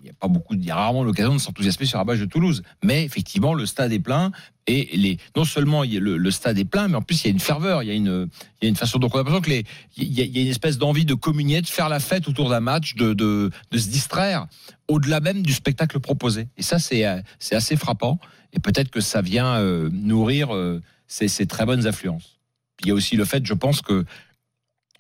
il 0.03 0.07
y 0.07 0.11
a 0.11 0.13
pas 0.13 0.29
beaucoup, 0.29 0.55
il 0.55 0.65
y 0.65 0.71
a 0.71 0.77
rarement 0.77 1.03
l'occasion 1.03 1.35
de 1.35 1.41
s'enthousiasmer 1.41 1.87
sur 1.87 1.99
la 1.99 2.05
base 2.05 2.21
de 2.21 2.27
Toulouse. 2.27 2.63
Mais 2.85 3.05
effectivement, 3.05 3.55
le 3.55 3.67
stade 3.67 3.93
est 3.93 3.99
plein 3.99 4.31
et 4.67 4.97
les, 4.97 5.19
non 5.37 5.45
seulement 5.45 5.83
le, 5.83 6.17
le 6.17 6.31
stade 6.31 6.59
est 6.59 6.65
plein, 6.65 6.89
mais 6.89 6.97
en 6.97 7.03
plus 7.03 7.23
il 7.23 7.27
y 7.27 7.29
a 7.29 7.33
une 7.33 7.41
ferveur, 7.41 7.83
il 7.83 7.89
y 7.89 7.91
a 7.91 7.95
une, 7.95 8.29
il 8.63 8.65
y 8.65 8.67
a 8.67 8.69
une 8.69 8.77
façon. 8.77 8.99
Donc 8.99 9.15
on 9.15 9.19
a 9.19 9.19
l'impression 9.19 9.43
que 9.43 9.51
les, 9.51 9.65
il 9.97 10.13
y 10.13 10.23
a, 10.23 10.25
il 10.25 10.37
y 10.37 10.39
a 10.39 10.43
une 10.43 10.49
espèce 10.49 10.79
d'envie 10.79 11.05
de 11.05 11.15
communier, 11.15 11.61
de 11.61 11.67
faire 11.67 11.89
la 11.89 12.01
fête 12.01 12.29
autour 12.29 12.49
d'un 12.49 12.61
match, 12.61 12.95
de, 12.95 13.13
de, 13.13 13.51
de 13.71 13.79
se 13.79 13.89
distraire 13.89 14.47
au-delà 14.89 15.21
même 15.21 15.43
du 15.43 15.53
spectacle 15.53 15.99
proposé. 16.01 16.49
Et 16.57 16.63
ça, 16.63 16.79
c'est, 16.79 17.07
euh, 17.07 17.21
c'est 17.39 17.55
assez 17.57 17.77
frappant. 17.77 18.19
Et 18.55 18.61
peut-être 18.61 18.91
que 18.91 19.01
ça 19.01 19.21
vient 19.21 19.57
euh, 19.57 19.91
nourrir 19.93 20.55
euh, 20.55 20.81
ces, 21.07 21.29
ces 21.29 21.47
très 21.47 21.67
bonnes 21.67 21.87
affluences. 21.87 22.39
Puis 22.77 22.87
il 22.87 22.89
y 22.89 22.91
a 22.93 22.95
aussi 22.95 23.17
le 23.17 23.25
fait, 23.25 23.45
je 23.45 23.55
pense 23.55 23.83
que 23.83 24.05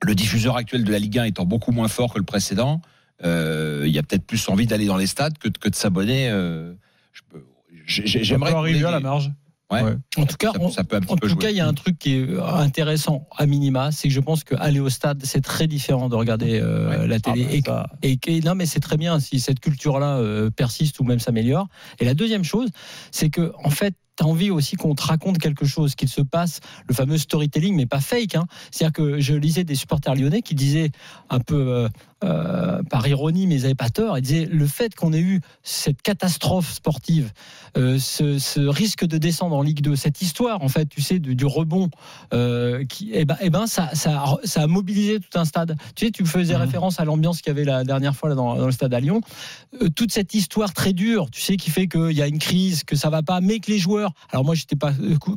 le 0.02 0.14
diffuseur 0.14 0.56
actuel 0.56 0.84
de 0.84 0.92
la 0.92 0.98
Ligue 0.98 1.18
1 1.18 1.24
étant 1.24 1.44
beaucoup 1.46 1.72
moins 1.72 1.88
fort 1.88 2.12
que 2.12 2.18
le 2.18 2.24
précédent, 2.24 2.82
euh, 3.24 3.84
il 3.86 3.92
y 3.92 3.98
a 3.98 4.02
peut-être 4.02 4.26
plus 4.26 4.48
envie 4.48 4.66
d'aller 4.66 4.86
dans 4.86 4.96
les 4.96 5.06
stades 5.06 5.38
que, 5.38 5.48
de- 5.48 5.56
que 5.58 5.68
de 5.68 5.74
s'abonner. 5.74 6.28
J'aimerais 7.86 8.52
arriver 8.52 8.84
à 8.84 8.90
la 8.90 9.00
marge. 9.00 9.30
Ouais. 9.82 9.94
En 10.16 10.26
tout 10.26 10.36
cas, 10.36 10.52
ça, 10.52 10.58
on- 10.60 10.70
ça 10.70 10.84
peut 10.84 10.96
un 10.96 11.00
petit 11.00 11.12
En 11.12 11.16
peu 11.16 11.26
tout 11.26 11.32
jouer. 11.34 11.42
cas, 11.42 11.50
il 11.50 11.56
y 11.56 11.60
a 11.60 11.66
un 11.66 11.74
truc 11.74 11.98
qui 11.98 12.14
est 12.14 12.26
intéressant 12.38 13.26
à 13.36 13.46
minima, 13.46 13.90
c'est 13.92 14.08
que 14.08 14.14
je 14.14 14.20
pense 14.20 14.44
qu'aller 14.44 14.80
au 14.80 14.88
stade, 14.90 15.22
c'est 15.24 15.40
très 15.42 15.66
différent 15.66 16.08
de 16.08 16.14
regarder 16.16 16.60
euh, 16.60 17.06
la 17.06 17.20
télé. 17.20 17.62
Ah 17.66 17.70
bah, 17.70 17.86
et, 18.02 18.18
et- 18.26 18.36
et- 18.36 18.40
non, 18.42 18.54
mais 18.54 18.66
c'est 18.66 18.80
très 18.80 18.96
bien 18.96 19.18
si 19.20 19.40
cette 19.40 19.60
culture-là 19.60 20.18
euh, 20.18 20.50
persiste 20.50 21.00
ou 21.00 21.04
même 21.04 21.18
s'améliore. 21.20 21.68
Et 21.98 22.04
la 22.04 22.14
deuxième 22.14 22.44
chose, 22.44 22.68
c'est 23.10 23.30
que 23.30 23.52
en 23.64 23.70
fait, 23.70 23.94
tu 24.16 24.22
as 24.22 24.28
envie 24.28 24.50
aussi 24.52 24.76
qu'on 24.76 24.94
te 24.94 25.02
raconte 25.02 25.38
quelque 25.38 25.64
chose, 25.66 25.96
qu'il 25.96 26.08
se 26.08 26.20
passe, 26.20 26.60
le 26.88 26.94
fameux 26.94 27.18
storytelling, 27.18 27.74
mais 27.74 27.86
pas 27.86 27.98
fake. 27.98 28.36
Hein. 28.36 28.44
C'est-à-dire 28.70 28.92
que 28.92 29.18
je 29.18 29.34
lisais 29.34 29.64
des 29.64 29.74
supporters 29.74 30.14
lyonnais 30.14 30.40
qui 30.40 30.54
disaient, 30.54 30.92
un 31.30 31.40
peu 31.40 31.56
euh, 31.56 31.88
euh, 32.24 32.82
par 32.90 33.06
ironie, 33.06 33.46
mais 33.46 33.56
ils 33.56 33.62
n'avaient 33.62 33.74
pas 33.74 33.90
tort, 33.90 34.18
ils 34.18 34.22
disaient 34.22 34.48
le 34.50 34.66
fait 34.66 34.94
qu'on 34.94 35.12
ait 35.12 35.20
eu 35.20 35.40
cette 35.62 36.02
catastrophe 36.02 36.72
sportive, 36.72 37.32
euh, 37.76 37.98
ce, 37.98 38.38
ce 38.38 38.60
risque 38.60 39.04
de 39.04 39.18
descendre 39.18 39.54
en 39.56 39.62
Ligue 39.62 39.80
2, 39.82 39.94
cette 39.96 40.22
histoire, 40.22 40.62
en 40.62 40.68
fait, 40.68 40.86
tu 40.86 41.00
sais, 41.02 41.18
du, 41.18 41.34
du 41.36 41.44
rebond, 41.44 41.90
euh, 42.32 42.84
qui, 42.86 43.10
eh 43.12 43.24
ben, 43.24 43.36
eh 43.40 43.50
ben 43.50 43.66
ça, 43.66 43.90
ça, 43.94 44.22
a- 44.22 44.38
ça 44.44 44.62
a 44.62 44.66
mobilisé 44.66 45.20
tout 45.20 45.38
un 45.38 45.44
stade. 45.44 45.76
Tu 45.94 46.06
sais, 46.06 46.10
tu 46.12 46.24
faisais 46.24 46.56
référence 46.56 46.98
à 47.00 47.04
l'ambiance 47.04 47.40
qu'il 47.42 47.48
y 47.48 47.56
avait 47.56 47.64
la 47.64 47.84
dernière 47.84 48.16
fois 48.16 48.28
là, 48.30 48.34
dans, 48.34 48.56
dans 48.56 48.66
le 48.66 48.72
stade 48.72 48.94
à 48.94 49.00
Lyon. 49.00 49.20
Euh, 49.82 49.88
toute 49.90 50.12
cette 50.12 50.34
histoire 50.34 50.72
très 50.72 50.92
dure, 50.92 51.30
tu 51.30 51.40
sais, 51.40 51.56
qui 51.56 51.70
fait 51.70 51.88
qu'il 51.88 52.12
y 52.12 52.22
a 52.22 52.26
une 52.26 52.38
crise, 52.38 52.84
que 52.84 52.96
ça 52.96 53.10
va 53.10 53.22
pas, 53.22 53.40
mais 53.40 53.58
que 53.60 53.70
les 53.70 53.78
joueurs. 53.78 54.12
Alors 54.30 54.44
moi, 54.44 54.54
j'étais 54.54 54.76
pas 54.76 54.92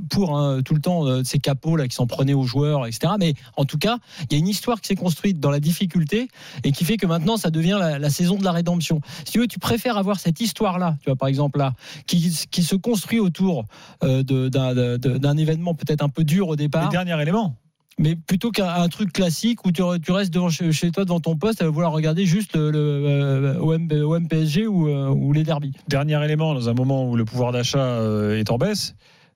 pour 0.10 0.38
hein, 0.38 0.62
tout 0.64 0.74
le 0.74 0.82
temps 0.82 1.24
ces 1.24 1.40
capots 1.40 1.76
là 1.76 1.88
qui 1.88 1.96
s'en 1.96 2.08
prenaient 2.08 2.34
aux 2.34 2.44
joueurs, 2.46 2.86
etc. 2.86 3.14
Mais 3.20 3.34
en 3.58 3.66
tout 3.66 3.78
cas, 3.78 3.98
il 4.30 4.34
y 4.34 4.36
a 4.36 4.40
une 4.40 4.48
histoire 4.48 4.80
qui 4.80 4.88
s'est 4.88 4.96
construite 4.96 5.40
dans 5.40 5.52
la 5.52 5.60
difficulté 5.60 6.28
et 6.64 6.72
qui 6.72 6.77
fait 6.86 6.98
que 6.98 7.06
maintenant, 7.06 7.38
ça 7.38 7.50
devient 7.50 7.78
la, 7.80 8.00
la 8.00 8.10
saison 8.10 8.38
de 8.38 8.44
la 8.44 8.52
rédemption. 8.52 9.02
Si 9.26 9.34
tu 9.34 9.40
veux, 9.40 9.48
tu 9.48 9.60
préfères 9.60 9.98
avoir 9.98 10.20
cette 10.20 10.42
histoire-là, 10.42 10.98
tu 11.02 11.10
vois, 11.10 11.16
par 11.16 11.28
exemple 11.28 11.60
là, 11.60 11.74
qui, 12.06 12.46
qui 12.52 12.64
se 12.64 12.76
construit 12.76 13.20
autour 13.20 13.66
euh, 14.04 14.24
d'un 14.24 15.38
événement 15.38 15.74
peut-être 15.76 16.04
un 16.04 16.10
peu 16.10 16.24
dur 16.24 16.48
au 16.50 16.56
départ. 16.56 16.86
Le 16.86 16.92
dernier 16.92 17.22
élément. 17.22 17.56
mais 18.00 18.16
plutôt 18.16 18.52
qu'un 18.52 18.68
un 18.68 18.90
truc 18.90 19.12
classique 19.14 19.66
où 19.66 19.72
tu, 19.72 19.82
tu 20.04 20.12
restes 20.12 20.34
devant 20.34 20.50
chez, 20.50 20.92
toi 20.92 21.06
devant 21.06 21.20
ton 21.20 21.36
poste 21.36 21.62
à 21.62 21.70
vouloir 21.70 21.92
regarder 21.92 22.26
juste 22.26 22.56
le, 22.56 22.72
le, 22.72 22.80
euh, 22.80 23.60
OM, 23.60 23.88
OM 23.92 24.28
PSG 24.28 24.68
ou, 24.68 24.88
euh, 24.88 25.10
ou 25.10 25.34
les 25.34 25.44
derbies. 25.44 25.74
Dernier 25.88 26.24
élément, 26.24 26.54
dans 26.54 26.70
un 26.70 26.74
moment 26.74 27.10
où 27.10 27.16
le 27.16 27.26
pouvoir 27.26 27.52
d'achat 27.52 28.00
est 28.34 28.52
en 28.52 28.58
baisse, 28.58 28.96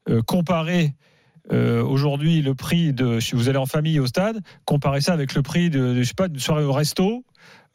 euh, 0.10 0.22
comparer 0.24 0.96
euh, 1.52 1.84
aujourd'hui 1.84 2.42
le 2.42 2.54
prix 2.54 2.94
de 2.94 3.20
si 3.20 3.36
vous 3.36 3.50
allez 3.50 3.58
en 3.58 3.66
famille 3.66 4.00
au 4.00 4.08
stade, 4.08 4.42
comparez 4.66 5.02
ça 5.02 5.14
avec 5.14 5.34
le 5.34 5.42
prix 5.42 5.70
de, 5.70 5.96
je 5.96 6.04
sais 6.04 6.14
pas, 6.14 6.28
d'une 6.28 6.40
soirée 6.40 6.64
au 6.64 6.72
resto. 6.72 7.24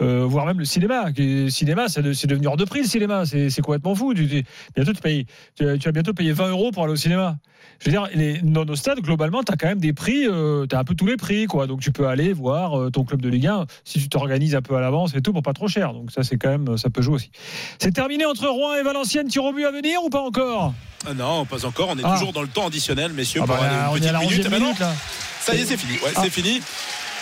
Euh, 0.02 0.24
voire 0.26 0.44
même 0.46 0.58
le 0.58 0.64
cinéma. 0.66 1.06
Le 1.16 1.48
cinéma, 1.48 1.88
c'est 1.88 2.02
de- 2.02 2.12
c'est 2.12 2.26
devenu 2.26 2.46
hors 2.48 2.56
de 2.58 2.64
prix 2.64 2.80
le 2.82 2.86
cinéma. 2.86 3.24
C'est 3.26 3.60
complètement 3.62 3.94
fou. 3.94 4.12
Tu, 4.14 4.28
tu- 4.28 4.44
bientôt, 4.74 4.92
tu, 4.92 5.00
payes, 5.00 5.26
tu, 5.56 5.64
vas- 5.64 5.78
tu 5.78 5.90
bientôt 5.92 6.12
payer 6.12 6.32
20 6.32 6.48
euros 6.50 6.70
pour 6.70 6.84
aller 6.84 6.92
au 6.92 6.96
cinéma. 6.96 7.36
Je 7.80 7.86
veux 7.86 7.90
dire, 7.90 8.08
les, 8.14 8.38
dans 8.42 8.64
nos 8.64 8.76
stades, 8.76 9.00
globalement, 9.00 9.42
tu 9.42 9.52
as 9.52 9.56
quand 9.56 9.66
même 9.68 9.80
des 9.80 9.92
prix, 9.92 10.26
tu 10.68 10.76
as 10.76 10.78
un 10.78 10.84
peu 10.84 10.94
tous 10.94 11.06
les 11.06 11.16
prix. 11.16 11.46
quoi. 11.46 11.66
Donc 11.66 11.80
tu 11.80 11.92
peux 11.92 12.06
aller 12.08 12.32
voir 12.32 12.78
euh, 12.78 12.90
ton 12.90 13.04
club 13.04 13.20
de 13.22 13.28
Ligue 13.28 13.46
1 13.48 13.66
si 13.84 13.98
tu 13.98 14.08
t'organises 14.08 14.54
un 14.54 14.62
peu 14.62 14.76
à 14.76 14.80
l'avance 14.80 15.14
et 15.14 15.20
tout 15.22 15.32
pour 15.32 15.42
pas 15.42 15.52
trop 15.54 15.66
cher. 15.68 15.92
Donc 15.94 16.10
ça, 16.10 16.22
c'est 16.22 16.36
quand 16.36 16.50
même, 16.50 16.76
ça 16.76 16.90
peut 16.90 17.00
jouer 17.02 17.14
aussi. 17.16 17.30
C'est 17.78 17.92
terminé 17.92 18.24
entre 18.26 18.46
Rouen 18.48 18.74
et 18.74 18.82
Valenciennes. 18.82 19.28
Tir 19.28 19.44
au 19.44 19.52
but 19.52 19.64
à 19.64 19.70
venir 19.72 19.98
ou 20.04 20.10
pas 20.10 20.20
encore? 20.22 20.74
Ah 21.08 21.14
Non, 21.14 21.44
pas 21.46 21.64
encore. 21.66 21.88
On 21.90 21.98
est 21.98 22.02
Ah. 22.04 22.12
toujours 22.18 22.32
dans 22.32 22.42
le 22.42 22.48
temps 22.48 22.66
additionnel, 22.66 23.12
messieurs. 23.12 23.40
Ah 23.44 23.46
bah, 23.46 23.54
pour 23.56 23.64
aller 23.64 23.76
on 23.92 23.96
une 23.96 24.04
est 24.04 24.08
à 24.08 24.12
la 24.12 24.18
petite 24.20 24.30
11e 24.46 24.50
minute. 24.50 24.60
Minute, 24.62 24.78
là. 24.80 24.92
Ça 25.40 25.54
y 25.54 25.60
est, 25.60 25.64
c'est 25.64 25.76
fini. 25.76 25.94
Ouais, 26.00 26.10
Ah. 26.16 26.20
c'est 26.24 26.30
fini. 26.30 26.60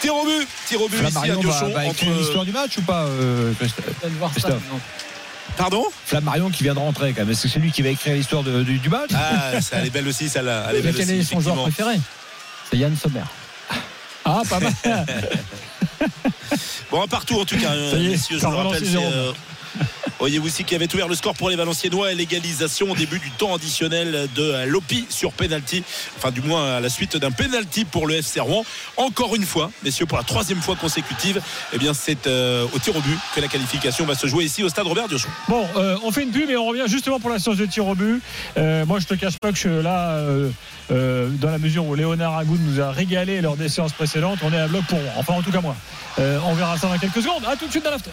Tir 0.05 0.15
au 0.15 0.25
but, 0.27 0.47
tir 0.69 0.83
au 0.83 0.89
but 0.89 0.97
ici 0.97 1.07
à 1.07 1.11
Flammarion 1.11 1.35
va, 1.37 1.41
Diochon. 1.41 1.69
va 1.75 1.87
écrire 1.87 2.11
entre- 2.11 2.19
l'histoire 2.21 2.45
du 2.45 2.53
match 2.53 2.77
ou 2.77 2.83
pas, 2.83 3.05
euh, 3.05 3.53
Pardon? 5.57 5.85
Flammarion 6.05 6.51
qui 6.51 6.63
vient 6.63 6.75
de 6.75 6.79
rentrer 6.79 7.13
quand 7.15 7.23
même. 7.23 7.31
Est-ce 7.31 7.45
que 7.45 7.49
c'est 7.49 7.59
lui 7.59 7.73
qui 7.73 7.81
va 7.81 7.89
écrire 7.89 8.15
l'histoire 8.15 8.43
de- 8.43 8.63
du, 8.65 8.79
du 8.79 8.89
match? 8.91 9.11
Ah, 9.15 9.61
ça, 9.63 9.77
elle 9.79 9.87
est 9.87 9.91
belle 9.91 10.07
aussi, 10.09 10.29
celle-là. 10.29 10.67
Elle 10.69 10.77
est 10.77 10.79
Mais 10.81 10.85
belle 10.93 10.95
quel 10.97 11.05
aussi, 11.05 11.21
est 11.21 11.35
son 11.35 11.41
joueur 11.41 11.63
préféré? 11.63 11.95
C'est 12.71 12.77
Yann 12.77 12.95
Sommer. 12.97 13.21
Ah, 14.27 14.43
pas 14.49 14.61
mal. 14.61 14.75
Bon, 16.91 17.03
un 17.03 17.07
partout 17.07 17.41
en 17.41 17.45
tout 17.47 17.57
cas, 17.57 17.69
Ça 17.91 17.97
y 17.97 18.07
est, 18.07 18.11
messieurs, 18.11 18.37
je 18.37 18.43
ça 18.43 18.49
vous 18.49 18.57
rappelle. 18.59 18.85
C'est 18.85 18.93
Jérôme. 19.75 19.89
euh, 20.21 20.25
Oyewusi 20.25 20.65
qui 20.65 20.75
avait 20.75 20.93
ouvert 20.95 21.09
le 21.09 21.15
score 21.15 21.35
pour 21.35 21.51
les 21.51 21.57
Valenciennois 21.57 22.13
et 22.13 22.15
l'égalisation 22.15 22.91
au 22.91 22.95
début 22.95 23.19
du 23.19 23.31
temps 23.31 23.55
additionnel 23.55 24.29
de 24.35 24.65
Lopi 24.67 25.07
sur 25.11 25.33
penalty. 25.33 25.83
Enfin, 26.17 26.31
du 26.31 26.41
moins 26.41 26.77
à 26.77 26.81
la 26.81 26.89
suite 26.89 27.17
d'un 27.17 27.31
penalty 27.31 27.85
pour 27.85 28.07
le 28.07 28.15
FC 28.17 28.41
Rouen. 28.41 28.65
Encore 28.97 29.35
une 29.37 29.45
fois, 29.45 29.71
messieurs, 29.83 30.07
pour 30.07 30.17
la 30.19 30.25
troisième 30.25 30.61
fois 30.61 30.77
consécutive, 30.77 31.41
eh 31.73 31.79
bien, 31.79 31.93
c'est 31.95 32.27
euh, 32.27 32.67
au 32.73 32.79
tir 32.79 32.97
au 32.97 33.01
but 33.01 33.19
que 33.35 33.41
la 33.41 33.49
qualification 33.49 34.07
va 34.07 34.15
se 34.15 34.27
jouer 34.27 34.45
ici 34.45 34.63
au 34.63 34.69
stade 34.69 34.87
Robert 34.87 35.09
Diochon. 35.09 35.29
Bon, 35.49 35.67
euh, 35.77 35.97
on 36.05 36.13
fait 36.13 36.23
une 36.23 36.31
pub 36.31 36.49
et 36.49 36.57
on 36.57 36.67
revient 36.67 36.85
justement 36.87 37.21
pour 37.21 37.31
la 37.31 37.39
séance 37.39 37.57
de 37.57 37.67
tir 37.67 37.87
au 37.87 37.95
but. 37.95 38.23
Euh, 38.57 38.87
moi, 38.87 39.01
je 39.01 39.07
te 39.07 39.15
cache 39.15 39.39
pas 39.39 39.53
que 39.53 39.59
je 39.59 39.69
là, 39.69 40.21
dans 40.89 41.51
la 41.51 41.59
mesure 41.59 41.85
où 41.87 41.95
Léonard 41.95 42.39
Agoud 42.39 42.61
nous 42.63 42.81
a 42.81 42.91
régalé 42.93 43.41
lors 43.41 43.57
des 43.57 43.69
séances 43.69 43.93
précédentes, 43.93 44.39
on 44.43 44.53
est 44.53 44.59
à 44.59 44.69
bloc 44.69 44.85
pour. 44.89 44.99
Enfin, 45.17 45.35
en 45.35 45.43
tout 45.43 45.51
cas, 45.51 45.61
moi. 45.61 45.77
On 46.19 46.55
verra 46.55 46.79
ça 46.79 46.89
dans 46.89 46.99
quelques 46.99 47.23
secondes. 47.23 47.45
À 47.47 47.57
tout 47.57 47.67
de 47.67 47.71
suite 47.71 47.85
dans 47.85 47.91
l'after. 47.91 48.11